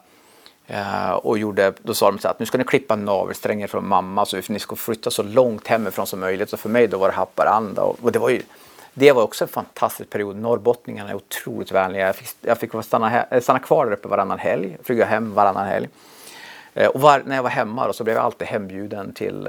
Eh, 0.66 1.10
och 1.10 1.38
gjorde, 1.38 1.72
då 1.82 1.94
sa 1.94 2.10
de 2.10 2.18
så 2.18 2.28
att 2.28 2.40
nu 2.40 2.46
ska 2.46 2.58
ni 2.58 2.64
klippa 2.64 2.96
navelsträngen 2.96 3.68
från 3.68 3.88
mamma 3.88 4.26
så 4.26 4.40
ni 4.48 4.58
ska 4.58 4.76
flytta 4.76 5.10
så 5.10 5.22
långt 5.22 5.66
hemifrån 5.66 6.06
som 6.06 6.20
möjligt. 6.20 6.50
Så 6.50 6.56
för 6.56 6.68
mig 6.68 6.86
då 6.86 6.98
var 6.98 7.08
det 7.08 7.14
Haparanda 7.14 7.82
och, 7.82 8.12
det 8.12 8.18
var 8.18 8.28
ju 8.28 8.42
det 8.94 9.12
var 9.12 9.22
också 9.22 9.44
en 9.44 9.48
fantastisk 9.48 10.10
period. 10.10 10.36
Norrbottningarna 10.36 11.10
är 11.10 11.14
otroligt 11.14 11.72
vänliga. 11.72 12.06
Jag 12.06 12.16
fick, 12.16 12.28
jag 12.40 12.58
fick 12.58 12.70
stanna, 12.84 13.24
eh, 13.24 13.40
stanna 13.40 13.58
kvar 13.58 13.86
där 13.86 13.92
uppe 13.92 14.08
varannan 14.08 14.38
helg, 14.38 14.76
flyga 14.84 15.04
hem 15.04 15.34
varannan 15.34 15.66
helg. 15.66 15.88
Eh, 16.74 16.86
och 16.88 17.00
var, 17.00 17.22
när 17.26 17.36
jag 17.36 17.42
var 17.42 17.50
hemma 17.50 17.86
då, 17.86 17.92
så 17.92 18.04
blev 18.04 18.16
jag 18.16 18.24
alltid 18.24 18.48
hembjuden 18.48 19.12
till, 19.12 19.48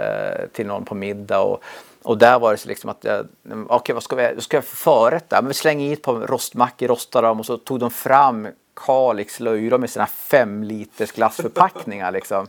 till 0.54 0.68
någon 0.68 0.86
på 0.86 0.96
middag. 0.96 1.40
Och, 1.40 1.64
och 2.04 2.18
där 2.18 2.40
var 2.40 2.52
det 2.52 2.58
så 2.58 2.68
liksom 2.68 2.90
att, 2.90 3.06
okej 3.06 3.26
okay, 3.70 3.94
vad 3.94 4.04
ska 4.04 4.16
vi, 4.16 4.42
ska 4.42 4.58
jag 4.58 4.66
förrätta? 4.66 5.42
Men 5.42 5.48
vi 5.48 5.54
slänger 5.54 5.90
i 5.90 5.94
ett 5.94 6.02
par 6.02 6.14
rostmackor, 6.14 6.88
rostar 6.88 7.22
dem 7.22 7.40
och 7.40 7.46
så 7.46 7.58
tog 7.58 7.80
de 7.80 7.92
fram 7.92 8.48
Kalix 8.86 9.40
löjrom 9.40 9.82
med 9.82 9.90
sina 9.90 10.08
fem 10.08 10.64
liters 10.64 11.12
glassförpackningar 11.12 12.12
liksom. 12.12 12.48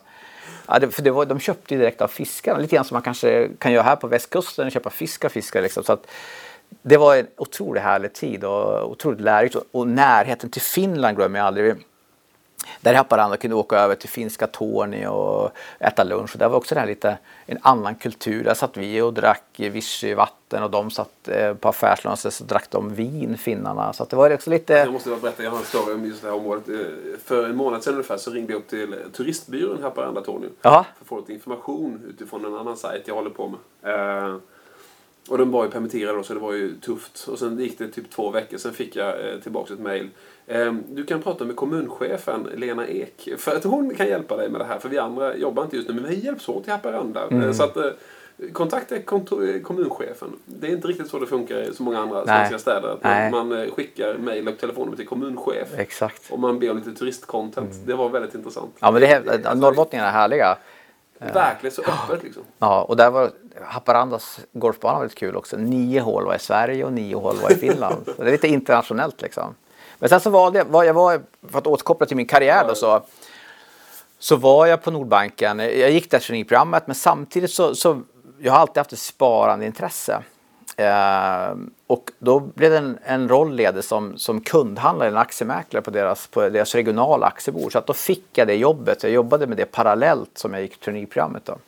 Ja, 0.67 0.79
det, 0.79 0.91
för 0.91 1.03
det 1.03 1.11
var, 1.11 1.27
de 1.27 1.41
köpte 1.41 1.75
ju 1.75 1.81
direkt 1.81 2.01
av 2.01 2.09
fiskarna, 2.09 2.59
lite 2.59 2.77
grann 2.77 2.85
som 2.85 2.95
man 2.95 3.03
kanske 3.03 3.49
kan 3.59 3.73
göra 3.73 3.83
här 3.83 3.97
på 3.97 4.07
västkusten, 4.07 4.67
och 4.67 4.73
köpa 4.73 4.91
fiskar 4.91 5.29
fiskar 5.29 5.63
liksom. 5.63 5.85
Så 5.85 5.93
att, 5.93 6.07
det 6.83 6.97
var 6.97 7.17
en 7.17 7.27
otroligt 7.37 7.83
härlig 7.83 8.13
tid 8.13 8.45
och 8.45 8.91
otroligt 8.91 9.21
lärorikt 9.21 9.55
och, 9.55 9.65
och 9.71 9.89
närheten 9.89 10.51
till 10.51 10.63
Finland 10.63 11.17
glömmer 11.17 11.39
jag 11.39 11.47
aldrig 11.47 11.75
där 12.81 12.93
i 12.93 12.97
Haparanda 12.97 13.37
kunde 13.37 13.57
åka 13.57 13.77
över 13.77 13.95
till 13.95 14.09
finska 14.09 14.47
Torni 14.47 15.07
och 15.07 15.51
äta 15.79 16.05
lunch. 16.05 16.31
Och 16.33 16.39
där 16.39 16.49
var 16.49 16.57
också 16.57 16.75
det 16.75 16.81
här 16.81 16.89
lite 16.89 17.19
en 17.47 17.59
annan 17.63 17.95
kultur. 17.95 18.45
Där 18.45 18.55
satt 18.55 18.77
vi 18.77 19.01
och 19.01 19.15
drack 19.15 19.45
vichyvatten 19.57 20.63
och 20.63 20.71
de 20.71 20.91
satt 20.91 21.29
eh, 21.29 21.55
på 21.55 21.69
affärslunch 21.69 22.27
och 22.27 22.47
drack 22.47 22.67
de 22.71 22.95
vin, 22.95 23.39
finnarna. 23.39 23.93
Så 23.93 24.05
det 24.05 24.17
var 24.17 24.35
också 24.35 24.51
lite... 24.51 24.73
Jag 24.73 24.93
måste 24.93 25.11
bara 25.11 25.21
berätta, 25.21 25.43
jag 25.43 25.51
har 25.51 25.59
en 25.59 25.65
story 25.65 25.95
om 25.95 26.05
just 26.05 26.23
det 26.23 26.29
här 26.29 26.37
området. 26.37 26.69
Eh, 26.69 27.19
för 27.25 27.45
en 27.45 27.57
månad 27.57 27.83
sedan 27.83 27.95
ungefär 27.95 28.17
så 28.17 28.31
ringde 28.31 28.53
jag 28.53 28.59
upp 28.59 28.69
till 28.69 28.97
turistbyrån 29.13 29.83
Haparanda 29.83 30.21
Torni. 30.21 30.49
För 30.63 30.71
att 30.71 30.87
få 31.07 31.19
lite 31.19 31.33
information 31.33 32.01
utifrån 32.09 32.45
en 32.45 32.55
annan 32.55 32.77
sajt 32.77 33.03
jag 33.05 33.15
håller 33.15 33.31
på 33.31 33.55
med. 33.83 34.29
Eh, 34.29 34.37
och 35.29 35.39
de 35.39 35.51
var 35.51 35.65
ju 35.65 35.71
permitterade 35.71 36.19
då, 36.19 36.23
så 36.23 36.35
det 36.35 36.41
var 36.41 36.53
ju 36.53 36.81
tufft. 36.81 37.29
Och 37.29 37.39
sen 37.39 37.59
gick 37.59 37.79
det 37.79 37.89
typ 37.89 38.11
två 38.11 38.31
veckor, 38.31 38.59
sen 38.59 38.73
fick 38.73 38.97
jag 38.97 39.43
tillbaka 39.43 39.75
ett 39.75 39.81
mail. 39.81 40.09
Eh, 40.51 40.73
du 40.89 41.07
kan 41.07 41.23
prata 41.23 41.45
med 41.45 41.57
kommunchefen 41.57 42.49
Lena 42.55 42.89
Ek, 42.89 43.29
för 43.39 43.57
att 43.57 43.65
hon 43.65 43.95
kan 43.95 44.07
hjälpa 44.07 44.37
dig 44.37 44.49
med 44.49 44.61
det 44.61 44.65
här. 44.65 44.79
För 44.79 44.89
vi 44.89 44.99
andra 44.99 45.37
jobbar 45.37 45.65
inte 45.65 45.77
just 45.77 45.89
nu, 45.89 45.95
men 45.95 46.11
vi 46.11 46.15
hjälps 46.15 46.49
åt 46.49 46.69
i 46.69 46.71
Haparanda. 46.71 47.27
Mm. 47.27 47.43
Eh, 47.43 47.53
så 47.53 47.63
att, 47.63 47.77
eh, 47.77 47.85
kontakta 48.53 48.97
eh, 48.97 49.03
kommunchefen. 49.63 50.37
Det 50.45 50.67
är 50.67 50.71
inte 50.71 50.89
riktigt 50.89 51.09
så 51.09 51.19
det 51.19 51.27
funkar 51.27 51.57
i 51.57 51.75
så 51.75 51.83
många 51.83 51.99
andra 51.99 52.25
Nej. 52.25 52.27
svenska 52.27 52.59
städer. 52.59 52.89
Att 52.89 53.33
man, 53.33 53.49
man, 53.49 53.71
skickar 53.71 54.15
mejl 54.19 54.49
och 54.49 54.59
telefonnummer 54.59 54.97
till 54.97 55.07
kommunchef. 55.07 55.79
Exakt. 55.79 56.31
Och 56.31 56.39
man 56.39 56.59
ber 56.59 56.71
om 56.71 56.77
lite 56.77 56.93
turistcontent. 56.93 57.73
Mm. 57.73 57.87
Det 57.87 57.95
var 57.95 58.09
väldigt 58.09 58.35
intressant. 58.35 58.77
Ja, 58.81 58.91
men 58.91 59.01
det 59.01 59.09
är, 59.09 59.55
norrbottningarna 59.55 60.09
är 60.09 60.13
härliga. 60.13 60.59
Verkligen 61.19 61.75
så 61.75 61.83
öppet 61.83 62.23
liksom. 62.23 62.43
Ja, 62.59 62.83
och 62.83 62.97
där 62.97 63.11
var 63.11 63.31
Haparandas 63.63 64.41
golfbana 64.53 64.99
väldigt 64.99 65.19
kul 65.19 65.37
också. 65.37 65.57
Nio 65.57 66.01
hål 66.01 66.25
var 66.25 66.35
i 66.35 66.39
Sverige 66.39 66.85
och 66.85 66.93
nio 66.93 67.17
hål 67.17 67.37
var 67.43 67.53
i 67.53 67.55
Finland. 67.55 67.97
det 68.17 68.23
är 68.23 68.33
lite 68.33 68.49
internationellt 68.49 69.23
liksom. 69.23 69.55
Men 70.01 70.09
sen 70.09 70.21
så 70.21 70.31
var 70.31 70.51
det, 70.51 70.65
var 70.65 70.85
jag 70.85 70.95
var, 70.95 71.21
för 71.51 71.59
att 71.59 71.67
återkoppla 71.67 72.07
till 72.07 72.17
min 72.17 72.27
karriär 72.27 72.65
då 72.69 72.75
så, 72.75 73.03
så 74.19 74.37
var 74.37 74.67
jag 74.67 74.83
på 74.83 74.91
Nordbanken. 74.91 75.59
Jag 75.59 75.91
gick 75.91 76.11
där 76.11 76.19
traineeprogrammet 76.19 76.87
men 76.87 76.95
samtidigt 76.95 77.51
så, 77.51 77.75
så 77.75 78.01
jag 78.39 78.53
har 78.53 78.59
alltid 78.59 78.77
haft 78.77 78.93
ett 78.93 78.99
sparande 78.99 79.67
intresse. 79.67 80.23
Eh, 80.77 81.57
och 81.87 82.11
då 82.19 82.41
blev 82.41 82.71
det 82.71 82.79
en, 82.79 82.99
en 83.05 83.29
roll 83.29 83.55
ledig 83.55 83.85
som, 83.85 84.19
som 84.19 84.41
kundhandlare, 84.41 85.09
en 85.09 85.17
aktiemäklare 85.17 85.83
på 85.83 85.91
deras, 85.91 86.27
på 86.27 86.49
deras 86.49 86.75
regionala 86.75 87.27
aktiebord. 87.27 87.73
Så 87.73 87.79
att 87.79 87.87
då 87.87 87.93
fick 87.93 88.25
jag 88.33 88.47
det 88.47 88.55
jobbet. 88.55 89.03
Jag 89.03 89.13
jobbade 89.13 89.47
med 89.47 89.57
det 89.57 89.65
parallellt 89.65 90.39
som 90.39 90.55
jag 90.55 90.63
gick 90.63 90.81
traineeprogrammet. 90.81 91.45
Då. 91.45 91.59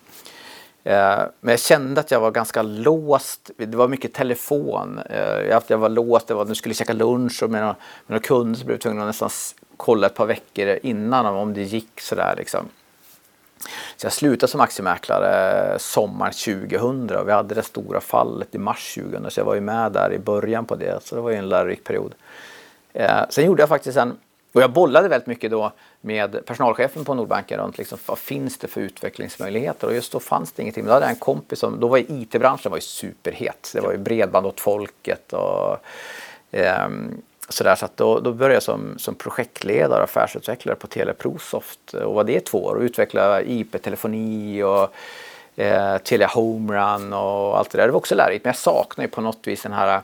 Eh, 0.84 1.22
men 1.40 1.52
jag 1.52 1.60
kände 1.60 2.00
att 2.00 2.10
jag 2.10 2.20
var 2.20 2.30
ganska 2.30 2.62
låst. 2.62 3.50
Det 3.56 3.76
var 3.76 3.88
mycket 3.88 4.12
telefon. 4.12 5.00
Eh, 5.10 5.60
jag 5.68 5.78
var 5.78 5.88
låst. 5.88 6.26
Det 6.26 6.34
var, 6.34 6.44
nu 6.44 6.54
skulle 6.54 6.70
jag 6.70 6.76
käka 6.76 6.92
lunch 6.92 7.42
och 7.42 7.50
med 7.50 7.60
några, 7.60 7.76
med 8.06 8.14
några 8.14 8.22
kunder 8.22 8.58
så 8.58 8.64
blev 8.64 8.74
jag 8.74 8.80
tvungen 8.80 9.02
att 9.02 9.06
nästan 9.06 9.30
kolla 9.76 10.06
ett 10.06 10.14
par 10.14 10.26
veckor 10.26 10.78
innan 10.82 11.26
om 11.26 11.54
det 11.54 11.62
gick 11.62 12.00
sådär 12.00 12.34
liksom. 12.36 12.68
Så 13.96 14.06
jag 14.06 14.12
slutade 14.12 14.50
som 14.50 14.60
aktiemäklare 14.60 15.72
eh, 15.72 15.78
sommaren 15.78 16.32
2000 16.32 17.10
och 17.16 17.28
vi 17.28 17.32
hade 17.32 17.54
det 17.54 17.62
stora 17.62 18.00
fallet 18.00 18.54
i 18.54 18.58
mars 18.58 18.94
2000 18.94 19.30
så 19.30 19.40
jag 19.40 19.44
var 19.44 19.54
ju 19.54 19.60
med 19.60 19.92
där 19.92 20.12
i 20.12 20.18
början 20.18 20.64
på 20.64 20.74
det. 20.74 21.04
Så 21.04 21.14
det 21.14 21.20
var 21.20 21.30
ju 21.30 21.36
en 21.36 21.48
lärorik 21.48 21.84
period. 21.84 22.14
Sen 23.28 23.44
gjorde 23.44 23.62
jag 23.62 23.68
faktiskt 23.68 23.98
en, 23.98 24.16
och 24.52 24.62
jag 24.62 24.72
bollade 24.72 25.08
väldigt 25.08 25.26
mycket 25.26 25.50
då 25.50 25.72
med 26.00 26.46
personalchefen 26.46 27.04
på 27.04 27.14
Nordbanken 27.14 27.60
runt 27.60 27.78
liksom, 27.78 27.98
vad 28.06 28.18
finns 28.18 28.58
det 28.58 28.68
för 28.68 28.80
utvecklingsmöjligheter 28.80 29.86
och 29.86 29.94
just 29.94 30.12
då 30.12 30.20
fanns 30.20 30.52
det 30.52 30.62
ingenting. 30.62 30.84
Men 30.84 30.88
då 30.88 30.94
hade 30.94 31.06
jag 31.06 31.10
en 31.10 31.16
kompis 31.16 31.58
som, 31.58 31.80
då 31.80 31.88
var 31.88 31.96
ju 31.96 32.04
IT-branschen 32.08 32.70
var 32.70 32.76
ju 32.76 32.82
superhet. 32.82 33.70
Det 33.74 33.80
var 33.80 33.92
ju 33.92 33.98
bredband 33.98 34.46
åt 34.46 34.60
folket 34.60 35.32
och 35.32 35.76
eh, 36.50 36.88
sådär, 37.48 37.74
så 37.74 37.84
att 37.84 37.96
då, 37.96 38.20
då 38.20 38.32
började 38.32 38.54
jag 38.54 38.62
som, 38.62 38.98
som 38.98 39.14
projektledare 39.14 39.98
och 39.98 40.04
affärsutvecklare 40.04 40.76
på 40.76 40.86
Teleprosoft 40.86 41.94
och 41.94 42.14
var 42.14 42.24
det 42.24 42.36
i 42.36 42.40
två 42.40 42.64
år 42.64 42.74
och 42.74 42.82
utvecklade 42.82 43.52
IP-telefoni 43.52 44.62
och 44.62 44.94
eh, 45.56 45.98
Telia 45.98 46.26
Homerun 46.26 47.12
och 47.12 47.58
allt 47.58 47.70
det 47.70 47.78
där. 47.78 47.86
Det 47.86 47.92
var 47.92 47.98
också 47.98 48.14
lärorikt 48.14 48.44
men 48.44 48.50
jag 48.50 48.56
saknar 48.56 49.04
ju 49.04 49.10
på 49.10 49.20
något 49.20 49.46
vis 49.46 49.62
den 49.62 49.72
här 49.72 50.00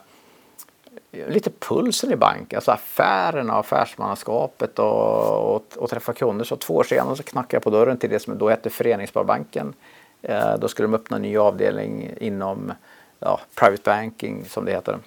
lite 1.11 1.51
pulsen 1.51 2.13
i 2.13 2.17
banken, 2.17 2.57
alltså 2.57 2.71
affärerna, 2.71 3.53
affärsmannaskapet 3.53 4.79
och, 4.79 5.55
och, 5.55 5.65
och 5.77 5.91
träffa 5.91 6.13
kunder. 6.13 6.45
Så 6.45 6.57
två 6.57 6.75
år 6.75 6.85
senare 6.85 7.17
så 7.17 7.23
knackade 7.23 7.57
jag 7.57 7.63
på 7.63 7.71
dörren 7.71 7.99
till 7.99 8.11
det 8.11 8.19
som 8.19 8.39
då 8.39 8.49
hette 8.49 8.71
Föreningssparbanken. 8.71 9.75
Eh, 10.23 10.57
då 10.59 10.69
skulle 10.69 10.89
de 10.89 10.95
öppna 10.95 11.17
en 11.17 11.23
ny 11.23 11.37
avdelning 11.37 12.11
inom 12.21 12.73
ja, 13.21 13.41
private 13.55 13.83
banking 13.85 14.45
som 14.49 14.65
det 14.65 14.73
heter. 14.73 14.99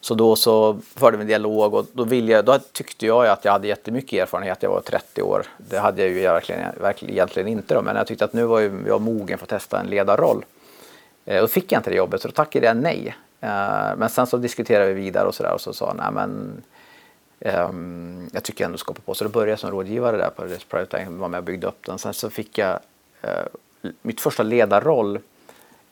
Så 0.00 0.14
då 0.14 0.36
så 0.36 0.78
förde 0.96 1.16
vi 1.16 1.20
en 1.20 1.28
dialog 1.28 1.74
och 1.74 1.86
då, 1.92 2.04
ville 2.04 2.32
jag, 2.32 2.44
då 2.44 2.58
tyckte 2.58 3.06
jag 3.06 3.26
att 3.26 3.44
jag 3.44 3.52
hade 3.52 3.68
jättemycket 3.68 4.22
erfarenhet. 4.22 4.62
Jag 4.62 4.70
var 4.70 4.80
30 4.80 5.22
år. 5.22 5.46
Det 5.58 5.78
hade 5.78 6.02
jag 6.02 6.10
ju 6.10 6.20
verkligen, 6.20 6.62
verkligen 6.80 7.14
egentligen 7.14 7.48
inte 7.48 7.74
då, 7.74 7.82
men 7.82 7.96
jag 7.96 8.06
tyckte 8.06 8.24
att 8.24 8.32
nu 8.32 8.44
var 8.44 8.60
jag 8.86 9.00
mogen 9.00 9.38
för 9.38 9.44
att 9.44 9.50
testa 9.50 9.80
en 9.80 9.86
ledarroll. 9.86 10.44
Eh, 11.24 11.40
då 11.40 11.48
fick 11.48 11.72
jag 11.72 11.78
inte 11.78 11.90
det 11.90 11.96
jobbet 11.96 12.22
så 12.22 12.28
då 12.28 12.32
tackade 12.32 12.66
jag 12.66 12.76
nej. 12.76 13.16
Eh, 13.44 13.96
men 13.96 14.08
sen 14.08 14.26
så 14.26 14.36
diskuterade 14.36 14.92
vi 14.92 15.00
vidare 15.00 15.26
och 15.26 15.34
sådär 15.34 15.52
och 15.52 15.60
så 15.60 15.72
sa 15.72 15.92
nej 15.92 16.12
men 16.12 16.62
um, 17.68 18.30
jag 18.32 18.42
tycker 18.42 18.64
ändå 18.64 18.78
ska 18.78 18.92
på. 18.92 19.14
Så 19.14 19.24
då 19.24 19.30
började 19.30 19.52
jag 19.52 19.58
som 19.58 19.70
rådgivare 19.70 20.16
där 20.16 20.30
på 20.30 20.44
Risk 20.44 20.68
Private 20.68 20.96
Bank, 20.96 21.20
var 21.20 21.28
med 21.28 21.38
och 21.38 21.44
byggde 21.44 21.66
upp 21.66 21.86
den. 21.86 21.98
Sen 21.98 22.14
så 22.14 22.30
fick 22.30 22.58
jag 22.58 22.78
uh, 23.24 23.90
mitt 24.02 24.20
första 24.20 24.42
ledarroll 24.42 25.18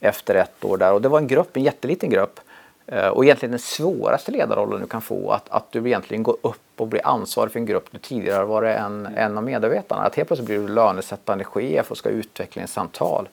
efter 0.00 0.34
ett 0.34 0.64
år 0.64 0.76
där 0.76 0.92
och 0.92 1.03
det 1.03 1.09
var 1.09 1.18
en 1.18 1.26
grupp, 1.26 1.57
en 1.57 1.62
jätteliten 1.62 2.11
grupp 2.11 2.40
eh, 2.86 3.09
och 3.09 3.24
egentligen 3.24 3.50
den 3.50 3.59
svåraste 3.59 4.32
ledarrollen 4.32 4.80
du 4.80 4.86
kan 4.86 5.03
få, 5.03 5.30
att, 5.30 5.48
att 5.48 5.72
du 5.72 5.86
egentligen 5.86 6.22
går 6.22 6.36
upp 6.42 6.61
och 6.76 6.88
blir 6.88 7.07
ansvarig 7.07 7.53
för 7.53 7.59
en 7.59 7.66
grupp 7.66 7.88
du 7.90 7.98
tidigare 7.98 8.36
har 8.36 8.46
varit 8.46 8.78
en, 8.78 9.07
en 9.07 9.38
av 9.38 9.44
medarbetarna. 9.44 10.03
Att 10.03 10.14
helt 10.14 10.28
plötsligt 10.28 10.46
blir 10.46 10.59
du 10.59 10.68
lönesättande 10.68 11.44
chef 11.44 11.90
och 11.90 11.96
ska 11.96 12.09
ha 12.09 12.14
utvecklingssamtal. 12.14 13.28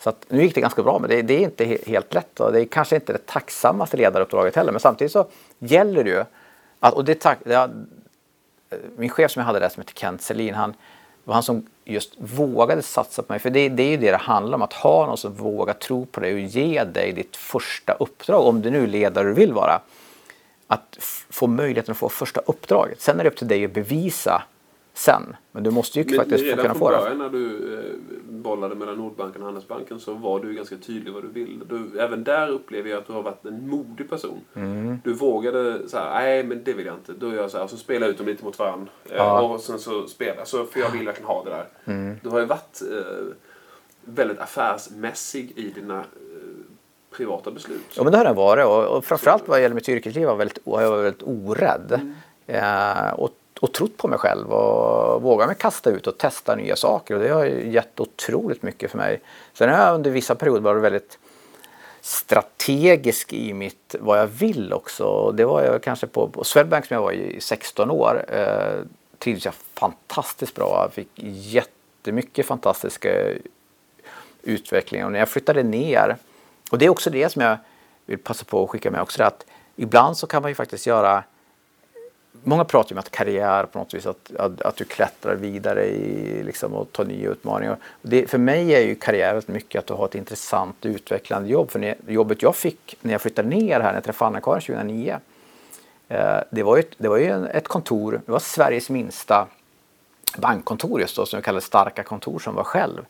Så 0.00 0.10
att, 0.10 0.26
nu 0.28 0.42
gick 0.42 0.54
det 0.54 0.60
ganska 0.60 0.82
bra 0.82 0.98
men 0.98 1.10
det, 1.10 1.22
det 1.22 1.34
är 1.34 1.40
inte 1.40 1.64
he 1.64 1.78
helt 1.86 2.14
lätt 2.14 2.40
och 2.40 2.52
det 2.52 2.60
är 2.60 2.64
kanske 2.64 2.96
inte 2.96 3.12
det 3.12 3.26
tacksammaste 3.26 3.96
ledaruppdraget 3.96 4.56
heller 4.56 4.72
men 4.72 4.80
samtidigt 4.80 5.12
så 5.12 5.26
gäller 5.58 6.04
det 6.04 6.10
ju 6.10 6.24
att, 6.80 6.94
och 6.94 7.04
det, 7.04 7.20
tack, 7.20 7.38
det, 7.44 7.70
min 8.96 9.10
chef 9.10 9.30
som 9.30 9.40
jag 9.40 9.46
hade 9.46 9.58
där 9.58 9.68
som 9.68 9.80
heter 9.80 9.94
Kent 9.94 10.22
Selin, 10.22 10.54
han, 10.54 10.74
var 11.24 11.34
han 11.34 11.42
som 11.42 11.66
just 11.84 12.14
vågade 12.18 12.82
satsa 12.82 13.22
på 13.22 13.32
mig. 13.32 13.40
För 13.40 13.50
det, 13.50 13.68
det, 13.68 13.82
är 13.82 13.90
ju 13.90 13.96
det 13.96 14.10
det 14.10 14.16
handlar 14.16 14.54
om, 14.54 14.62
att 14.62 14.72
ha 14.72 15.06
någon 15.06 15.16
som 15.16 15.34
vågar 15.34 15.74
tro 15.74 16.06
på 16.06 16.20
dig 16.20 16.34
och 16.34 16.40
ge 16.40 16.84
dig 16.84 17.12
ditt 17.12 17.36
första 17.36 17.92
uppdrag, 17.92 18.46
om 18.46 18.62
du 18.62 18.70
nu 18.70 18.86
ledare 18.86 19.28
du 19.28 19.34
vill 19.34 19.52
vara. 19.52 19.80
Att 20.66 20.96
få 21.30 21.46
möjligheten 21.46 21.92
att 21.92 21.98
få 21.98 22.08
första 22.08 22.40
uppdraget. 22.46 23.00
Sen 23.00 23.20
är 23.20 23.24
det 23.24 23.30
upp 23.30 23.36
till 23.36 23.48
dig 23.48 23.64
att 23.64 23.72
bevisa 23.72 24.42
sen. 24.94 25.36
Men 25.52 25.62
du 25.62 25.70
måste 25.70 25.98
ju 25.98 26.04
men, 26.04 26.16
faktiskt 26.16 26.44
men 26.44 26.56
kunna 26.56 26.74
få 26.74 26.90
det. 26.90 26.96
Redan 26.96 27.18
när 27.18 27.28
du 27.28 27.74
eh, 27.74 28.27
bollade 28.42 28.74
mellan 28.74 28.96
Nordbanken 28.96 29.42
och 29.42 29.46
Handelsbanken 29.46 30.00
så 30.00 30.14
var 30.14 30.40
du 30.40 30.54
ganska 30.54 30.76
tydlig 30.76 31.12
vad 31.12 31.22
du 31.22 31.28
vill. 31.28 31.62
Du, 31.68 32.00
även 32.00 32.24
där 32.24 32.48
upplever 32.48 32.90
jag 32.90 32.98
att 32.98 33.06
du 33.06 33.12
har 33.12 33.22
varit 33.22 33.44
en 33.44 33.68
modig 33.68 34.10
person. 34.10 34.40
Mm. 34.54 34.98
Du 35.04 35.12
vågade 35.12 35.88
så 35.88 35.96
nej 35.96 36.44
men 36.44 36.64
det 36.64 36.72
vill 36.72 36.86
jag 36.86 36.94
inte. 36.94 37.12
Då 37.12 37.28
gör 37.28 37.40
jag 37.42 37.50
så 37.50 37.56
här, 37.56 37.64
och 37.64 37.70
så 37.70 37.76
spelar 37.76 38.06
jag 38.06 38.10
ut 38.10 38.18
dem 38.18 38.26
lite 38.26 38.44
mot 38.44 38.58
varandra. 38.58 38.90
Eh, 39.04 39.16
ja. 39.16 39.40
och 39.40 39.60
sen 39.60 39.78
så 39.78 40.06
spelar 40.06 40.44
så 40.44 40.64
för 40.64 40.80
jag 40.80 40.90
vill 40.90 41.06
verkligen 41.06 41.28
ha 41.28 41.44
det 41.44 41.50
där. 41.50 41.66
Mm. 41.84 42.16
Du 42.22 42.28
har 42.28 42.40
ju 42.40 42.46
varit 42.46 42.82
eh, 42.82 43.26
väldigt 44.04 44.38
affärsmässig 44.38 45.52
i 45.56 45.70
dina 45.70 45.98
eh, 45.98 46.04
privata 47.10 47.50
beslut. 47.50 47.94
Ja 47.96 48.02
men 48.02 48.12
det 48.12 48.18
har 48.18 48.24
jag 48.24 48.34
varit 48.34 48.66
och, 48.66 48.96
och 48.96 49.04
framförallt 49.04 49.48
vad 49.48 49.62
gäller 49.62 49.74
mitt 49.74 49.88
yrkesliv 49.88 50.24
var 50.24 50.32
jag 50.32 50.38
väldigt, 50.38 50.58
var 50.64 50.82
jag 50.82 51.02
väldigt 51.02 51.22
orädd. 51.22 51.92
Mm. 51.92 52.14
Eh, 52.46 53.10
och 53.10 53.37
och 53.60 53.72
trott 53.72 53.96
på 53.96 54.08
mig 54.08 54.18
själv 54.18 54.52
och 54.52 55.22
vågat 55.22 55.48
mig 55.48 55.56
kasta 55.56 55.90
ut 55.90 56.06
och 56.06 56.18
testa 56.18 56.54
nya 56.54 56.76
saker 56.76 57.14
och 57.14 57.20
det 57.20 57.28
har 57.28 57.44
gett 57.44 58.00
otroligt 58.00 58.62
mycket 58.62 58.90
för 58.90 58.98
mig. 58.98 59.20
Sen 59.52 59.68
har 59.68 59.78
jag 59.78 59.94
under 59.94 60.10
vissa 60.10 60.34
perioder 60.34 60.60
varit 60.60 60.82
väldigt 60.82 61.18
strategisk 62.00 63.32
i 63.32 63.54
mitt 63.54 63.94
vad 64.00 64.18
jag 64.18 64.26
vill 64.26 64.72
också. 64.72 65.32
Det 65.32 65.44
var 65.44 65.62
jag 65.62 65.82
kanske 65.82 66.06
på, 66.06 66.28
på 66.28 66.44
Swedbank 66.44 66.86
som 66.86 66.94
jag 66.94 67.02
var 67.02 67.12
i 67.12 67.40
16 67.40 67.90
år. 67.90 68.24
Eh, 68.28 68.84
trivdes 69.18 69.44
jag 69.44 69.54
fantastiskt 69.54 70.54
bra. 70.54 70.82
Jag 70.82 70.92
fick 70.92 71.10
jättemycket 71.24 72.46
fantastiska 72.46 73.30
eh, 73.30 73.36
utveckling 74.42 75.04
och 75.04 75.12
när 75.12 75.18
jag 75.18 75.28
flyttade 75.28 75.62
ner 75.62 76.16
och 76.70 76.78
det 76.78 76.84
är 76.84 76.90
också 76.90 77.10
det 77.10 77.28
som 77.32 77.42
jag 77.42 77.56
vill 78.06 78.18
passa 78.18 78.44
på 78.44 78.64
att 78.64 78.70
skicka 78.70 78.90
med 78.90 79.00
också 79.02 79.22
att 79.22 79.46
ibland 79.76 80.16
så 80.16 80.26
kan 80.26 80.42
man 80.42 80.50
ju 80.50 80.54
faktiskt 80.54 80.86
göra 80.86 81.24
Många 82.44 82.64
pratar 82.64 82.90
ju 82.90 82.94
om 82.94 82.98
att 82.98 83.10
karriär 83.10 83.64
på 83.64 83.78
något 83.78 83.94
vis, 83.94 84.06
att, 84.06 84.36
att, 84.38 84.62
att 84.62 84.76
du 84.76 84.84
klättrar 84.84 85.34
vidare 85.34 85.86
i, 85.86 86.42
liksom, 86.42 86.74
och 86.74 86.92
tar 86.92 87.04
nya 87.04 87.30
utmaningar. 87.30 87.76
Det, 88.02 88.30
för 88.30 88.38
mig 88.38 88.74
är 88.74 88.80
ju 88.80 88.94
karriär 88.94 89.42
mycket 89.46 89.78
att 89.78 89.86
du 89.86 89.94
har 89.94 90.04
ett 90.04 90.14
intressant 90.14 90.86
utvecklande 90.86 91.48
jobb. 91.48 91.70
För 91.70 91.78
när, 91.78 91.96
jobbet 92.06 92.42
jag 92.42 92.56
fick 92.56 92.96
när 93.00 93.12
jag 93.12 93.20
flyttade 93.20 93.48
ner 93.48 93.80
här, 93.80 93.88
när 93.88 93.94
jag 93.94 94.04
träffade 94.04 94.26
Anna-Karin 94.26 94.60
2009. 94.60 95.18
Eh, 96.08 96.38
det 96.50 96.62
var 96.62 96.76
ju, 96.76 96.80
ett, 96.80 96.94
det 96.98 97.08
var 97.08 97.16
ju 97.16 97.46
ett 97.46 97.68
kontor, 97.68 98.20
det 98.26 98.32
var 98.32 98.38
Sveriges 98.38 98.90
minsta 98.90 99.46
bankkontor 100.38 101.00
just 101.00 101.16
då, 101.16 101.26
som 101.26 101.36
jag 101.36 101.44
kallade 101.44 101.64
starka 101.64 102.02
kontor 102.02 102.38
som 102.38 102.54
var 102.54 102.64
själv. 102.64 103.06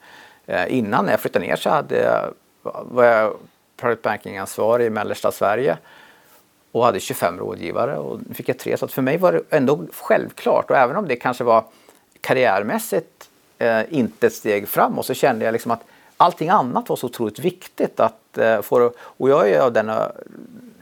Eh, 0.46 0.76
innan 0.78 1.04
när 1.04 1.12
jag 1.12 1.20
flyttade 1.20 1.46
ner 1.46 1.56
så 1.56 1.70
hade, 1.70 2.30
var 2.62 3.04
jag 3.04 3.36
private 3.76 4.00
banking-ansvarig 4.02 4.86
i 4.86 4.90
mellersta 4.90 5.32
Sverige 5.32 5.78
och 6.72 6.84
hade 6.84 7.00
25 7.00 7.38
rådgivare 7.38 7.98
och 7.98 8.20
nu 8.28 8.34
fick 8.34 8.48
jag 8.48 8.58
tre. 8.58 8.76
Så 8.76 8.84
att 8.84 8.92
för 8.92 9.02
mig 9.02 9.18
var 9.18 9.32
det 9.32 9.42
ändå 9.50 9.86
självklart 9.92 10.70
och 10.70 10.76
även 10.76 10.96
om 10.96 11.08
det 11.08 11.16
kanske 11.16 11.44
var 11.44 11.64
karriärmässigt 12.20 13.28
eh, 13.58 13.80
inte 13.88 14.26
ett 14.26 14.34
steg 14.34 14.68
framåt 14.68 15.06
så 15.06 15.14
kände 15.14 15.44
jag 15.44 15.52
liksom 15.52 15.70
att 15.70 15.84
allting 16.16 16.48
annat 16.48 16.88
var 16.88 16.96
så 16.96 17.06
otroligt 17.06 17.38
viktigt 17.38 18.00
att 18.00 18.38
eh, 18.38 18.60
få 18.60 18.92
och 19.00 19.30
jag 19.30 19.50
är 19.50 19.60
av 19.60 19.72
denna 19.72 20.12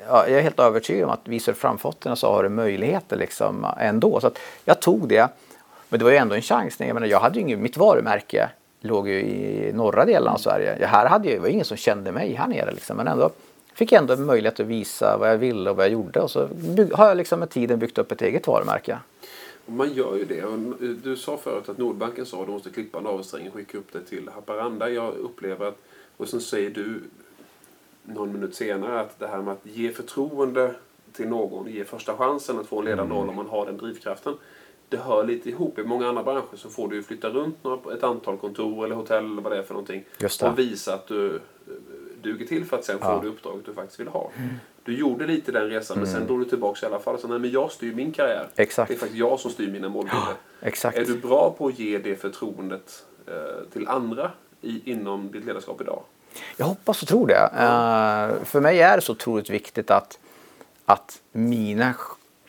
jag 0.09 0.31
är 0.31 0.43
helt 0.43 0.61
övertygad 0.61 1.05
om 1.05 1.11
att 1.11 1.29
visar 1.29 1.53
du 1.53 1.59
framfötterna 1.59 2.17
så 2.17 2.33
har 2.33 2.43
du 2.43 2.49
möjligheter 2.49 3.17
liksom 3.17 3.67
ändå. 3.79 4.21
Så 4.21 4.27
att 4.27 4.39
jag 4.65 4.81
tog 4.81 5.09
det. 5.09 5.29
Men 5.89 5.99
det 5.99 6.05
var 6.05 6.13
ju 6.13 6.17
ändå 6.17 6.35
en 6.35 6.43
chans. 6.43 6.81
Jag, 6.81 6.95
menar, 6.95 7.07
jag 7.07 7.21
hade 7.21 7.35
ju 7.35 7.41
inget, 7.41 7.59
mitt 7.59 7.77
varumärke 7.77 8.49
låg 8.81 9.09
ju 9.09 9.21
i 9.21 9.73
norra 9.75 10.05
delen 10.05 10.29
av 10.29 10.37
Sverige. 10.37 10.87
Här 10.87 11.07
hade 11.07 11.29
jag, 11.29 11.37
det 11.37 11.41
var 11.41 11.49
ingen 11.49 11.65
som 11.65 11.77
kände 11.77 12.13
mig 12.13 12.35
här 12.35 12.47
nere 12.47 12.71
liksom. 12.73 12.97
Men 12.97 13.09
ändå 13.09 13.31
fick 13.77 13.93
jag 13.93 14.01
ändå 14.01 14.17
möjlighet 14.17 14.61
att 14.61 14.67
visa 14.67 15.17
vad 15.19 15.31
jag 15.31 15.39
ville 15.39 15.71
och 15.71 15.77
vad 15.77 15.85
jag 15.85 15.93
gjorde. 15.93 16.21
Och 16.21 16.31
så 16.31 16.49
har 16.93 17.09
jag 17.09 17.17
liksom 17.17 17.41
med 17.41 17.51
tiden 17.51 17.79
byggt 17.79 17.99
upp 17.99 18.13
ett 18.13 18.23
eget 18.23 18.47
varumärke. 18.47 18.99
Man 19.67 19.93
gör 19.93 20.17
ju 20.17 20.25
det. 20.25 20.45
Du 21.03 21.17
sa 21.17 21.37
förut 21.37 21.69
att 21.69 21.79
Nordbanken 21.79 22.27
sa 22.27 22.41
att 22.41 22.47
du 22.47 22.53
måste 22.53 22.71
klippa 22.71 23.01
navelsträngen 23.01 23.49
och 23.49 23.55
skicka 23.55 23.79
upp 23.79 23.93
det 23.93 24.01
till 24.01 24.29
Haparanda. 24.29 24.91
Jag 24.91 25.15
upplever 25.15 25.67
att, 25.67 25.79
och 26.17 26.29
sen 26.29 26.41
säger 26.41 26.71
du 26.71 27.01
någon 28.03 28.33
minut 28.33 28.55
senare 28.55 29.01
att 29.01 29.19
det 29.19 29.27
här 29.27 29.43
med 29.43 29.53
att 29.53 29.61
ge 29.63 29.93
förtroende 29.93 30.75
till 31.13 31.29
någon, 31.29 31.71
ge 31.71 31.85
första 31.85 32.17
chansen 32.17 32.59
att 32.59 32.67
få 32.67 32.79
en 32.79 32.85
ledande 32.85 33.15
roll 33.15 33.29
om 33.29 33.37
man 33.37 33.47
har 33.47 33.67
den 33.67 33.77
drivkraften. 33.77 34.35
Det 34.89 34.97
hör 34.97 35.25
lite 35.25 35.49
ihop. 35.49 35.79
I 35.79 35.83
många 35.85 36.09
andra 36.09 36.23
branscher 36.23 36.57
så 36.57 36.71
får 36.71 36.89
du 36.89 37.03
flytta 37.03 37.29
runt 37.29 37.57
ett 37.97 38.03
antal 38.03 38.37
kontor 38.37 38.85
eller 38.85 38.95
hotell 38.95 39.25
eller 39.25 39.43
vad 39.43 39.53
det 39.53 39.59
är 39.59 39.63
för 39.63 39.75
någonting. 39.75 40.05
Och 40.43 40.59
visa 40.59 40.95
att 40.95 41.07
du 41.07 41.41
duger 42.27 42.47
till 42.47 42.65
för 42.65 42.77
att 42.79 42.85
sen 42.85 42.99
ja. 43.01 43.17
få 43.17 43.23
det 43.23 43.29
uppdraget 43.29 43.67
du 43.67 43.75
faktiskt 43.75 44.01
vill 44.01 44.09
ha. 44.09 44.31
Mm. 44.37 44.49
Du 44.85 44.99
gjorde 44.99 45.27
lite 45.27 45.53
den 45.53 45.69
resan 45.69 45.99
men 45.99 46.07
sen 46.07 46.17
mm. 46.17 46.27
drog 46.27 46.41
du 46.41 46.45
tillbaka 46.45 46.87
i 46.87 46.89
alla 46.89 46.99
fall. 46.99 47.19
Så, 47.19 47.29
nej, 47.29 47.39
men 47.39 47.51
jag 47.51 47.73
styr 47.73 47.95
min 47.95 48.13
karriär. 48.13 48.49
Exakt. 48.57 48.89
Det 48.89 48.95
är 48.95 48.99
faktiskt 48.99 49.19
jag 49.19 49.41
som 49.41 49.51
styr 49.51 49.73
mina 49.73 49.89
målbilder. 49.89 50.27
Ja, 50.61 50.69
exakt. 50.69 50.99
Är 50.99 51.05
du 51.05 51.19
bra 51.19 51.55
på 51.59 51.67
att 51.67 51.79
ge 51.79 51.99
det 51.99 52.17
förtroendet 52.17 53.05
eh, 53.27 53.35
till 53.73 53.89
andra 53.89 54.31
i, 54.61 54.91
inom 54.91 55.31
ditt 55.33 55.45
ledarskap 55.45 55.81
idag? 55.81 56.03
Jag 56.57 56.67
hoppas 56.67 57.03
och 57.03 57.09
tror 57.09 57.27
det. 57.27 57.35
Uh, 57.35 58.45
för 58.45 58.61
mig 58.61 58.81
är 58.81 58.97
det 58.97 59.03
så 59.03 59.13
otroligt 59.13 59.51
viktigt 59.51 59.91
att, 59.91 60.19
att 60.85 61.21
mina 61.33 61.95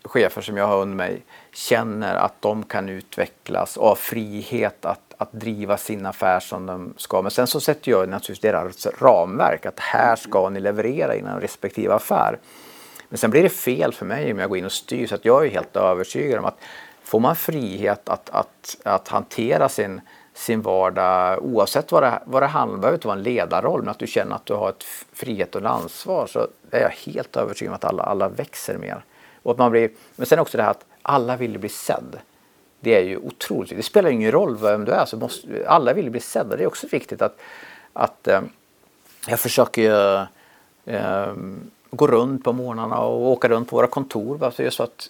chefer 0.07 0.41
som 0.41 0.57
jag 0.57 0.67
har 0.67 0.81
under 0.81 0.95
mig 0.95 1.21
känner 1.53 2.15
att 2.15 2.41
de 2.41 2.63
kan 2.63 2.89
utvecklas 2.89 3.77
och 3.77 3.87
har 3.87 3.95
frihet 3.95 4.85
att 4.85 5.07
att 5.17 5.31
driva 5.31 5.77
sin 5.77 6.05
affär 6.05 6.39
som 6.39 6.65
de 6.65 6.93
ska. 6.97 7.21
Men 7.21 7.31
sen 7.31 7.47
så 7.47 7.59
sätter 7.59 7.91
jag 7.91 8.09
naturligtvis 8.09 8.39
deras 8.39 8.87
ramverk 9.01 9.65
att 9.65 9.79
här 9.79 10.15
ska 10.15 10.49
ni 10.49 10.59
leverera 10.59 11.15
inom 11.15 11.39
respektive 11.39 11.93
affär. 11.93 12.39
Men 13.09 13.17
sen 13.17 13.31
blir 13.31 13.43
det 13.43 13.49
fel 13.49 13.93
för 13.93 14.05
mig 14.05 14.31
om 14.31 14.39
jag 14.39 14.49
går 14.49 14.57
in 14.57 14.65
och 14.65 14.71
styr 14.71 15.07
så 15.07 15.15
att 15.15 15.25
jag 15.25 15.45
är 15.45 15.49
helt 15.49 15.75
övertygad 15.75 16.39
om 16.39 16.45
att 16.45 16.57
får 17.03 17.19
man 17.19 17.35
frihet 17.35 18.09
att, 18.09 18.29
att, 18.29 18.77
att 18.83 19.07
hantera 19.07 19.69
sin, 19.69 20.01
sin 20.33 20.61
vardag 20.61 21.43
oavsett 21.43 21.91
vad 21.91 22.03
det, 22.03 22.21
vad 22.25 22.43
det 22.43 22.47
handlar 22.47 22.73
om. 22.73 22.79
Det 22.79 22.81
behöver 22.81 22.97
inte 22.97 23.07
vara 23.07 23.17
en 23.17 23.23
ledarroll 23.23 23.81
men 23.81 23.89
att 23.89 23.99
du 23.99 24.07
känner 24.07 24.35
att 24.35 24.45
du 24.45 24.53
har 24.53 24.69
ett 24.69 24.83
frihet 25.13 25.55
och 25.55 25.61
ett 25.61 25.67
ansvar 25.67 26.27
så 26.27 26.47
är 26.71 26.81
jag 26.81 27.13
helt 27.13 27.35
övertygad 27.35 27.71
om 27.71 27.75
att 27.75 27.85
alla, 27.85 28.03
alla 28.03 28.29
växer 28.29 28.77
mer. 28.77 29.03
Och 29.47 29.51
att 29.51 29.57
man 29.57 29.71
blir, 29.71 29.89
men 30.15 30.25
sen 30.25 30.39
också 30.39 30.57
det 30.57 30.63
här 30.63 30.71
att 30.71 30.85
alla 31.01 31.35
vill 31.35 31.59
bli 31.59 31.69
sedd. 31.69 32.19
Det 32.79 32.95
är 32.95 33.03
ju 33.03 33.17
otroligt 33.17 33.77
Det 33.77 33.83
spelar 33.83 34.09
ingen 34.09 34.31
roll 34.31 34.57
vem 34.57 34.85
du 34.85 34.91
är, 34.91 35.05
så 35.05 35.17
måste, 35.17 35.47
alla 35.67 35.93
vill 35.93 36.09
bli 36.09 36.19
sedda. 36.19 36.55
Det 36.55 36.63
är 36.63 36.67
också 36.67 36.87
viktigt 36.87 37.21
att, 37.21 37.39
att 37.93 38.27
eh, 38.27 38.41
jag 39.27 39.39
försöker 39.39 39.81
ju, 39.81 40.25
eh, 40.95 41.33
gå 41.89 42.07
runt 42.07 42.43
på 42.43 42.53
morgnarna 42.53 42.99
och 42.99 43.31
åka 43.31 43.49
runt 43.49 43.69
på 43.69 43.75
våra 43.75 43.87
kontor. 43.87 44.43
Alltså 44.43 44.63
just 44.63 44.77
så 44.77 44.83
att, 44.83 45.09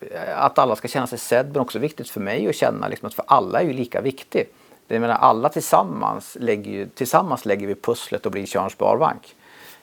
eh, 0.00 0.44
att 0.44 0.58
alla 0.58 0.76
ska 0.76 0.88
känna 0.88 1.06
sig 1.06 1.18
sedd 1.18 1.46
men 1.52 1.60
också 1.60 1.78
viktigt 1.78 2.10
för 2.10 2.20
mig 2.20 2.48
att 2.48 2.54
känna 2.54 2.88
liksom 2.88 3.06
att 3.06 3.14
för 3.14 3.24
alla 3.28 3.60
är 3.60 3.64
ju 3.64 3.72
lika 3.72 4.00
viktigt. 4.00 4.54
Det 4.86 5.00
menar, 5.00 5.14
alla 5.14 5.48
tillsammans 5.48 6.36
lägger, 6.40 6.70
ju, 6.70 6.88
tillsammans 6.88 7.44
lägger 7.44 7.66
vi 7.66 7.74
pusslet 7.74 8.26
och 8.26 8.32
blir 8.32 8.46
Tjörns 8.46 8.72
Sparbank. 8.72 9.34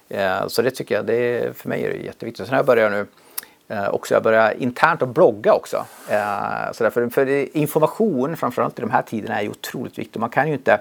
Eh, 0.10 0.47
så 0.47 0.62
det 0.62 0.72
tycker 0.72 0.95
jag, 0.95 1.06
det, 1.06 1.58
för 1.58 1.70
mig 1.70 1.84
är 1.84 1.89
det 1.89 1.97
jätteviktigt. 1.97 2.45
Sen 2.45 2.54
har 2.54 2.60
jag 2.60 2.66
börjat 2.66 2.91
nu 2.91 3.08
eh, 3.68 3.89
också, 3.89 4.14
jag 4.14 4.24
börjar 4.24 4.53
internt 4.61 5.01
att 5.01 5.09
blogga 5.09 5.53
också. 5.53 5.86
Eh, 6.09 6.72
så 6.72 6.84
därför, 6.84 7.09
för 7.09 7.57
information 7.57 8.38
framförallt 8.38 8.80
i 8.80 8.82
de 8.82 8.91
här 8.91 9.01
tiderna 9.01 9.39
är 9.39 9.43
ju 9.43 9.49
otroligt 9.49 9.99
viktigt. 9.99 10.22
Man 10.22 10.30
kan 10.30 10.47
ju 10.47 10.53
inte 10.53 10.80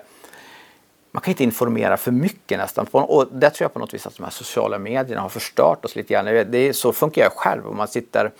man 1.12 1.20
kan 1.20 1.30
inte 1.30 1.44
informera 1.44 1.96
för 1.96 2.10
mycket 2.10 2.58
nästan. 2.58 2.86
Och 2.92 3.26
där 3.32 3.50
tror 3.50 3.64
jag 3.64 3.72
på 3.72 3.78
något 3.78 3.94
vis 3.94 4.06
att 4.06 4.16
de 4.16 4.22
här 4.22 4.30
sociala 4.30 4.78
medierna 4.78 5.22
har 5.22 5.28
förstört 5.28 5.84
oss 5.84 5.96
lite 5.96 6.14
grann. 6.14 6.24
Det 6.24 6.58
är, 6.58 6.72
så 6.72 6.92
funkar 6.92 7.22
jag 7.22 7.32
själv. 7.32 7.66
Om 7.66 7.76
man 7.76 7.88
sitter, 7.88 8.30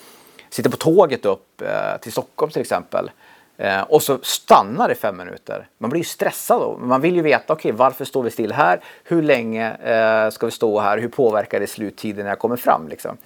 sitter 0.50 0.70
på 0.70 0.76
tåget 0.76 1.24
upp 1.24 1.62
eh, 1.62 2.00
till 2.00 2.12
Stockholm 2.12 2.52
till 2.52 2.60
exempel 2.60 3.10
eh, 3.56 3.80
och 3.80 4.02
så 4.02 4.18
stannar 4.22 4.88
det 4.88 4.94
fem 4.94 5.16
minuter. 5.16 5.68
Man 5.78 5.90
blir 5.90 6.00
ju 6.00 6.04
stressad 6.04 6.60
då. 6.60 6.78
Man 6.82 7.00
vill 7.00 7.16
ju 7.16 7.22
veta, 7.22 7.52
okej 7.52 7.72
okay, 7.72 7.78
varför 7.78 8.04
står 8.04 8.22
vi 8.22 8.30
still 8.30 8.52
här? 8.52 8.80
Hur 9.04 9.22
länge 9.22 9.74
eh, 9.74 10.30
ska 10.30 10.46
vi 10.46 10.52
stå 10.52 10.80
här? 10.80 10.98
Hur 10.98 11.08
påverkar 11.08 11.60
det 11.60 11.66
sluttiden 11.66 12.24
när 12.24 12.30
jag 12.30 12.38
kommer 12.38 12.56
fram? 12.56 12.88
Liksom? 12.88 13.16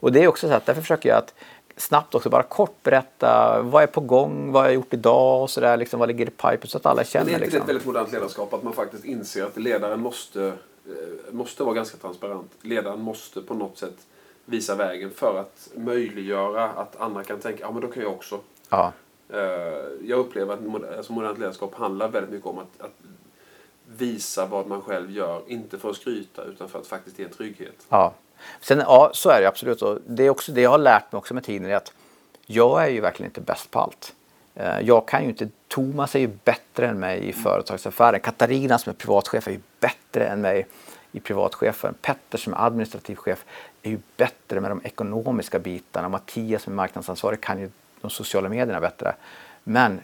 Och 0.00 0.12
det 0.12 0.24
är 0.24 0.28
också 0.28 0.48
så 0.48 0.54
att 0.54 0.66
därför 0.66 0.80
försöker 0.80 1.08
jag 1.08 1.18
att 1.18 1.34
snabbt 1.76 2.14
också 2.14 2.30
bara 2.30 2.42
kort 2.42 2.82
berätta 2.82 3.62
vad 3.62 3.82
är 3.82 3.86
på 3.86 4.00
gång, 4.00 4.52
vad 4.52 4.62
har 4.62 4.68
jag 4.68 4.74
gjort 4.74 4.94
idag 4.94 5.42
och 5.42 5.50
sådär. 5.50 5.76
Liksom, 5.76 6.00
vad 6.00 6.08
ligger 6.08 6.26
i 6.26 6.30
pipen 6.30 6.68
så 6.68 6.78
att 6.78 6.86
alla 6.86 7.04
känner. 7.04 7.24
Men 7.24 7.34
är 7.34 7.38
inte 7.38 7.44
liksom. 7.44 7.58
det 7.58 7.64
ett 7.64 7.68
väldigt 7.68 7.86
modernt 7.86 8.12
ledarskap 8.12 8.54
att 8.54 8.62
man 8.62 8.72
faktiskt 8.72 9.04
inser 9.04 9.44
att 9.44 9.56
ledaren 9.56 10.00
måste, 10.00 10.46
eh, 10.86 11.32
måste 11.32 11.62
vara 11.62 11.74
ganska 11.74 11.96
transparent. 11.96 12.50
Ledaren 12.62 13.00
måste 13.00 13.40
på 13.40 13.54
något 13.54 13.78
sätt 13.78 13.96
visa 14.44 14.74
vägen 14.74 15.10
för 15.10 15.40
att 15.40 15.68
möjliggöra 15.74 16.64
att 16.64 17.00
andra 17.00 17.24
kan 17.24 17.38
tänka, 17.38 17.60
ja 17.60 17.70
men 17.70 17.80
då 17.82 17.88
kan 17.88 18.02
jag 18.02 18.12
också. 18.12 18.40
Ja. 18.68 18.92
Eh, 19.28 19.38
jag 20.04 20.18
upplever 20.18 20.54
att 20.54 20.96
alltså, 20.98 21.12
modernt 21.12 21.38
ledarskap 21.38 21.74
handlar 21.74 22.08
väldigt 22.08 22.32
mycket 22.32 22.46
om 22.46 22.58
att, 22.58 22.80
att 22.80 22.94
visa 23.86 24.46
vad 24.46 24.66
man 24.66 24.82
själv 24.82 25.10
gör. 25.10 25.42
Inte 25.46 25.78
för 25.78 25.90
att 25.90 25.96
skryta 25.96 26.44
utan 26.44 26.68
för 26.68 26.78
att 26.78 26.86
faktiskt 26.86 27.18
ge 27.18 27.24
en 27.24 27.30
trygghet. 27.30 27.86
Ja. 27.88 28.14
Sen, 28.60 28.78
ja, 28.78 29.10
så 29.14 29.30
är 29.30 29.40
det 29.40 29.48
absolut. 29.48 29.82
Och 29.82 29.98
det 30.06 30.22
är 30.22 30.30
också 30.30 30.52
det 30.52 30.60
jag 30.60 30.70
har 30.70 30.78
lärt 30.78 31.12
mig 31.12 31.18
också 31.18 31.34
med 31.34 31.44
tiden. 31.44 31.70
Är 31.70 31.74
att 31.74 31.92
jag 32.46 32.84
är 32.84 32.88
ju 32.88 33.00
verkligen 33.00 33.30
inte 33.30 33.40
bäst 33.40 33.70
på 33.70 33.78
allt. 33.78 34.14
Eh, 34.54 34.80
jag 34.80 35.08
kan 35.08 35.22
ju 35.22 35.28
inte, 35.28 35.48
Thomas 35.68 36.14
är 36.14 36.18
ju 36.18 36.30
bättre 36.44 36.88
än 36.88 36.98
mig 36.98 37.28
i 37.28 37.32
företagsaffären. 37.32 38.20
Katarina 38.20 38.78
som 38.78 38.90
är 38.90 38.94
privatchef 38.94 39.48
är 39.48 39.52
ju 39.52 39.60
bättre 39.80 40.26
än 40.26 40.40
mig 40.40 40.66
i 41.12 41.20
privatchefen. 41.20 41.94
Petter 42.02 42.38
som 42.38 42.52
är 42.52 42.66
administrativ 42.66 43.16
chef 43.16 43.44
är 43.82 43.90
ju 43.90 43.98
bättre 44.16 44.60
med 44.60 44.70
de 44.70 44.80
ekonomiska 44.84 45.58
bitarna. 45.58 46.08
Mattias 46.08 46.62
som 46.62 46.72
är 46.72 46.76
marknadsansvarig 46.76 47.40
kan 47.40 47.60
ju 47.60 47.70
de 48.00 48.10
sociala 48.10 48.48
medierna 48.48 48.80
bättre. 48.80 49.14
Men 49.64 50.00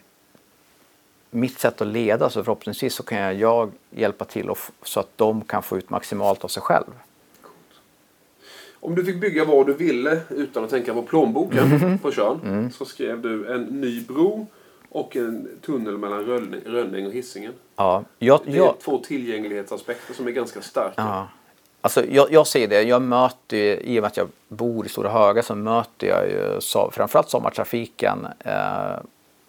mitt 1.30 1.58
sätt 1.58 1.80
att 1.80 1.86
leda 1.86 2.30
så 2.30 2.44
förhoppningsvis 2.44 2.94
så 2.94 3.02
kan 3.02 3.18
jag, 3.18 3.34
jag 3.34 3.72
hjälpa 3.90 4.24
till 4.24 4.50
och 4.50 4.58
så 4.82 5.00
att 5.00 5.08
de 5.16 5.44
kan 5.44 5.62
få 5.62 5.78
ut 5.78 5.90
maximalt 5.90 6.44
av 6.44 6.48
sig 6.48 6.62
själv. 6.62 6.92
Om 8.84 8.94
du 8.94 9.04
fick 9.04 9.20
bygga 9.20 9.44
vad 9.44 9.66
du 9.66 9.74
ville 9.74 10.20
utan 10.28 10.64
att 10.64 10.70
tänka 10.70 10.94
på 10.94 11.02
plånboken 11.02 11.72
mm. 11.72 11.98
på 11.98 12.12
Tjörn 12.12 12.40
mm. 12.44 12.70
så 12.70 12.84
skrev 12.84 13.20
du 13.20 13.54
en 13.54 13.62
ny 13.62 14.00
bro 14.00 14.46
och 14.88 15.16
en 15.16 15.48
tunnel 15.60 15.98
mellan 15.98 16.24
Rönning 16.64 17.06
och 17.06 17.12
Hisingen. 17.12 17.52
Ja, 17.76 18.04
jag, 18.18 18.40
det 18.44 18.52
är 18.52 18.56
jag, 18.56 18.80
två 18.80 18.98
tillgänglighetsaspekter 18.98 20.14
som 20.14 20.26
är 20.26 20.30
ganska 20.30 20.60
starka. 20.60 20.94
Ja. 20.96 21.28
Alltså, 21.80 22.06
jag, 22.06 22.32
jag 22.32 22.46
ser 22.46 22.68
det. 22.68 22.82
Jag 22.82 23.02
möter, 23.02 23.82
I 23.82 23.98
och 23.98 24.02
med 24.02 24.06
att 24.06 24.16
jag 24.16 24.28
bor 24.48 24.86
i 24.86 24.88
Stora 24.88 25.10
Höga 25.10 25.42
så 25.42 25.54
möter 25.54 26.06
jag 26.06 26.28
ju 26.28 26.60
så, 26.60 26.90
framförallt 26.90 27.30
sommartrafiken 27.30 28.26
eh, 28.38 28.96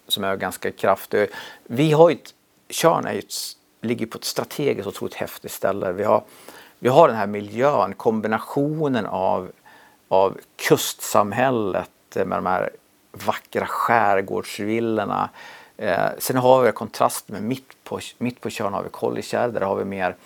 som 0.08 0.24
är 0.24 0.36
ganska 0.36 0.70
kraftig. 0.70 1.28
Vi 1.64 1.92
har 1.92 2.10
ju 2.10 2.14
ett, 2.14 2.34
Tjörn 2.68 3.06
är 3.06 3.14
ett, 3.14 3.34
ligger 3.80 4.06
på 4.06 4.18
ett 4.18 4.24
strategiskt 4.24 4.88
otroligt 4.88 5.14
häftigt 5.14 5.52
ställe. 5.52 5.92
Vi 5.92 6.04
har 6.04 6.22
vi 6.78 6.88
har 6.88 7.08
den 7.08 7.16
här 7.16 7.26
miljön, 7.26 7.94
kombinationen 7.94 9.06
av, 9.06 9.52
av 10.08 10.38
kustsamhället 10.56 11.90
med 12.14 12.38
de 12.38 12.46
här 12.46 12.70
vackra 13.12 13.66
skärgårdsvillorna. 13.66 15.30
Eh, 15.76 16.08
sen 16.18 16.36
har 16.36 16.62
vi 16.62 16.72
kontrasten 16.72 17.34
med 17.34 17.42
mitt 17.42 17.84
på, 17.84 18.00
mitt 18.18 18.40
på 18.40 18.50
Tjörn 18.50 18.72
har 18.72 18.82
vi 18.82 18.88
Kollikär, 18.88 19.48
där 19.48 19.60
har 19.60 19.76
vi 19.76 19.84
mer 19.84 20.16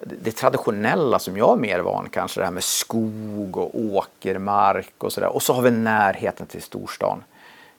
det 0.00 0.30
traditionella 0.30 1.18
som 1.18 1.36
jag 1.36 1.52
är 1.52 1.60
mer 1.60 1.78
van 1.78 2.08
kanske 2.10 2.40
det 2.40 2.44
här 2.44 2.52
med 2.52 2.64
skog 2.64 3.56
och 3.56 3.80
åkermark 3.80 4.94
och 4.98 5.12
sådär. 5.12 5.28
Och 5.28 5.42
så 5.42 5.52
har 5.52 5.62
vi 5.62 5.70
närheten 5.70 6.46
till 6.46 6.62
storstan 6.62 7.24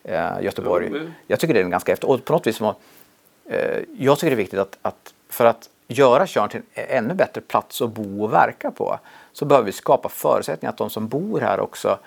eh, 0.03 0.41
Göteborg. 0.41 0.91
Jag 1.27 1.39
tycker 1.39 1.53
det 1.53 1.59
är 1.59 1.63
en 1.63 1.69
ganska 1.69 1.93
efter 1.93 2.09
och 2.09 2.25
på 2.25 2.33
något 2.33 2.47
vis 2.47 2.61
eh, 2.61 3.79
jag 3.97 4.19
tycker 4.19 4.29
det 4.29 4.33
är 4.33 4.43
viktigt 4.43 4.59
att, 4.59 4.77
att 4.81 5.13
för 5.29 5.45
att 5.45 5.69
göra 5.87 6.27
Tjörn 6.27 6.49
till 6.49 6.61
en 6.73 7.05
ännu 7.05 7.13
bättre 7.13 7.41
plats 7.41 7.81
att 7.81 7.91
bo 7.91 8.23
och 8.23 8.33
verka 8.33 8.71
på 8.71 8.99
så 9.33 9.45
behöver 9.45 9.65
vi 9.65 9.71
skapa 9.71 10.09
förutsättningar 10.09 10.71
att 10.71 10.77
de 10.77 10.89
som 10.89 11.07
bor 11.07 11.41
här 11.41 11.59
också 11.59 11.99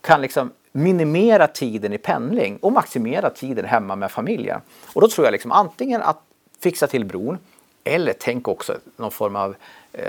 kan 0.00 0.20
liksom 0.20 0.50
minimera 0.72 1.46
tiden 1.46 1.92
i 1.92 1.98
pendling 1.98 2.56
och 2.56 2.72
maximera 2.72 3.30
tiden 3.30 3.64
hemma 3.64 3.96
med 3.96 4.10
familjen. 4.10 4.60
Och 4.92 5.00
då 5.00 5.08
tror 5.08 5.26
jag 5.26 5.32
liksom 5.32 5.52
antingen 5.52 6.02
att 6.02 6.22
fixa 6.60 6.86
till 6.86 7.04
bron 7.04 7.38
eller 7.84 8.14
tänk 8.20 8.48
också 8.48 8.76
någon 8.96 9.10
form 9.10 9.36
av 9.36 9.56
eh, 9.92 10.08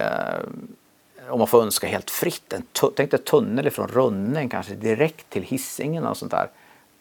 om 1.29 1.39
man 1.39 1.47
får 1.47 1.61
önska 1.61 1.87
helt 1.87 2.09
fritt, 2.09 2.53
en 2.53 2.63
tänk 2.95 3.11
dig 3.11 3.19
tunnel 3.19 3.71
från 3.71 3.87
Rönnen 3.87 4.49
kanske 4.49 4.73
direkt 4.73 5.29
till 5.29 5.43
Hisingen 5.43 6.05
och 6.05 6.17
sånt 6.17 6.31
där. 6.31 6.49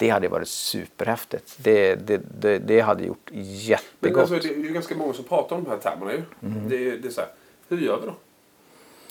Det 0.03 0.09
hade 0.09 0.29
varit 0.29 0.49
superhäftigt. 0.49 1.55
Det, 1.57 1.95
det, 1.95 2.21
det, 2.41 2.59
det 2.59 2.81
hade 2.81 3.05
gjort 3.05 3.31
jättegott. 3.33 3.87
Men 4.01 4.19
alltså, 4.19 4.35
det 4.35 4.55
är 4.55 4.59
ju 4.59 4.73
ganska 4.73 4.95
många 4.95 5.13
som 5.13 5.25
pratar 5.25 5.57
om 5.57 5.65
de 5.65 5.71
här 5.71 5.79
termerna 5.79 6.13
ju. 6.13 6.23
Mm. 6.43 6.69
Det, 6.69 6.97
det 6.97 7.09
är 7.09 7.13
så 7.13 7.21
här, 7.21 7.31
hur 7.69 7.79
gör 7.79 8.01
vi 8.01 8.07
då? 8.07 8.15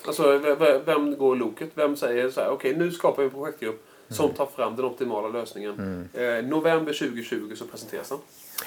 Alltså, 0.08 0.38
vem 0.86 1.18
går 1.18 1.36
loket? 1.36 1.70
Vem 1.74 1.96
säger 1.96 2.30
så 2.30 2.42
här, 2.42 2.50
okej 2.50 2.72
okay, 2.72 2.86
nu 2.86 2.92
skapar 2.92 3.24
vi 3.24 3.28
en 3.28 3.34
projektgrupp 3.34 3.88
som 4.10 4.26
mm. 4.26 4.38
tar 4.38 4.46
fram 4.46 4.76
den 4.76 4.86
optimala 4.86 5.28
lösningen. 5.28 5.74
Mm. 6.14 6.38
Eh, 6.38 6.50
november 6.50 6.94
2020 6.94 7.56
så 7.56 7.66
presenteras 7.66 8.10
den. 8.10 8.18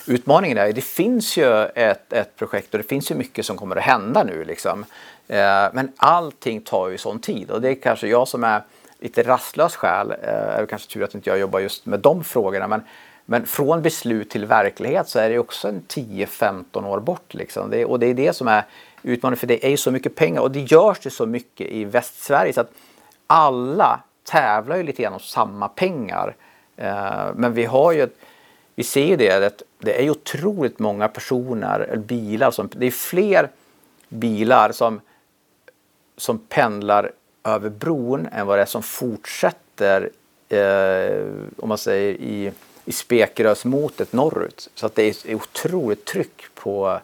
Utmaningen 0.07 0.59
är, 0.59 0.73
det 0.73 0.85
finns 0.85 1.37
ju 1.37 1.63
ett, 1.65 2.13
ett 2.13 2.37
projekt 2.37 2.75
och 2.75 2.79
det 2.79 2.89
finns 2.89 3.11
ju 3.11 3.15
mycket 3.15 3.47
som 3.47 3.57
kommer 3.57 3.77
att 3.77 3.83
hända 3.83 4.25
nu 4.25 4.45
liksom. 4.45 4.85
Eh, 5.29 5.37
men 5.73 5.93
allting 5.97 6.61
tar 6.61 6.89
ju 6.89 6.99
sån 6.99 7.19
tid 7.19 7.51
och 7.51 7.61
det 7.61 7.69
är 7.69 7.75
kanske 7.75 8.09
jag 8.09 8.29
som 8.29 8.45
är 8.45 8.63
lite 9.05 9.23
rastlös 9.23 9.77
själ. 9.77 10.11
Eh, 10.11 10.29
är 10.29 10.61
det 10.61 10.67
kanske 10.67 10.93
tur 10.93 11.03
att 11.03 11.15
inte 11.15 11.31
jag 11.31 11.39
jobbar 11.39 11.61
just 11.61 11.87
med 11.87 12.01
de 12.01 12.25
frågorna. 12.25 12.69
Men, 12.69 12.83
men 13.25 13.47
från 13.47 13.83
beslut 13.83 14.31
till 14.31 14.47
verklighet 14.47 15.09
så 15.09 15.19
är 15.19 15.31
det 15.31 15.39
också 15.39 15.69
en 15.69 15.83
10-15 15.89 16.87
år 16.87 17.01
bort. 17.01 17.35
Liksom. 17.35 17.71
Det, 17.71 17.85
och 17.85 18.01
det 18.01 18.07
är 18.07 18.15
det 18.15 18.33
som 18.33 18.49
är 18.49 18.65
utmaningen 19.03 19.39
för 19.39 19.47
det 19.47 19.67
är 19.67 19.71
ju 19.71 19.77
så 19.77 19.91
mycket 19.91 20.15
pengar 20.15 20.41
och 20.41 20.51
det 20.51 20.61
görs 20.61 21.07
ju 21.07 21.11
så 21.11 21.27
mycket 21.27 21.67
i 21.67 21.85
Västsverige 21.85 22.53
så 22.53 22.61
att 22.61 22.73
alla 23.27 24.01
tävlar 24.25 24.77
ju 24.77 24.83
lite 24.83 25.03
grann 25.03 25.13
om 25.13 25.21
samma 25.21 25.69
pengar. 25.69 26.37
Eh, 26.77 27.27
men 27.35 27.53
vi 27.55 27.65
har 27.65 27.93
ju 27.93 28.09
vi 28.75 28.83
ser 28.83 29.07
ju 29.07 29.17
det 29.17 29.47
att 29.47 29.63
det 29.79 29.99
är 29.99 30.03
ju 30.03 30.11
otroligt 30.11 30.79
många 30.79 31.09
personer, 31.09 31.81
eller 31.81 32.03
bilar, 32.03 32.51
som, 32.51 32.69
det 32.73 32.87
är 32.87 32.91
fler 32.91 33.49
bilar 34.09 34.73
som, 34.73 35.01
som 36.17 36.39
pendlar 36.39 37.11
över 37.45 37.71
bron 37.71 38.29
än 38.33 38.47
vad 38.47 38.59
det 38.59 38.63
är 38.63 38.67
som 38.67 38.83
fortsätter 38.83 40.11
eh, 40.49 41.27
om 41.57 41.69
man 41.69 41.79
säger 41.79 42.15
i, 42.15 42.53
i 42.85 42.93
spekrörsmotet 42.93 44.13
norrut. 44.13 44.71
Så 44.75 44.87
att 44.87 44.95
det 44.95 45.03
är 45.27 45.35
otroligt 45.35 46.05
tryck 46.05 46.55
på 46.55 47.01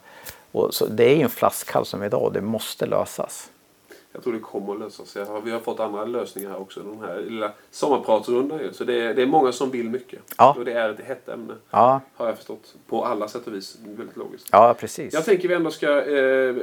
och 0.53 0.75
så 0.75 0.87
det 0.87 1.05
är 1.05 1.17
ju 1.17 1.23
en 1.23 1.31
flaskhals 1.31 1.89
som 1.89 2.03
idag 2.03 2.23
och 2.23 2.33
det 2.33 2.41
måste 2.41 2.87
lösas. 2.87 3.51
Jag 4.13 4.23
tror 4.23 4.33
det 4.33 4.39
kommer 4.39 4.73
att 4.73 4.81
lösas. 4.81 5.17
Vi 5.45 5.51
har 5.51 5.61
fått 5.61 5.81
andra 5.81 6.05
lösningar 6.05 6.51
här 6.51 6.61
också. 6.61 6.81
Den 6.81 7.01
här 7.01 7.21
lilla 7.21 7.53
sommarpratsrundan 7.71 8.61
Så 8.73 8.85
det 8.85 9.01
är, 9.01 9.15
det 9.15 9.23
är 9.23 9.27
många 9.27 9.53
som 9.53 9.71
vill 9.71 9.91
mycket. 9.91 10.21
Ja. 10.37 10.55
Och 10.59 10.65
det 10.65 10.73
är 10.73 10.91
ett 10.91 11.01
hett 11.01 11.29
ämne. 11.29 11.55
Ja. 11.71 12.01
Har 12.15 12.27
jag 12.27 12.37
förstått. 12.37 12.75
På 12.87 13.05
alla 13.05 13.29
sätt 13.29 13.47
och 13.47 13.55
vis. 13.55 13.79
Väldigt 13.81 14.17
logiskt. 14.17 14.49
Ja, 14.53 14.75
precis. 14.79 15.13
Jag 15.15 15.25
tänker 15.25 15.49
vi 15.49 15.55
ändå 15.55 15.71
ska 15.71 16.03
eh, 16.03 16.57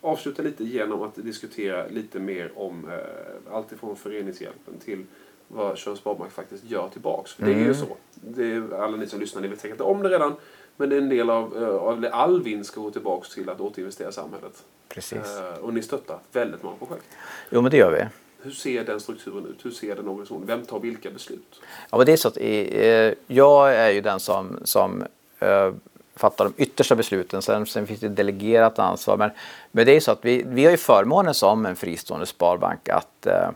avsluta 0.00 0.42
lite 0.42 0.64
genom 0.64 1.02
att 1.02 1.14
diskutera 1.14 1.86
lite 1.88 2.18
mer 2.18 2.52
om 2.54 2.88
eh, 2.88 3.54
allt 3.54 3.72
ifrån 3.72 3.96
föreningshjälpen 3.96 4.78
till 4.84 5.04
vad 5.48 5.78
Tjörns 5.78 5.98
Sparbank 5.98 6.32
faktiskt 6.32 6.64
gör 6.64 6.88
tillbaks. 6.88 7.32
För 7.32 7.42
mm. 7.42 7.54
det 7.54 7.60
är 7.60 7.64
ju 7.64 7.74
mm. 7.74 7.86
så. 7.86 7.96
Det 8.14 8.52
är, 8.52 8.82
alla 8.82 8.96
ni 8.96 9.06
som 9.06 9.20
lyssnar, 9.20 9.42
ni 9.42 9.48
vet 9.48 9.60
säkert 9.60 9.80
om 9.80 10.02
det 10.02 10.08
redan. 10.08 10.34
Men 10.76 10.88
det 10.88 10.96
är 10.96 11.00
en 11.00 11.08
del 11.08 11.30
av, 11.30 11.62
eh, 11.62 11.68
av 11.68 12.06
all 12.12 12.42
vinst 12.42 12.70
ska 12.72 12.80
gå 12.80 12.90
tillbaka 12.90 13.28
till 13.34 13.48
att 13.48 13.60
återinvestera 13.60 14.08
i 14.08 14.12
samhället. 14.12 14.64
Precis. 14.88 15.38
Eh, 15.38 15.64
och 15.64 15.74
ni 15.74 15.82
stöttar 15.82 16.18
väldigt 16.32 16.62
många 16.62 16.76
projekt. 16.76 17.04
Jo, 17.50 17.62
men 17.62 17.70
det 17.70 17.76
gör 17.76 17.92
vi. 17.92 18.04
Hur 18.42 18.50
ser 18.50 18.84
den 18.84 19.00
strukturen 19.00 19.46
ut? 19.46 19.64
Hur 19.64 19.70
ser 19.70 19.96
den 19.96 20.08
organisationen? 20.08 20.46
Vem 20.46 20.64
tar 20.64 20.80
vilka 20.80 21.10
beslut? 21.10 21.60
Ja, 21.90 21.96
men 21.96 22.06
det 22.06 22.12
är 22.12 22.16
så 22.16 22.28
att 22.28 22.36
eh, 22.36 23.14
jag 23.26 23.74
är 23.74 23.90
ju 23.90 24.00
den 24.00 24.20
som, 24.20 24.58
som 24.64 25.04
eh, 25.38 25.72
fattar 26.20 26.44
de 26.44 26.62
yttersta 26.62 26.96
besluten. 26.96 27.42
Sen, 27.42 27.66
sen 27.66 27.86
finns 27.86 28.00
det 28.00 28.08
delegerat 28.08 28.78
ansvar. 28.78 29.16
Men, 29.16 29.30
men 29.72 29.86
det 29.86 29.96
är 29.96 30.00
så 30.00 30.10
att 30.10 30.24
vi, 30.24 30.42
vi 30.46 30.64
har 30.64 30.70
ju 30.70 30.76
förmånen 30.76 31.34
som 31.34 31.66
en 31.66 31.76
fristående 31.76 32.26
sparbank 32.26 32.88
att, 32.88 33.26
eh, 33.26 33.48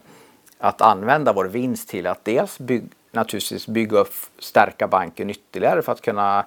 att 0.59 0.81
använda 0.81 1.33
vår 1.33 1.45
vinst 1.45 1.89
till 1.89 2.07
att 2.07 2.25
dels 2.25 2.59
bygga 2.59 2.87
naturligtvis 3.15 3.67
bygga 3.67 3.99
upp, 3.99 4.15
stärka 4.39 4.89
banken 4.89 5.31
ytterligare 5.31 5.83
för 5.83 5.93
att 5.93 6.01
kunna 6.01 6.45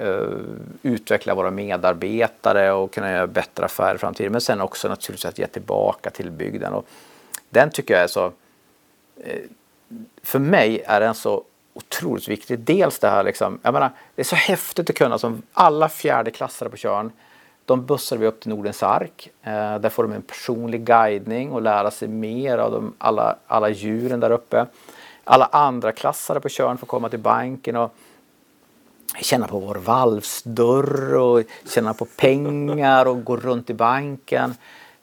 uh, 0.00 0.38
utveckla 0.82 1.34
våra 1.34 1.50
medarbetare 1.50 2.72
och 2.72 2.92
kunna 2.92 3.10
göra 3.10 3.26
bättre 3.26 3.64
affärer 3.64 3.94
i 3.94 3.98
framtiden. 3.98 4.32
Men 4.32 4.40
sen 4.40 4.60
också 4.60 4.88
naturligtvis 4.88 5.24
att 5.24 5.38
ge 5.38 5.46
tillbaka 5.46 6.10
till 6.10 6.30
bygden. 6.30 6.72
Och 6.72 6.86
den 7.50 7.70
tycker 7.70 7.94
jag 7.94 8.02
är 8.02 8.08
så... 8.08 8.26
Uh, 8.26 8.32
för 10.22 10.38
mig 10.38 10.82
är 10.86 11.00
den 11.00 11.14
så 11.14 11.44
otroligt 11.74 12.28
viktigt. 12.28 12.66
Dels 12.66 12.98
det 12.98 13.08
här 13.08 13.22
liksom, 13.22 13.58
jag 13.62 13.72
menar, 13.72 13.90
det 14.14 14.22
är 14.22 14.24
så 14.24 14.36
häftigt 14.36 14.90
att 14.90 14.96
kunna 14.96 15.18
som 15.18 15.42
alla 15.52 15.88
fjärdeklassare 15.88 16.68
på 16.68 16.76
Tjörn 16.76 17.12
de 17.66 17.86
bussar 17.86 18.16
vi 18.16 18.26
upp 18.26 18.40
till 18.40 18.50
Nordens 18.50 18.82
ark. 18.82 19.30
Eh, 19.42 19.78
där 19.78 19.88
får 19.88 20.02
de 20.02 20.12
en 20.12 20.22
personlig 20.22 20.84
guidning 20.84 21.52
och 21.52 21.62
lära 21.62 21.90
sig 21.90 22.08
mer 22.08 22.58
av 22.58 22.72
de, 22.72 22.94
alla, 22.98 23.36
alla 23.46 23.68
djuren 23.68 24.20
där 24.20 24.30
uppe 24.30 24.66
alla 25.24 25.44
andra 25.44 25.92
klassare 25.92 26.40
på 26.40 26.48
Tjörn 26.48 26.78
får 26.78 26.86
komma 26.86 27.08
till 27.08 27.18
banken 27.18 27.76
och 27.76 27.94
känna 29.20 29.46
på 29.46 29.58
vår 29.58 29.74
valvsdörr 29.74 31.14
och 31.14 31.42
känna 31.74 31.94
på 31.94 32.04
pengar 32.04 33.06
och 33.06 33.24
gå 33.24 33.36
runt 33.36 33.70
i 33.70 33.74
banken. 33.74 34.54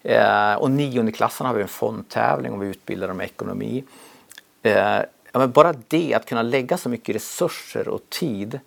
Eh, 0.01 0.53
och 0.53 0.71
niondeklassarna 0.71 1.49
har 1.49 1.55
vi 1.55 1.61
en 1.61 1.67
fondtävling 1.67 2.53
och 2.53 2.63
vi 2.63 2.67
utbildar 2.67 3.07
dem 3.07 3.21
i 3.21 3.23
ekonomi. 3.23 3.83
Eh, 4.61 4.99
ja, 5.31 5.47
bara 5.47 5.73
det 5.87 6.13
att 6.13 6.25
kunna 6.25 6.41
lägga 6.41 6.77
så 6.77 6.89
mycket 6.89 7.15
resurser 7.15 7.87
och 7.87 8.01
tid 8.09 8.59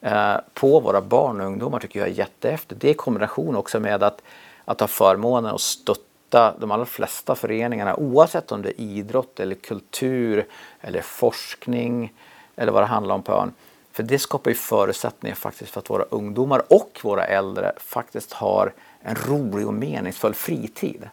eh, 0.00 0.36
på 0.54 0.80
våra 0.80 1.00
barn 1.00 1.40
och 1.40 1.46
ungdomar 1.46 1.78
tycker 1.80 2.00
jag 2.00 2.08
är 2.08 2.12
jättehäftigt. 2.12 2.80
Det 2.80 2.90
i 2.90 2.94
kombination 2.94 3.56
också 3.56 3.80
med 3.80 4.02
att, 4.02 4.22
att 4.64 4.80
ha 4.80 4.86
förmånen 4.86 5.54
att 5.54 5.60
stötta 5.60 6.02
stötta 6.32 6.54
de 6.58 6.70
allra 6.70 6.86
flesta 6.86 7.34
föreningarna 7.34 7.96
oavsett 7.96 8.52
om 8.52 8.62
det 8.62 8.68
är 8.68 8.80
idrott 8.80 9.40
eller 9.40 9.54
kultur 9.54 10.46
eller 10.80 11.02
forskning 11.02 12.12
eller 12.56 12.72
vad 12.72 12.82
det 12.82 12.86
handlar 12.86 13.14
om 13.14 13.22
på 13.22 13.32
ön. 13.32 13.52
För 13.92 14.02
det 14.02 14.18
skapar 14.18 14.50
ju 14.50 14.54
förutsättningar 14.54 15.36
faktiskt 15.36 15.70
för 15.70 15.80
att 15.80 15.90
våra 15.90 16.02
ungdomar 16.02 16.62
och 16.68 17.00
våra 17.02 17.24
äldre 17.24 17.72
faktiskt 17.76 18.32
har 18.32 18.72
en 19.00 19.16
rolig 19.26 19.66
och 19.66 19.74
meningsfull 19.74 20.34
fritid. 20.34 21.08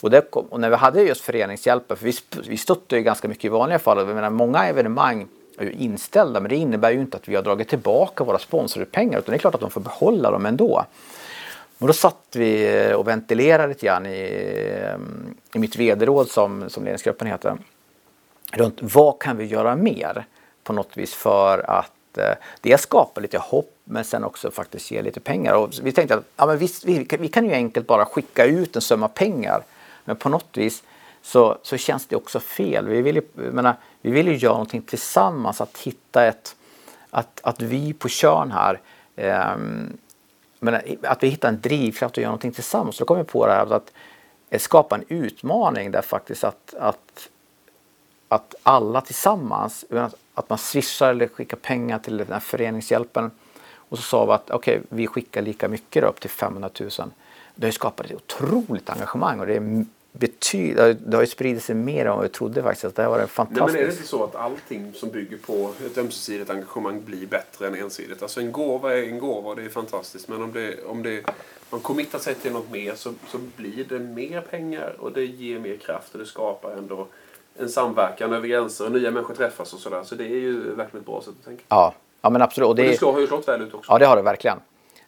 Och, 0.00 0.10
det, 0.10 0.28
och 0.30 0.60
när 0.60 0.70
vi 0.70 0.76
hade 0.76 1.02
just 1.02 1.20
föreningshjälpen, 1.20 1.96
för 1.96 2.04
vi, 2.04 2.12
vi 2.48 2.56
stöttar 2.56 2.96
ju 2.96 3.02
ganska 3.02 3.28
mycket 3.28 3.44
i 3.44 3.48
vanliga 3.48 3.78
fall, 3.78 3.98
jag 3.98 4.06
menar, 4.06 4.30
många 4.30 4.66
evenemang 4.66 5.26
är 5.58 5.64
ju 5.64 5.72
inställda 5.72 6.40
men 6.40 6.48
det 6.48 6.56
innebär 6.56 6.90
ju 6.90 7.00
inte 7.00 7.16
att 7.16 7.28
vi 7.28 7.36
har 7.36 7.42
dragit 7.42 7.68
tillbaka 7.68 8.24
våra 8.24 8.38
sponsorpengar 8.38 9.18
utan 9.18 9.32
det 9.32 9.36
är 9.36 9.38
klart 9.38 9.54
att 9.54 9.60
de 9.60 9.70
får 9.70 9.80
behålla 9.80 10.30
dem 10.30 10.46
ändå. 10.46 10.84
Men 11.78 11.86
då 11.86 11.92
satt 11.92 12.26
vi 12.32 12.76
eh, 12.76 12.92
och 12.92 13.08
ventilerade 13.08 13.68
lite 13.68 13.86
grann 13.86 14.06
i, 14.06 14.20
eh, 14.82 14.98
i 15.54 15.58
mitt 15.58 15.76
vd-råd 15.76 16.30
som, 16.30 16.70
som 16.70 16.84
ledningsgruppen 16.84 17.28
heter. 17.28 17.56
Runt 18.52 18.78
vad 18.80 19.18
kan 19.18 19.36
vi 19.36 19.44
göra 19.44 19.76
mer 19.76 20.24
på 20.64 20.72
något 20.72 20.96
vis 20.96 21.14
för 21.14 21.70
att 21.70 22.18
eh, 22.18 22.34
dels 22.60 22.82
skapa 22.82 23.20
lite 23.20 23.38
hopp 23.38 23.74
men 23.84 24.04
sen 24.04 24.24
också 24.24 24.50
faktiskt 24.50 24.90
ge 24.90 25.02
lite 25.02 25.20
pengar. 25.20 25.54
Och 25.54 25.70
vi 25.82 25.92
tänkte 25.92 26.14
att 26.14 26.24
ja, 26.36 26.46
men 26.46 26.58
visst, 26.58 26.84
vi, 26.84 27.06
vi 27.18 27.28
kan 27.28 27.44
ju 27.44 27.52
enkelt 27.52 27.86
bara 27.86 28.04
skicka 28.04 28.44
ut 28.44 28.76
en 28.76 28.82
summa 28.82 29.08
pengar. 29.08 29.62
Men 30.08 30.16
på 30.16 30.28
något 30.28 30.56
vis 30.56 30.82
så, 31.22 31.58
så 31.62 31.76
känns 31.76 32.06
det 32.06 32.16
också 32.16 32.40
fel. 32.40 32.88
Vi 32.88 33.02
vill 33.02 33.16
ju, 33.16 33.22
menar, 33.34 33.76
vi 34.00 34.10
vill 34.10 34.28
ju 34.28 34.36
göra 34.36 34.52
någonting 34.52 34.82
tillsammans, 34.82 35.60
att 35.60 35.78
hitta 35.78 36.26
ett... 36.26 36.56
Att, 37.10 37.40
att 37.42 37.62
vi 37.62 37.92
på 37.92 38.08
Körn 38.08 38.50
här 38.50 38.80
eh, 39.16 39.56
menar, 40.58 40.82
att 41.02 41.22
vi 41.22 41.28
hittar 41.28 41.48
en 41.48 41.60
drivkraft 41.60 42.16
och 42.16 42.22
gör 42.22 42.28
någonting 42.28 42.52
tillsammans. 42.52 42.98
Då 42.98 43.04
kommer 43.04 43.22
vi 43.22 43.26
på 43.26 43.46
det 43.46 43.52
här 43.52 43.72
att 43.72 43.92
skapa 44.60 44.94
en 44.94 45.04
utmaning 45.08 45.90
där 45.90 46.02
faktiskt 46.02 46.44
att, 46.44 46.74
att, 46.78 47.28
att 48.28 48.54
alla 48.62 49.00
tillsammans, 49.00 49.84
att 50.34 50.50
man 50.50 50.58
swishar 50.58 51.10
eller 51.10 51.28
skickar 51.28 51.56
pengar 51.56 51.98
till 51.98 52.16
den 52.16 52.32
här 52.32 52.40
föreningshjälpen. 52.40 53.30
Och 53.70 53.98
så 53.98 54.02
sa 54.02 54.26
vi 54.26 54.32
att 54.32 54.50
okej, 54.50 54.76
okay, 54.78 54.86
vi 54.88 55.06
skickar 55.06 55.42
lika 55.42 55.68
mycket 55.68 56.02
då, 56.02 56.08
upp 56.08 56.20
till 56.20 56.30
500 56.30 56.70
000. 56.80 56.90
Det 57.54 57.66
har 57.66 57.72
skapat 57.72 58.06
ett 58.06 58.16
otroligt 58.16 58.90
engagemang 58.90 59.40
och 59.40 59.46
det 59.46 59.56
är 59.56 59.84
betyder, 60.12 60.96
det 61.06 61.16
har 61.16 61.22
ju 61.22 61.26
spridit 61.26 61.64
sig 61.64 61.74
mer 61.74 62.06
än 62.06 62.12
vad 62.12 62.22
vi 62.22 62.28
trodde 62.28 62.62
faktiskt. 62.62 62.96
Det 62.96 63.02
har 63.02 63.10
varit 63.10 63.30
fantastiskt. 63.30 63.66
Nej, 63.66 63.72
men 63.72 63.82
är 63.82 63.86
det 63.86 63.92
inte 63.92 64.08
så 64.08 64.24
att 64.24 64.34
allting 64.34 64.92
som 64.94 65.10
bygger 65.10 65.36
på 65.36 65.72
ett 65.86 65.98
ömsesidigt 65.98 66.50
engagemang 66.50 67.04
blir 67.04 67.26
bättre 67.26 67.66
än 67.66 67.74
ensidigt? 67.74 68.22
Alltså 68.22 68.40
en 68.40 68.52
gåva 68.52 68.94
är 68.98 69.02
en 69.02 69.18
gåva 69.18 69.50
och 69.50 69.56
det 69.56 69.62
är 69.62 69.68
fantastiskt. 69.68 70.28
Men 70.28 70.42
om, 70.42 70.52
det, 70.52 70.84
om 70.84 71.02
det, 71.02 71.24
man 71.70 71.80
committar 71.80 72.18
sig 72.18 72.34
till 72.34 72.52
något 72.52 72.70
mer 72.70 72.94
så, 72.94 73.12
så 73.28 73.38
blir 73.56 73.84
det 73.84 73.98
mer 73.98 74.40
pengar 74.40 74.96
och 74.98 75.12
det 75.12 75.24
ger 75.24 75.58
mer 75.58 75.76
kraft 75.76 76.12
och 76.12 76.18
det 76.18 76.26
skapar 76.26 76.72
ändå 76.72 77.06
en 77.58 77.68
samverkan 77.68 78.32
över 78.32 78.48
gränser 78.48 78.84
och 78.84 78.92
nya 78.92 79.10
människor 79.10 79.34
träffas 79.34 79.72
och 79.72 79.80
sådär. 79.80 80.02
Så 80.04 80.14
det 80.14 80.24
är 80.24 80.40
ju 80.40 80.74
verkligen 80.74 81.00
ett 81.00 81.06
bra 81.06 81.22
sätt 81.22 81.34
att 81.40 81.44
tänka. 81.44 81.62
Ja, 81.68 81.94
ja 82.20 82.30
men 82.30 82.42
absolut. 82.42 82.68
Och 82.68 82.76
det, 82.76 82.82
och 82.82 82.88
det 82.88 82.96
slår, 82.96 83.12
har 83.12 83.20
ju 83.20 83.26
slått 83.26 83.48
väl 83.48 83.62
ut 83.62 83.74
också. 83.74 83.92
Ja, 83.92 83.98
det 83.98 84.06
har 84.06 84.16
det 84.16 84.22
verkligen. 84.22 84.58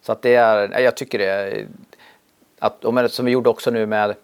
Så 0.03 0.13
att 0.13 0.23
det 0.23 0.35
är, 0.35 0.81
jag 0.81 0.97
tycker 0.97 1.19
det, 1.19 1.67
att, 2.59 3.13
som 3.13 3.25
vi 3.25 3.33
gjorde 3.33 3.51
också 3.51 3.71
nu 3.71 3.87
med 3.87 4.15